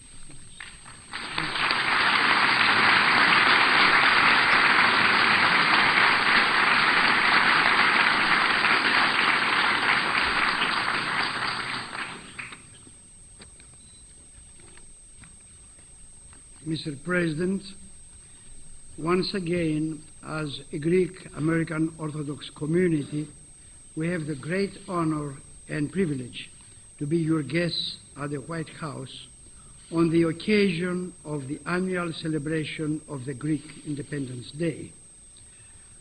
Mr. 16.68 17.04
President, 17.04 17.64
once 19.00 19.34
again, 19.34 20.02
as 20.28 20.60
a 20.72 20.78
Greek 20.78 21.12
American 21.36 21.94
Orthodox 21.98 22.52
community, 22.56 23.28
we 23.96 24.08
have 24.08 24.26
the 24.26 24.36
great 24.36 24.72
honor 24.88 25.36
and 25.68 25.92
privilege 25.92 26.50
to 27.00 27.06
be 27.06 27.18
your 27.18 27.44
guests 27.44 27.98
at 28.22 28.30
the 28.30 28.38
White 28.38 28.70
House 28.80 29.14
on 29.92 30.10
the 30.10 30.24
occasion 30.24 31.14
of 31.26 31.48
the 31.48 31.60
annual 31.66 32.14
celebration 32.22 33.02
of 33.10 33.26
the 33.26 33.34
Greek 33.34 33.64
Independence 33.86 34.52
Day. 34.58 34.92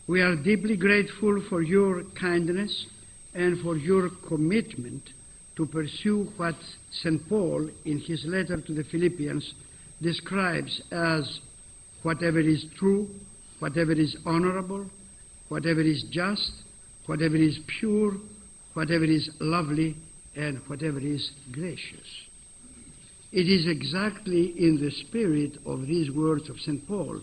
We 0.07 0.21
are 0.21 0.35
deeply 0.35 0.77
grateful 0.77 1.43
for 1.49 1.61
your 1.61 2.03
kindness 2.19 2.85
and 3.33 3.61
for 3.61 3.75
your 3.75 4.09
commitment 4.27 5.03
to 5.57 5.65
pursue 5.65 6.31
what 6.37 6.55
St. 6.91 7.27
Paul, 7.27 7.69
in 7.85 7.99
his 7.99 8.23
letter 8.25 8.61
to 8.61 8.73
the 8.73 8.83
Philippians, 8.85 9.53
describes 10.01 10.81
as 10.91 11.39
whatever 12.03 12.39
is 12.39 12.65
true, 12.77 13.09
whatever 13.59 13.91
is 13.91 14.15
honorable, 14.25 14.89
whatever 15.49 15.81
is 15.81 16.05
just, 16.09 16.51
whatever 17.05 17.35
is 17.35 17.59
pure, 17.79 18.13
whatever 18.73 19.05
is 19.05 19.29
lovely, 19.39 19.95
and 20.35 20.59
whatever 20.67 20.99
is 20.99 21.31
gracious. 21.51 22.07
It 23.31 23.47
is 23.47 23.65
exactly 23.67 24.53
in 24.57 24.79
the 24.81 24.91
spirit 25.07 25.57
of 25.65 25.81
these 25.87 26.11
words 26.11 26.49
of 26.49 26.57
St. 26.59 26.85
Paul 26.87 27.21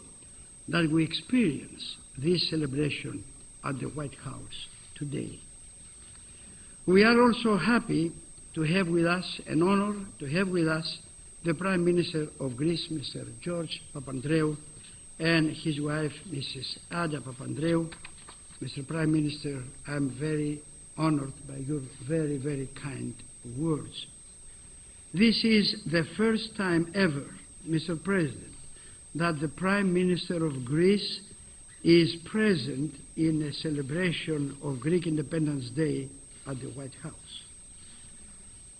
that 0.68 0.90
we 0.90 1.04
experience 1.04 1.96
this 2.16 2.48
celebration 2.50 3.24
at 3.64 3.78
the 3.78 3.86
White 3.88 4.14
House 4.14 4.66
today. 4.96 5.38
We 6.86 7.04
are 7.04 7.20
also 7.20 7.56
happy 7.56 8.12
to 8.54 8.62
have 8.62 8.88
with 8.88 9.06
us, 9.06 9.40
an 9.46 9.62
honor 9.62 10.04
to 10.18 10.26
have 10.26 10.48
with 10.48 10.66
us, 10.66 10.98
the 11.44 11.54
Prime 11.54 11.84
Minister 11.84 12.28
of 12.40 12.56
Greece, 12.56 12.88
Mr. 12.90 13.26
George 13.40 13.80
Papandreou, 13.94 14.56
and 15.18 15.50
his 15.50 15.80
wife, 15.80 16.12
Mrs. 16.30 16.78
Ada 16.90 17.20
Papandreou. 17.20 17.92
Mr. 18.62 18.86
Prime 18.86 19.12
Minister, 19.12 19.62
I'm 19.86 20.18
very 20.18 20.60
honored 20.96 21.32
by 21.46 21.58
your 21.58 21.80
very, 22.08 22.38
very 22.38 22.68
kind 22.82 23.14
words. 23.56 24.06
This 25.14 25.44
is 25.44 25.82
the 25.86 26.02
first 26.16 26.56
time 26.56 26.90
ever, 26.94 27.24
Mr. 27.68 28.02
President, 28.02 28.52
that 29.14 29.40
the 29.40 29.48
Prime 29.48 29.92
Minister 29.92 30.44
of 30.44 30.64
Greece 30.64 31.20
is 31.84 32.16
present 32.30 32.94
in 33.16 33.42
a 33.42 33.52
celebration 33.52 34.56
of 34.64 34.80
Greek 34.80 35.06
Independence 35.06 35.70
Day 35.76 36.08
at 36.48 36.60
the 36.60 36.68
White 36.70 36.94
House. 37.00 37.14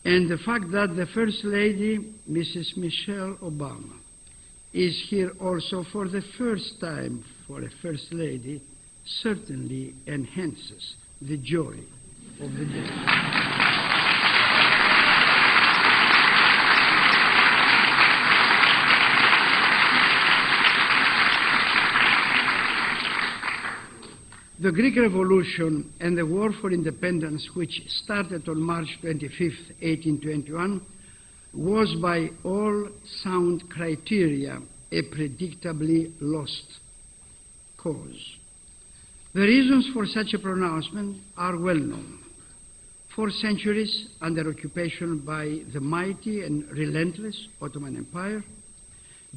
And 0.05 0.29
the 0.29 0.39
fact 0.39 0.73
that 0.73 0.97
the 0.97 1.07
First 1.15 1.45
Lady, 1.45 2.15
Mrs. 2.29 2.77
Michelle 2.77 3.37
Obama, 3.43 3.97
is 4.73 5.07
here 5.09 5.31
also 5.41 5.85
for 5.93 6.09
the 6.09 6.23
first 6.37 6.81
time 6.81 7.25
for 7.47 7.63
a 7.63 7.71
First 7.81 8.09
Lady 8.13 8.61
certainly 9.23 9.95
enhances 10.07 10.95
the 11.23 11.37
joy 11.39 11.77
of 12.41 12.53
the 12.53 12.65
day. 12.65 13.59
The 24.61 24.73
Greek 24.73 24.97
Revolution 24.97 25.93
and 26.01 26.19
the 26.19 26.27
War 26.27 26.51
for 26.61 26.73
Independence, 26.73 27.49
which 27.55 27.81
started 27.87 28.49
on 28.49 28.61
March 28.61 28.89
25, 29.03 29.39
1821, 29.81 30.83
was 31.55 31.95
by 32.03 32.29
all 32.43 32.89
sound 33.23 33.71
criteria 33.71 34.59
a 34.91 35.03
predictably 35.03 36.13
lost 36.21 36.81
cause. 37.77 38.38
The 39.35 39.43
reasons 39.43 39.91
for 39.93 40.07
such 40.07 40.33
a 40.33 40.39
pronouncement 40.39 41.19
are 41.37 41.59
well 41.59 41.77
known. 41.77 42.19
For 43.15 43.31
centuries 43.31 44.09
under 44.23 44.49
occupation 44.49 45.19
by 45.19 45.61
the 45.73 45.81
mighty 45.81 46.45
and 46.45 46.67
relentless 46.71 47.37
Ottoman 47.61 47.97
Empire, 47.97 48.43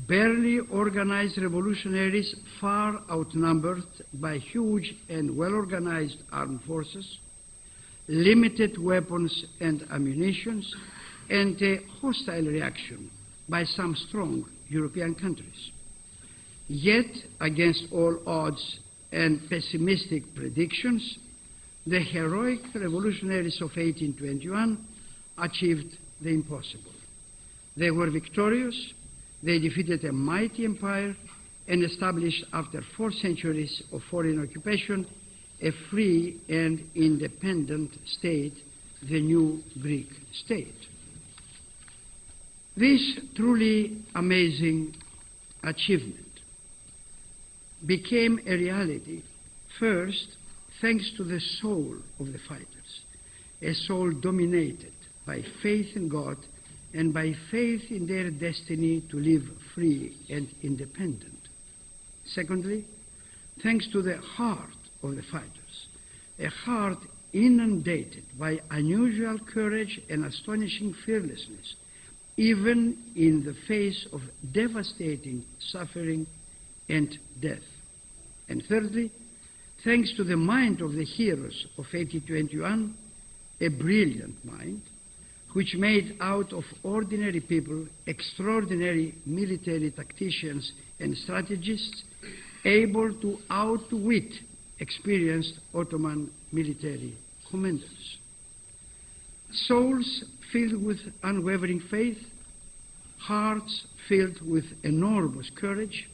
barely 0.08 0.60
organized 0.60 1.38
revolutionaries 1.38 2.34
far 2.62 3.02
outnumbered 3.12 3.84
by 4.14 4.38
huge 4.38 4.96
and 5.10 5.36
well 5.36 5.54
organized 5.54 6.24
armed 6.32 6.62
forces, 6.66 7.18
limited 8.08 8.78
weapons 8.78 9.46
and 9.60 9.86
ammunition, 9.92 10.64
and 11.30 11.62
a 11.62 11.82
hostile 12.00 12.46
reaction 12.46 13.12
by 13.50 13.66
some 13.66 13.96
strong 14.08 14.46
European 14.70 15.16
countries. 15.16 15.72
Yet, 16.68 17.12
against 17.42 17.88
all 17.92 18.18
odds 18.26 18.80
and 19.12 19.42
pessimistic 19.50 20.24
predictions, 20.36 21.18
the 21.86 22.00
heroic 22.00 22.60
revolutionaries 22.74 23.58
of 23.62 23.70
1821 23.70 24.86
achieved 25.40 25.98
the 26.22 26.30
impossible. 26.30 26.94
They 27.76 27.92
were 27.92 28.10
victorious, 28.10 28.76
they 29.44 29.60
defeated 29.60 30.04
a 30.06 30.12
mighty 30.12 30.66
empire 30.66 31.16
and 31.68 31.84
established, 31.84 32.44
after 32.54 32.82
four 32.98 33.12
centuries 33.12 33.82
of 33.92 34.02
foreign 34.10 34.42
occupation, 34.42 35.08
a 35.62 35.72
free 35.90 36.42
and 36.50 36.84
independent 36.96 37.92
state, 38.06 38.54
the 39.10 39.22
new 39.22 39.62
Greek 39.82 40.10
state. 40.46 40.76
This 42.76 43.20
truly 43.36 44.04
amazing 44.16 44.96
achievement 45.64 46.31
became 47.86 48.40
a 48.46 48.52
reality 48.52 49.24
first 49.80 50.38
thanks 50.82 51.12
to 51.18 51.24
the 51.24 51.40
soul 51.62 51.96
of 52.20 52.28
the 52.28 52.40
fighters, 52.48 53.02
a 53.62 53.74
soul 53.74 54.12
dominated 54.12 54.94
by 55.26 55.42
faith 55.62 55.88
in 55.96 56.10
God 56.10 56.38
and 56.94 57.14
by 57.14 57.34
faith 57.50 57.82
in 57.90 58.06
their 58.08 58.30
destiny 58.32 59.04
to 59.10 59.18
live 59.18 59.44
free 59.74 60.16
and 60.30 60.48
independent. 60.62 61.48
Secondly, 62.26 62.86
thanks 63.64 63.88
to 63.92 64.02
the 64.02 64.18
heart 64.18 64.70
of 65.04 65.16
the 65.16 65.24
fighters, 65.32 65.88
a 66.40 66.48
heart 66.48 66.98
inundated 67.34 68.24
by 68.38 68.60
unusual 68.72 69.38
courage 69.54 70.02
and 70.10 70.26
astonishing 70.26 70.94
fearlessness, 71.06 71.76
even 72.38 72.98
in 73.16 73.44
the 73.44 73.56
face 73.68 74.08
of 74.12 74.22
devastating 74.52 75.44
suffering 75.60 76.28
and 76.90 77.18
death. 77.42 77.60
And 78.50 78.64
thirdly, 78.68 79.12
thanks 79.84 80.14
to 80.18 80.24
the 80.24 80.38
mind 80.38 80.82
of 80.82 80.94
the 80.94 81.06
heroes 81.06 81.66
of 81.78 81.86
1821, 81.92 82.96
a 83.62 83.68
brilliant 83.70 84.44
mind, 84.44 84.82
which 85.54 85.76
made 85.78 86.18
out 86.20 86.54
of 86.54 86.64
ordinary 86.84 87.40
people 87.40 87.86
extraordinary 88.08 89.14
military 89.26 89.92
tacticians 89.92 90.72
and 91.00 91.16
strategists 91.18 92.04
able 92.66 93.14
to 93.22 93.38
outwit 93.50 94.32
experienced 94.80 95.60
Ottoman 95.74 96.32
military 96.52 97.18
commanders. 97.50 98.18
Souls 99.52 100.24
filled 100.52 100.84
with 100.84 100.98
unwavering 101.24 101.82
faith, 101.92 102.18
hearts 103.20 103.86
filled 104.08 104.42
with 104.42 104.64
enormous 104.84 105.50
courage, 105.56 106.08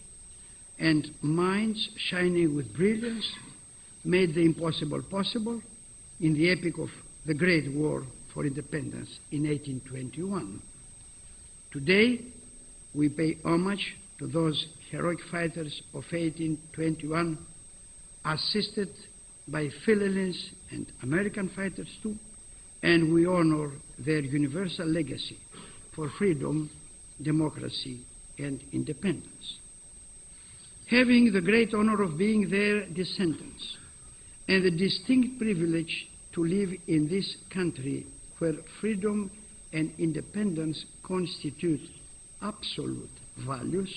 and 0.79 1.09
minds 1.21 1.89
shining 2.09 2.55
with 2.55 2.73
brilliance 2.75 3.27
made 4.03 4.33
the 4.35 4.41
impossible 4.41 5.01
possible 5.09 5.61
in 6.19 6.33
the 6.33 6.51
epic 6.51 6.77
of 6.77 6.89
the 7.25 7.33
Great 7.33 7.71
War 7.73 8.03
for 8.33 8.45
Independence 8.45 9.09
in 9.31 9.47
1821. 9.47 10.61
Today, 11.71 12.21
we 12.93 13.09
pay 13.09 13.37
homage 13.43 13.95
to 14.19 14.27
those 14.27 14.67
heroic 14.89 15.19
fighters 15.31 15.81
of 15.93 16.03
1821, 16.11 17.37
assisted 18.25 18.89
by 19.47 19.69
Philippines 19.85 20.51
and 20.71 20.85
American 21.03 21.49
fighters 21.49 21.87
too, 22.01 22.15
and 22.83 23.13
we 23.13 23.25
honor 23.25 23.71
their 23.99 24.19
universal 24.21 24.85
legacy 24.87 25.37
for 25.95 26.09
freedom, 26.17 26.69
democracy, 27.21 28.01
and 28.37 28.63
independence. 28.71 29.57
Having 30.89 31.33
the 31.33 31.41
great 31.41 31.73
honor 31.73 32.01
of 32.01 32.17
being 32.17 32.49
their 32.49 32.85
descendants 32.85 33.77
and 34.47 34.63
the 34.63 34.71
distinct 34.71 35.37
privilege 35.37 36.07
to 36.33 36.45
live 36.45 36.69
in 36.87 37.09
this 37.09 37.35
country 37.53 38.07
where 38.37 38.53
freedom 38.79 39.29
and 39.73 39.91
independence 39.97 40.85
constitute 41.03 41.81
absolute 42.41 43.09
values, 43.45 43.93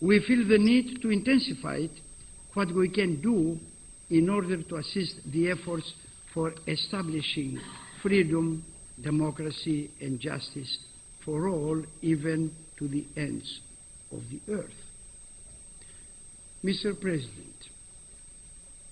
we 0.00 0.24
feel 0.28 0.46
the 0.46 0.58
need 0.58 1.02
to 1.02 1.10
intensify 1.10 1.86
what 2.54 2.72
we 2.72 2.88
can 2.88 3.20
do 3.20 3.58
in 4.10 4.28
order 4.28 4.62
to 4.62 4.76
assist 4.76 5.16
the 5.32 5.50
efforts 5.50 5.92
for 6.32 6.52
establishing 6.68 7.58
freedom, 8.00 8.64
democracy, 9.02 9.90
and 10.00 10.20
justice 10.20 10.78
for 11.24 11.48
all, 11.48 11.82
even 12.00 12.54
to 12.78 12.86
the 12.86 13.04
ends 13.16 13.60
of 14.12 14.20
the 14.30 14.40
earth. 14.52 14.70
Mr. 16.64 16.98
President, 17.00 17.56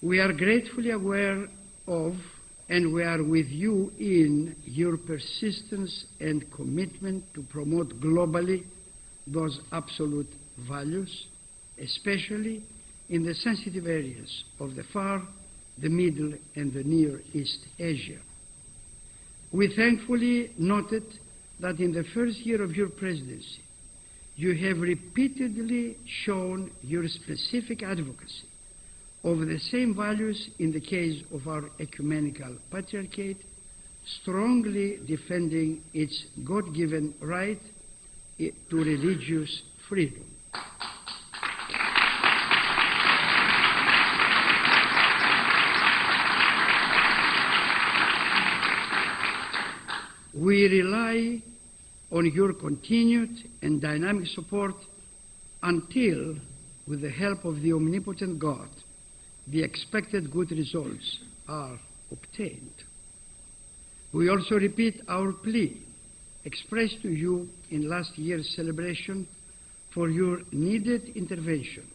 we 0.00 0.18
are 0.20 0.32
gratefully 0.32 0.90
aware 0.90 1.46
of 1.86 2.14
and 2.70 2.94
we 2.94 3.02
are 3.02 3.22
with 3.22 3.46
you 3.48 3.92
in 3.98 4.56
your 4.64 4.96
persistence 4.96 6.06
and 6.18 6.50
commitment 6.50 7.22
to 7.34 7.42
promote 7.42 7.88
globally 8.00 8.64
those 9.26 9.60
absolute 9.72 10.28
values, 10.66 11.26
especially 11.78 12.62
in 13.10 13.22
the 13.22 13.34
sensitive 13.34 13.86
areas 13.86 14.44
of 14.60 14.74
the 14.74 14.84
Far, 14.90 15.22
the 15.76 15.90
Middle, 15.90 16.32
and 16.56 16.72
the 16.72 16.84
Near 16.84 17.20
East 17.34 17.60
Asia. 17.78 18.18
We 19.52 19.74
thankfully 19.76 20.52
noted 20.58 21.04
that 21.60 21.80
in 21.80 21.92
the 21.92 22.04
first 22.14 22.38
year 22.38 22.62
of 22.62 22.74
your 22.74 22.88
presidency, 22.88 23.62
you 24.38 24.54
have 24.54 24.78
repeatedly 24.78 25.96
shown 26.24 26.70
your 26.80 27.08
specific 27.08 27.82
advocacy 27.82 28.46
of 29.24 29.38
the 29.40 29.58
same 29.72 29.96
values 29.96 30.50
in 30.60 30.70
the 30.70 30.80
case 30.80 31.24
of 31.34 31.48
our 31.48 31.64
ecumenical 31.80 32.56
patriarchate, 32.70 33.38
strongly 34.22 35.00
defending 35.08 35.82
its 35.92 36.26
God 36.44 36.72
given 36.72 37.12
right 37.20 37.58
to 38.38 38.76
religious 38.76 39.62
freedom. 39.88 40.24
We 50.32 50.68
rely 50.68 51.42
on 52.10 52.30
your 52.32 52.52
continued 52.52 53.36
and 53.62 53.80
dynamic 53.80 54.26
support 54.28 54.74
until, 55.62 56.36
with 56.86 57.02
the 57.02 57.10
help 57.10 57.44
of 57.44 57.60
the 57.62 57.72
omnipotent 57.72 58.38
God, 58.38 58.68
the 59.48 59.62
expected 59.62 60.30
good 60.30 60.50
results 60.50 61.18
are 61.48 61.78
obtained. 62.10 62.72
We 64.12 64.30
also 64.30 64.54
repeat 64.54 65.02
our 65.08 65.32
plea 65.32 65.82
expressed 66.44 67.02
to 67.02 67.10
you 67.10 67.48
in 67.70 67.88
last 67.88 68.16
year's 68.16 68.48
celebration 68.56 69.26
for 69.92 70.08
your 70.08 70.40
needed 70.50 71.10
intervention 71.14 71.86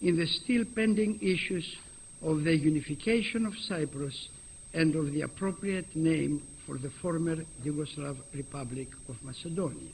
in 0.00 0.16
the 0.16 0.26
still 0.26 0.64
pending 0.74 1.18
issues 1.20 1.76
of 2.22 2.44
the 2.44 2.56
unification 2.56 3.44
of 3.44 3.52
Cyprus 3.68 4.28
and 4.72 4.94
of 4.96 5.12
the 5.12 5.22
appropriate 5.22 5.94
name 5.94 6.42
for 6.66 6.78
the 6.78 6.90
former 7.00 7.36
Yugoslav 7.64 8.16
Republic 8.34 8.88
of 9.08 9.16
Macedonia. 9.22 9.92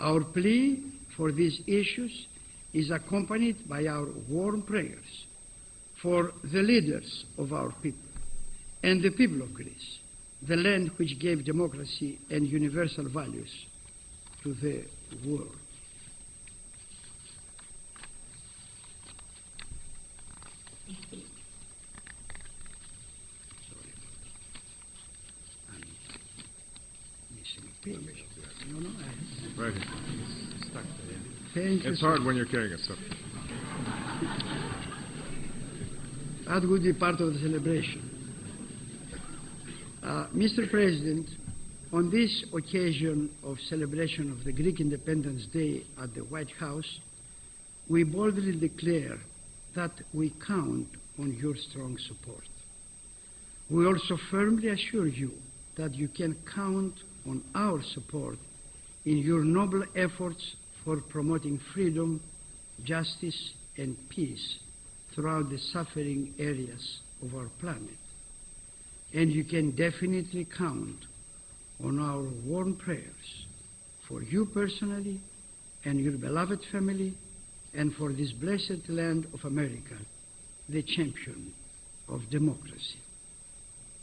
Our 0.00 0.24
plea 0.24 0.82
for 1.16 1.32
these 1.32 1.60
issues 1.66 2.26
is 2.72 2.90
accompanied 2.90 3.68
by 3.68 3.86
our 3.86 4.08
warm 4.28 4.62
prayers 4.62 5.26
for 6.00 6.32
the 6.52 6.60
leaders 6.60 7.24
of 7.38 7.52
our 7.52 7.70
people 7.82 8.10
and 8.82 9.02
the 9.02 9.10
people 9.10 9.42
of 9.42 9.54
Greece, 9.54 9.98
the 10.48 10.56
land 10.56 10.90
which 10.96 11.18
gave 11.20 11.44
democracy 11.44 12.18
and 12.30 12.46
universal 12.46 13.08
values 13.08 13.50
to 14.42 14.54
the 14.54 14.84
world. 15.24 15.61
Right 27.84 27.96
here. 27.96 29.82
Stuck 30.70 30.84
there. 31.54 31.64
you. 31.64 31.80
It's 31.84 32.00
hard 32.00 32.22
when 32.22 32.36
you're 32.36 32.46
carrying 32.46 32.72
it, 32.72 32.80
so. 32.86 32.94
That 36.46 36.68
would 36.68 36.84
be 36.84 36.92
part 36.92 37.20
of 37.20 37.34
the 37.34 37.40
celebration. 37.40 38.08
Uh, 40.00 40.28
Mr. 40.32 40.70
President, 40.70 41.26
on 41.92 42.08
this 42.08 42.44
occasion 42.54 43.28
of 43.42 43.58
celebration 43.68 44.30
of 44.30 44.44
the 44.44 44.52
Greek 44.52 44.80
Independence 44.80 45.46
Day 45.52 45.82
at 46.00 46.14
the 46.14 46.20
White 46.20 46.50
House, 46.60 47.00
we 47.90 48.04
boldly 48.04 48.60
declare 48.60 49.18
that 49.74 49.90
we 50.14 50.32
count 50.46 50.86
on 51.18 51.34
your 51.34 51.56
strong 51.56 51.98
support. 51.98 52.44
We 53.68 53.86
also 53.86 54.16
firmly 54.30 54.68
assure 54.68 55.08
you 55.08 55.32
that 55.76 55.94
you 55.94 56.06
can 56.06 56.36
count 56.54 56.94
on 57.26 57.42
our 57.54 57.82
support 57.94 58.38
in 59.04 59.18
your 59.18 59.44
noble 59.44 59.84
efforts 59.96 60.54
for 60.84 61.00
promoting 61.00 61.60
freedom, 61.74 62.20
justice, 62.84 63.52
and 63.76 63.96
peace 64.08 64.58
throughout 65.14 65.50
the 65.50 65.58
suffering 65.72 66.34
areas 66.38 67.00
of 67.22 67.34
our 67.34 67.48
planet. 67.60 67.98
And 69.14 69.30
you 69.30 69.44
can 69.44 69.70
definitely 69.72 70.46
count 70.56 70.96
on 71.84 71.98
our 71.98 72.22
warm 72.46 72.76
prayers 72.76 73.46
for 74.08 74.22
you 74.22 74.46
personally 74.46 75.20
and 75.84 76.00
your 76.00 76.12
beloved 76.12 76.60
family 76.70 77.14
and 77.74 77.94
for 77.94 78.12
this 78.12 78.32
blessed 78.32 78.88
land 78.88 79.26
of 79.34 79.40
America, 79.44 79.96
the 80.68 80.82
champion 80.82 81.52
of 82.08 82.20
democracy. 82.30 83.00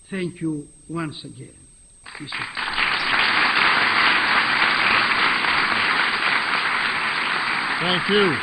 Thank 0.10 0.42
you 0.42 0.68
once 0.90 1.24
again. 1.24 1.54
Thank 7.80 8.10
you. 8.10 8.36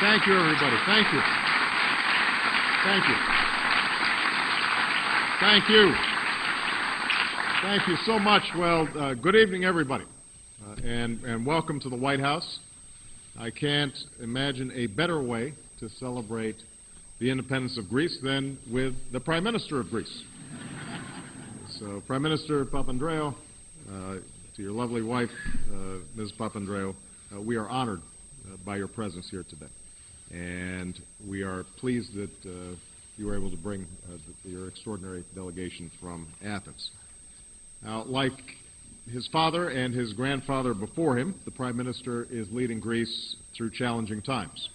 Thank 0.00 0.26
you, 0.26 0.38
everybody. 0.38 0.76
Thank 0.86 1.12
you. 1.12 1.20
Thank 2.82 3.04
you. 3.06 3.16
Thank 5.38 5.68
you. 5.68 5.94
Thank 7.60 7.86
you 7.86 7.96
so 8.06 8.18
much. 8.18 8.42
Well, 8.56 8.88
uh, 8.98 9.12
good 9.12 9.36
evening, 9.36 9.66
everybody, 9.66 10.06
uh, 10.66 10.76
and, 10.82 11.22
and 11.24 11.44
welcome 11.44 11.78
to 11.80 11.90
the 11.90 11.96
White 11.96 12.20
House. 12.20 12.60
I 13.38 13.50
can't 13.50 13.94
imagine 14.22 14.72
a 14.74 14.86
better 14.86 15.22
way 15.22 15.52
to 15.80 15.90
celebrate 15.90 16.56
the 17.20 17.30
independence 17.30 17.76
of 17.76 17.86
Greece 17.90 18.18
than 18.22 18.56
with 18.72 18.94
the 19.12 19.20
Prime 19.20 19.44
Minister 19.44 19.78
of 19.78 19.90
Greece. 19.90 20.22
So, 21.80 22.02
Prime 22.06 22.22
Minister 22.22 22.64
Papandreou, 22.64 23.34
uh, 23.34 24.14
to 24.56 24.62
your 24.62 24.72
lovely 24.72 25.02
wife, 25.02 25.28
uh, 25.70 25.98
Ms. 26.14 26.32
Papandreou, 26.38 26.94
uh, 27.34 27.40
we 27.40 27.56
are 27.56 27.68
honored 27.68 28.00
uh, 28.44 28.56
by 28.64 28.76
your 28.76 28.88
presence 28.88 29.28
here 29.30 29.44
today. 29.48 29.70
And 30.30 30.98
we 31.28 31.42
are 31.42 31.64
pleased 31.78 32.14
that 32.14 32.30
uh, 32.44 32.76
you 33.16 33.26
were 33.26 33.36
able 33.36 33.50
to 33.50 33.56
bring 33.56 33.86
uh, 34.08 34.16
the, 34.44 34.50
your 34.50 34.68
extraordinary 34.68 35.24
delegation 35.34 35.90
from 36.00 36.28
Athens. 36.44 36.90
Now, 37.82 38.04
like 38.04 38.32
his 39.10 39.28
father 39.32 39.68
and 39.68 39.94
his 39.94 40.12
grandfather 40.12 40.74
before 40.74 41.16
him, 41.16 41.34
the 41.44 41.50
Prime 41.50 41.76
Minister 41.76 42.26
is 42.30 42.48
leading 42.50 42.80
Greece 42.80 43.36
through 43.56 43.70
challenging 43.70 44.20
times. 44.20 44.68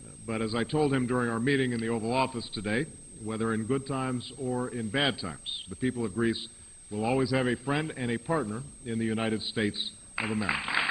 Uh, 0.00 0.10
but 0.26 0.40
as 0.40 0.54
I 0.54 0.64
told 0.64 0.92
him 0.92 1.06
during 1.06 1.28
our 1.28 1.40
meeting 1.40 1.72
in 1.72 1.80
the 1.80 1.88
Oval 1.88 2.12
Office 2.12 2.48
today, 2.54 2.86
whether 3.24 3.52
in 3.52 3.66
good 3.66 3.86
times 3.86 4.32
or 4.38 4.68
in 4.68 4.90
bad 4.90 5.18
times, 5.20 5.64
the 5.68 5.76
people 5.76 6.04
of 6.04 6.14
Greece 6.14 6.48
will 6.90 7.04
always 7.04 7.30
have 7.30 7.46
a 7.46 7.56
friend 7.64 7.92
and 7.96 8.10
a 8.10 8.18
partner 8.18 8.62
in 8.86 8.98
the 8.98 9.04
United 9.04 9.42
States 9.42 9.90
of 10.18 10.30
America. 10.30 10.87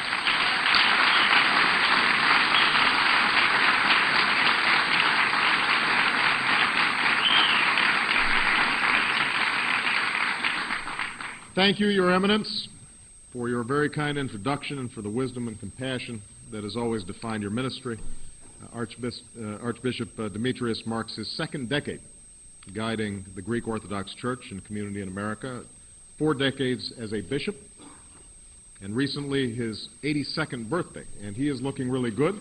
Thank 11.57 11.79
you, 11.79 11.87
Your 11.87 12.13
Eminence, 12.13 12.67
for 13.33 13.49
your 13.49 13.63
very 13.63 13.89
kind 13.89 14.15
introduction 14.19 14.77
and 14.77 14.91
for 14.91 15.01
the 15.01 15.09
wisdom 15.09 15.47
and 15.47 15.59
compassion 15.59 16.21
that 16.51 16.63
has 16.63 16.75
always 16.75 17.03
defined 17.03 17.41
your 17.41 17.49
ministry. 17.49 17.97
Uh, 18.61 18.67
Archbishop, 18.75 19.25
uh, 19.41 19.55
Archbishop 19.55 20.09
uh, 20.19 20.29
Demetrius 20.29 20.83
marks 20.85 21.15
his 21.15 21.35
second 21.35 21.67
decade 21.67 21.99
guiding 22.75 23.25
the 23.35 23.41
Greek 23.41 23.67
Orthodox 23.67 24.13
Church 24.21 24.41
and 24.51 24.63
community 24.65 25.01
in 25.01 25.07
America, 25.07 25.63
four 26.19 26.35
decades 26.35 26.93
as 26.99 27.11
a 27.11 27.21
bishop, 27.21 27.55
and 28.83 28.95
recently 28.95 29.51
his 29.51 29.89
82nd 30.03 30.69
birthday, 30.69 31.05
and 31.23 31.35
he 31.35 31.49
is 31.49 31.59
looking 31.59 31.89
really 31.89 32.11
good. 32.11 32.39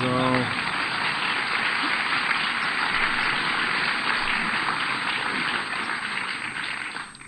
So. 0.00 0.83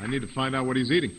I 0.06 0.08
need 0.08 0.22
to 0.22 0.32
find 0.34 0.54
out 0.54 0.66
what 0.66 0.76
he's 0.76 0.92
eating. 0.92 1.10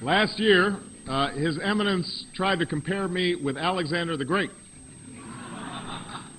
Last 0.00 0.38
year, 0.38 0.78
uh, 1.06 1.28
His 1.32 1.58
Eminence 1.62 2.24
tried 2.34 2.58
to 2.60 2.64
compare 2.64 3.06
me 3.06 3.34
with 3.34 3.58
Alexander 3.58 4.16
the 4.16 4.24
Great. 4.24 4.48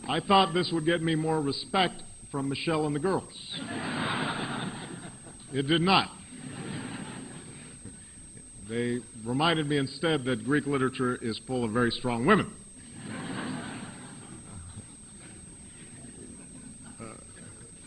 I 0.09 0.19
thought 0.27 0.55
this 0.55 0.71
would 0.73 0.83
get 0.83 1.03
me 1.03 1.13
more 1.13 1.41
respect 1.41 2.01
from 2.31 2.49
Michelle 2.49 2.87
and 2.87 2.95
the 2.95 2.99
girls. 2.99 3.31
It 5.53 5.67
did 5.67 5.81
not. 5.81 6.09
They 8.67 8.97
reminded 9.23 9.69
me 9.69 9.77
instead 9.77 10.25
that 10.25 10.43
Greek 10.43 10.65
literature 10.65 11.17
is 11.17 11.39
full 11.45 11.63
of 11.63 11.71
very 11.71 11.91
strong 11.91 12.25
women. 12.25 12.51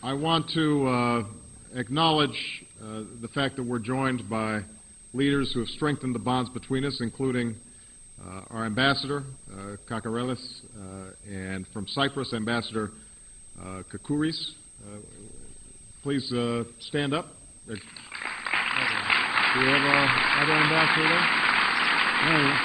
I 0.01 0.13
want 0.13 0.49
to 0.55 0.87
uh, 0.87 1.25
acknowledge 1.75 2.31
uh, 2.81 3.03
the 3.21 3.27
fact 3.35 3.57
that 3.57 3.65
we're 3.65 3.81
joined 3.81 4.31
by 4.31 4.61
leaders 5.13 5.51
who 5.53 5.59
have 5.59 5.69
strengthened 5.71 6.15
the 6.15 6.21
bonds 6.21 6.49
between 6.51 6.85
us, 6.85 6.99
including 7.01 7.57
uh, 8.25 8.43
our 8.51 8.65
ambassador, 8.65 9.25
uh, 9.53 9.75
Kakarelis, 9.91 10.39
uh, 10.79 11.11
and 11.29 11.67
from 11.73 11.89
Cyprus, 11.89 12.33
Ambassador 12.33 12.93
uh, 13.61 13.83
Kakouris. 13.93 14.53
Uh, 14.87 14.99
please 16.05 16.33
uh, 16.33 16.63
stand 16.79 17.13
up. 17.13 17.27
Do 17.67 17.75
we 17.75 17.81
have 19.67 19.83
our 19.83 20.43
other 20.43 20.53
ambassador 20.53 21.09
there? 21.09 21.27
There 22.23 22.39
he 22.39 22.47
is. 22.47 22.59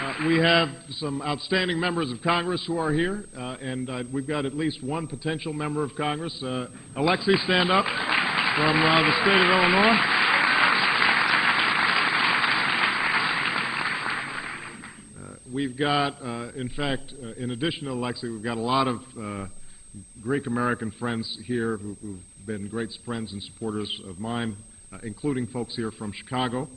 Uh, 0.00 0.07
we 0.26 0.36
have 0.38 0.68
some 0.90 1.22
outstanding 1.22 1.78
members 1.78 2.10
of 2.10 2.20
Congress 2.22 2.64
who 2.66 2.76
are 2.76 2.92
here, 2.92 3.24
uh, 3.36 3.56
and 3.60 3.88
uh, 3.88 4.02
we've 4.12 4.26
got 4.26 4.44
at 4.46 4.54
least 4.54 4.82
one 4.82 5.06
potential 5.06 5.52
member 5.52 5.84
of 5.84 5.90
Congress. 5.96 6.42
Uh, 6.42 6.66
Alexei, 6.96 7.36
stand 7.44 7.70
up 7.70 7.84
from 7.84 8.82
uh, 8.82 9.02
the 9.02 9.12
state 9.22 9.40
of 9.40 9.48
Illinois. 9.48 9.98
Uh, 15.20 15.36
We've 15.52 15.78
got, 15.78 16.20
uh, 16.20 16.50
in 16.56 16.68
fact, 16.76 17.12
in 17.36 17.52
addition 17.52 17.84
to 17.84 17.90
Alexi, 17.90 18.24
we've 18.24 18.42
got 18.42 18.56
a 18.56 18.60
lot 18.60 18.88
of 18.88 19.48
Greek 20.20 20.48
American 20.48 20.90
friends 20.98 21.38
here 21.44 21.76
who, 21.76 21.96
who've 22.02 22.18
been 22.44 22.68
great 22.68 22.90
friends 23.04 23.32
and 23.32 23.42
supporters 23.42 24.00
of 24.06 24.18
mine, 24.18 24.56
including 25.04 25.46
folks 25.46 25.76
here 25.76 25.92
from 25.92 26.12
Chicago. 26.12 26.68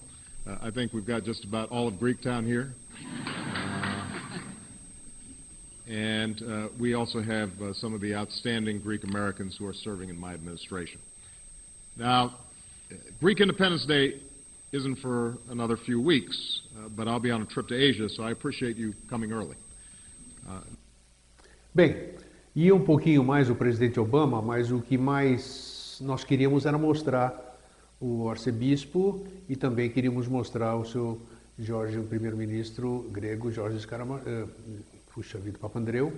I 0.62 0.70
think 0.70 0.94
we've 0.94 1.08
got 1.08 1.24
just 1.24 1.44
about 1.44 1.70
all 1.70 1.88
of 1.88 1.96
Greektown 1.96 2.46
here. 2.46 2.74
Uh, 3.06 4.40
and 5.92 6.42
uh, 6.42 6.68
we 6.80 6.94
also 6.94 7.22
have 7.22 7.50
uh, 7.62 7.74
some 7.74 7.94
of 7.94 8.02
the 8.02 8.16
outstanding 8.16 8.80
Greek 8.80 9.04
Americans 9.04 9.56
who 9.58 9.68
are 9.68 9.74
serving 9.74 10.10
in 10.10 10.20
my 10.20 10.34
administration. 10.34 11.00
Now, 11.98 12.38
uh, 12.92 12.96
Greek 13.20 13.40
Independence 13.40 13.86
Day 13.86 14.20
isn't 14.72 14.98
for 14.98 15.38
another 15.50 15.78
few 15.78 16.00
weeks, 16.00 16.62
uh, 16.78 16.90
but 16.90 17.08
I'll 17.08 17.20
be 17.20 17.32
on 17.32 17.42
a 17.42 17.46
trip 17.46 17.68
to 17.70 17.76
Asia, 17.76 18.08
so 18.10 18.24
I 18.24 18.32
appreciate 18.32 18.78
you 18.78 18.94
coming 19.10 19.32
early. 19.32 19.56
Bem, 21.74 21.96
ia 22.54 22.76
um 22.76 22.84
pouquinho 22.84 23.24
mais 23.24 23.50
o 23.50 23.56
presidente 23.56 24.00
Obama, 24.00 24.42
mas 24.42 24.72
o 24.72 24.82
que 24.82 24.98
mais 24.98 25.98
nós 26.02 26.24
queríamos 26.24 26.66
era 26.66 26.78
mostrar 26.78 27.52
o 28.02 28.28
arcebispo 28.30 29.26
e 29.48 29.56
também 29.56 29.90
queríamos 29.90 30.28
mostrar 30.28 30.76
o 30.76 30.84
seu 30.84 31.22
Jorge, 31.60 32.00
o 32.00 32.04
primeiro-ministro 32.04 33.08
grego, 33.12 33.52
Jorge 33.52 33.80
Scarama, 33.80 34.22
eh, 34.26 34.46
puxa 35.14 35.38
vida, 35.38 35.58
Papandreou, 35.60 36.12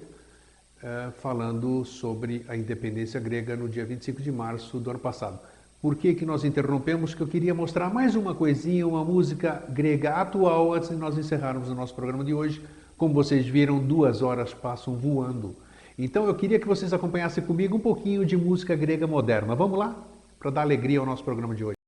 eh, 0.82 1.10
falando 1.22 1.84
sobre 1.84 2.46
a 2.48 2.56
independência 2.56 3.20
grega 3.20 3.56
no 3.56 3.68
dia 3.68 3.86
25 3.86 4.22
de 4.22 4.32
março 4.32 4.80
do 4.80 4.90
ano 4.90 5.00
passado. 5.00 5.40
Por 5.82 5.96
que, 5.96 6.14
que 6.14 6.26
nós 6.26 6.46
interrompemos? 6.46 7.14
Que 7.14 7.22
eu 7.22 7.28
queria 7.28 7.54
mostrar 7.54 7.94
mais 7.94 8.16
uma 8.16 8.34
coisinha, 8.34 8.88
uma 8.88 9.04
música 9.04 9.62
grega 9.68 10.12
atual, 10.12 10.74
antes 10.74 10.90
de 10.90 10.96
nós 10.96 11.18
encerrarmos 11.18 11.70
o 11.70 11.76
nosso 11.76 11.94
programa 11.94 12.24
de 12.24 12.34
hoje. 12.34 12.62
Como 12.98 13.14
vocês 13.14 13.46
viram, 13.46 13.80
duas 13.80 14.22
horas 14.22 14.54
passam 14.54 14.96
voando. 14.96 15.54
Então 15.98 16.26
eu 16.26 16.34
queria 16.36 16.58
que 16.58 16.68
vocês 16.68 16.94
acompanhassem 16.94 17.44
comigo 17.44 17.76
um 17.76 17.82
pouquinho 17.82 18.26
de 18.26 18.38
música 18.38 18.76
grega 18.76 19.06
moderna. 19.06 19.56
Vamos 19.56 19.78
lá? 19.78 19.94
Para 20.40 20.52
dar 20.52 20.62
alegria 20.62 21.00
ao 21.00 21.06
nosso 21.06 21.24
programa 21.24 21.54
de 21.54 21.66
hoje. 21.66 21.83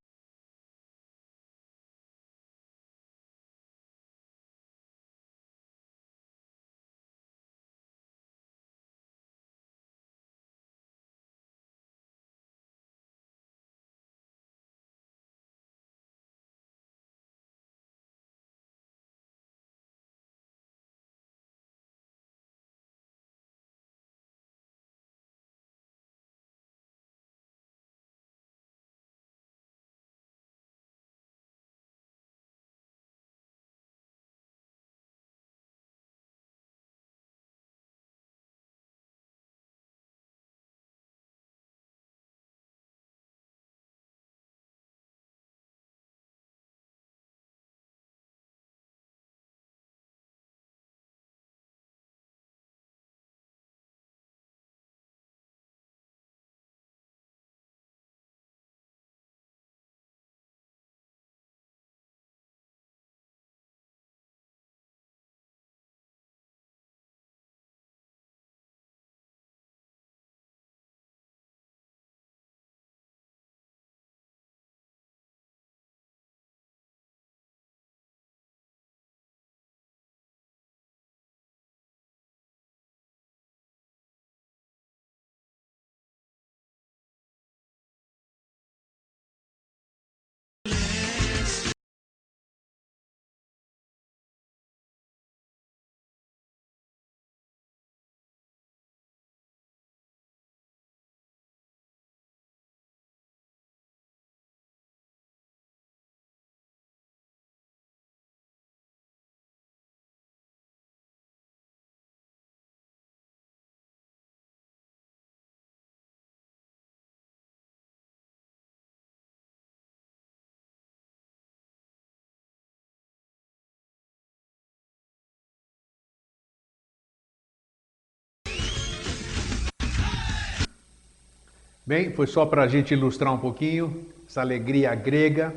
Bem, 131.88 132.12
foi 132.12 132.26
só 132.26 132.48
para 132.48 132.64
a 132.64 132.68
gente 132.68 132.96
ilustrar 132.96 133.32
um 133.32 133.38
pouquinho 133.38 134.08
essa 134.28 134.42
alegria 134.42 134.96
grega, 134.96 135.54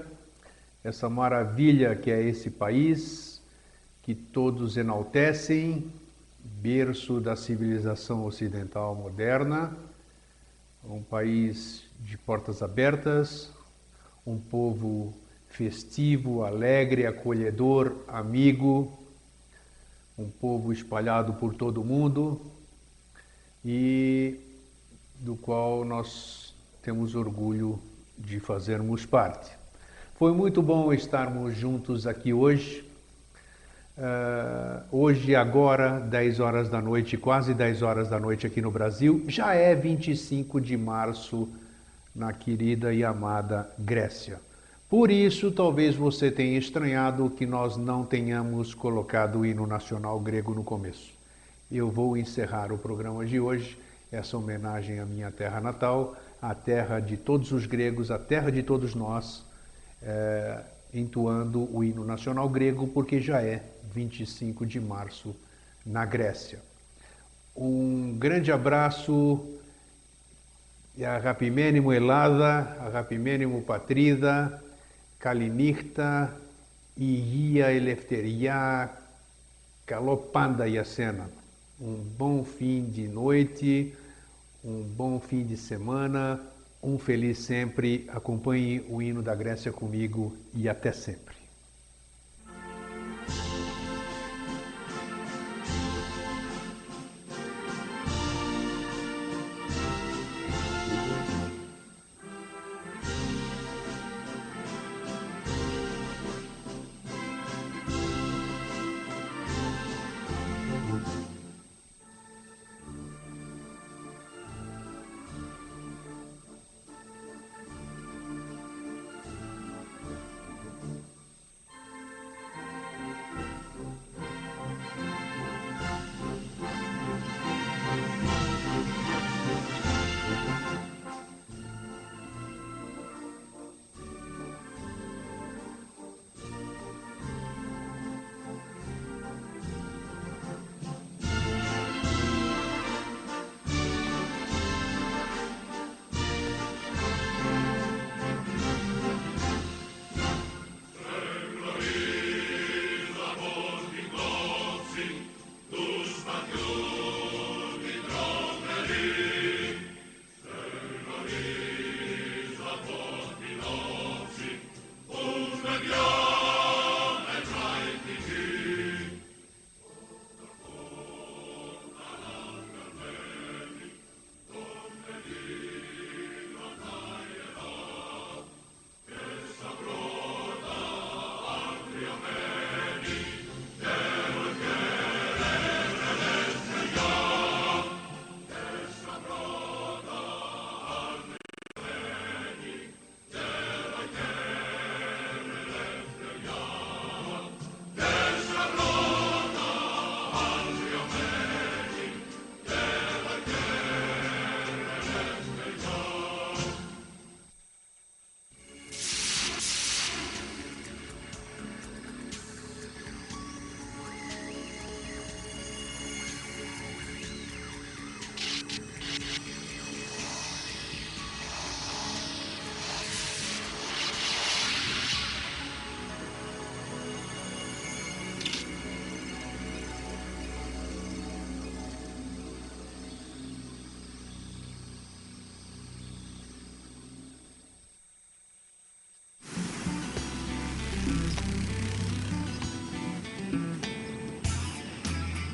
essa 0.84 1.08
maravilha 1.08 1.96
que 1.96 2.10
é 2.10 2.22
esse 2.22 2.50
país, 2.50 3.40
que 4.02 4.14
todos 4.14 4.76
enaltecem, 4.76 5.90
berço 6.38 7.18
da 7.18 7.34
civilização 7.34 8.26
ocidental 8.26 8.94
moderna, 8.94 9.74
um 10.84 11.02
país 11.02 11.84
de 12.00 12.18
portas 12.18 12.62
abertas, 12.62 13.50
um 14.26 14.36
povo 14.36 15.14
festivo, 15.48 16.44
alegre, 16.44 17.06
acolhedor, 17.06 18.04
amigo, 18.06 18.98
um 20.18 20.28
povo 20.28 20.74
espalhado 20.74 21.32
por 21.32 21.54
todo 21.54 21.80
o 21.80 21.84
mundo 21.86 22.38
e 23.64 24.38
do 25.20 25.36
qual 25.36 25.84
nós 25.84 26.54
temos 26.82 27.14
orgulho 27.14 27.78
de 28.16 28.40
fazermos 28.40 29.04
parte. 29.04 29.50
Foi 30.16 30.32
muito 30.32 30.60
bom 30.60 30.92
estarmos 30.92 31.56
juntos 31.56 32.06
aqui 32.06 32.32
hoje. 32.32 32.84
Uh, 33.96 34.82
hoje, 34.90 35.34
agora, 35.34 35.98
10 35.98 36.40
horas 36.40 36.68
da 36.68 36.80
noite, 36.80 37.16
quase 37.16 37.52
10 37.52 37.82
horas 37.82 38.08
da 38.08 38.18
noite 38.18 38.46
aqui 38.46 38.60
no 38.60 38.70
Brasil, 38.70 39.24
já 39.28 39.54
é 39.54 39.74
25 39.74 40.60
de 40.60 40.76
março 40.76 41.48
na 42.14 42.32
querida 42.32 42.92
e 42.92 43.04
amada 43.04 43.68
Grécia. 43.78 44.40
Por 44.88 45.10
isso, 45.10 45.50
talvez 45.50 45.94
você 45.94 46.30
tenha 46.30 46.58
estranhado 46.58 47.28
que 47.30 47.44
nós 47.44 47.76
não 47.76 48.04
tenhamos 48.04 48.72
colocado 48.72 49.40
o 49.40 49.46
hino 49.46 49.66
nacional 49.66 50.18
grego 50.18 50.54
no 50.54 50.64
começo. 50.64 51.12
Eu 51.70 51.90
vou 51.90 52.16
encerrar 52.16 52.72
o 52.72 52.78
programa 52.78 53.26
de 53.26 53.38
hoje, 53.38 53.78
essa 54.10 54.36
homenagem 54.36 55.00
à 55.00 55.04
minha 55.04 55.30
terra 55.30 55.60
natal, 55.60 56.16
à 56.40 56.54
terra 56.54 57.00
de 57.00 57.16
todos 57.16 57.52
os 57.52 57.66
gregos, 57.66 58.10
à 58.10 58.18
terra 58.18 58.50
de 58.50 58.62
todos 58.62 58.94
nós, 58.94 59.44
é, 60.02 60.60
entoando 60.92 61.68
o 61.74 61.84
hino 61.84 62.04
nacional 62.04 62.48
grego, 62.48 62.86
porque 62.88 63.20
já 63.20 63.42
é 63.42 63.62
25 63.92 64.64
de 64.64 64.80
março 64.80 65.34
na 65.84 66.04
Grécia. 66.04 66.60
Um 67.54 68.16
grande 68.16 68.52
abraço 68.52 69.58
a 71.04 71.18
Rapimênimo 71.18 71.92
Elada, 71.92 72.76
a 72.80 72.88
Patrida, 73.62 74.62
Kalinirta, 75.18 76.32
Iia 76.96 77.72
Elefteria, 77.72 78.90
Calopanda 79.86 80.66
e 80.68 80.78
a 80.78 80.84
um 81.80 81.94
bom 81.94 82.42
fim 82.42 82.90
de 82.90 83.06
noite, 83.06 83.94
um 84.64 84.82
bom 84.82 85.20
fim 85.20 85.44
de 85.44 85.56
semana, 85.56 86.40
um 86.82 86.98
feliz 86.98 87.38
sempre. 87.38 88.04
Acompanhe 88.08 88.84
o 88.88 89.00
hino 89.00 89.22
da 89.22 89.32
Grécia 89.32 89.70
comigo 89.70 90.36
e 90.52 90.68
até 90.68 90.90
sempre. 90.90 91.27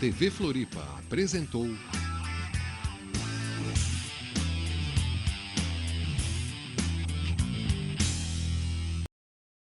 TV 0.04 0.30
Floripa 0.30 0.82
apresentou 0.98 1.66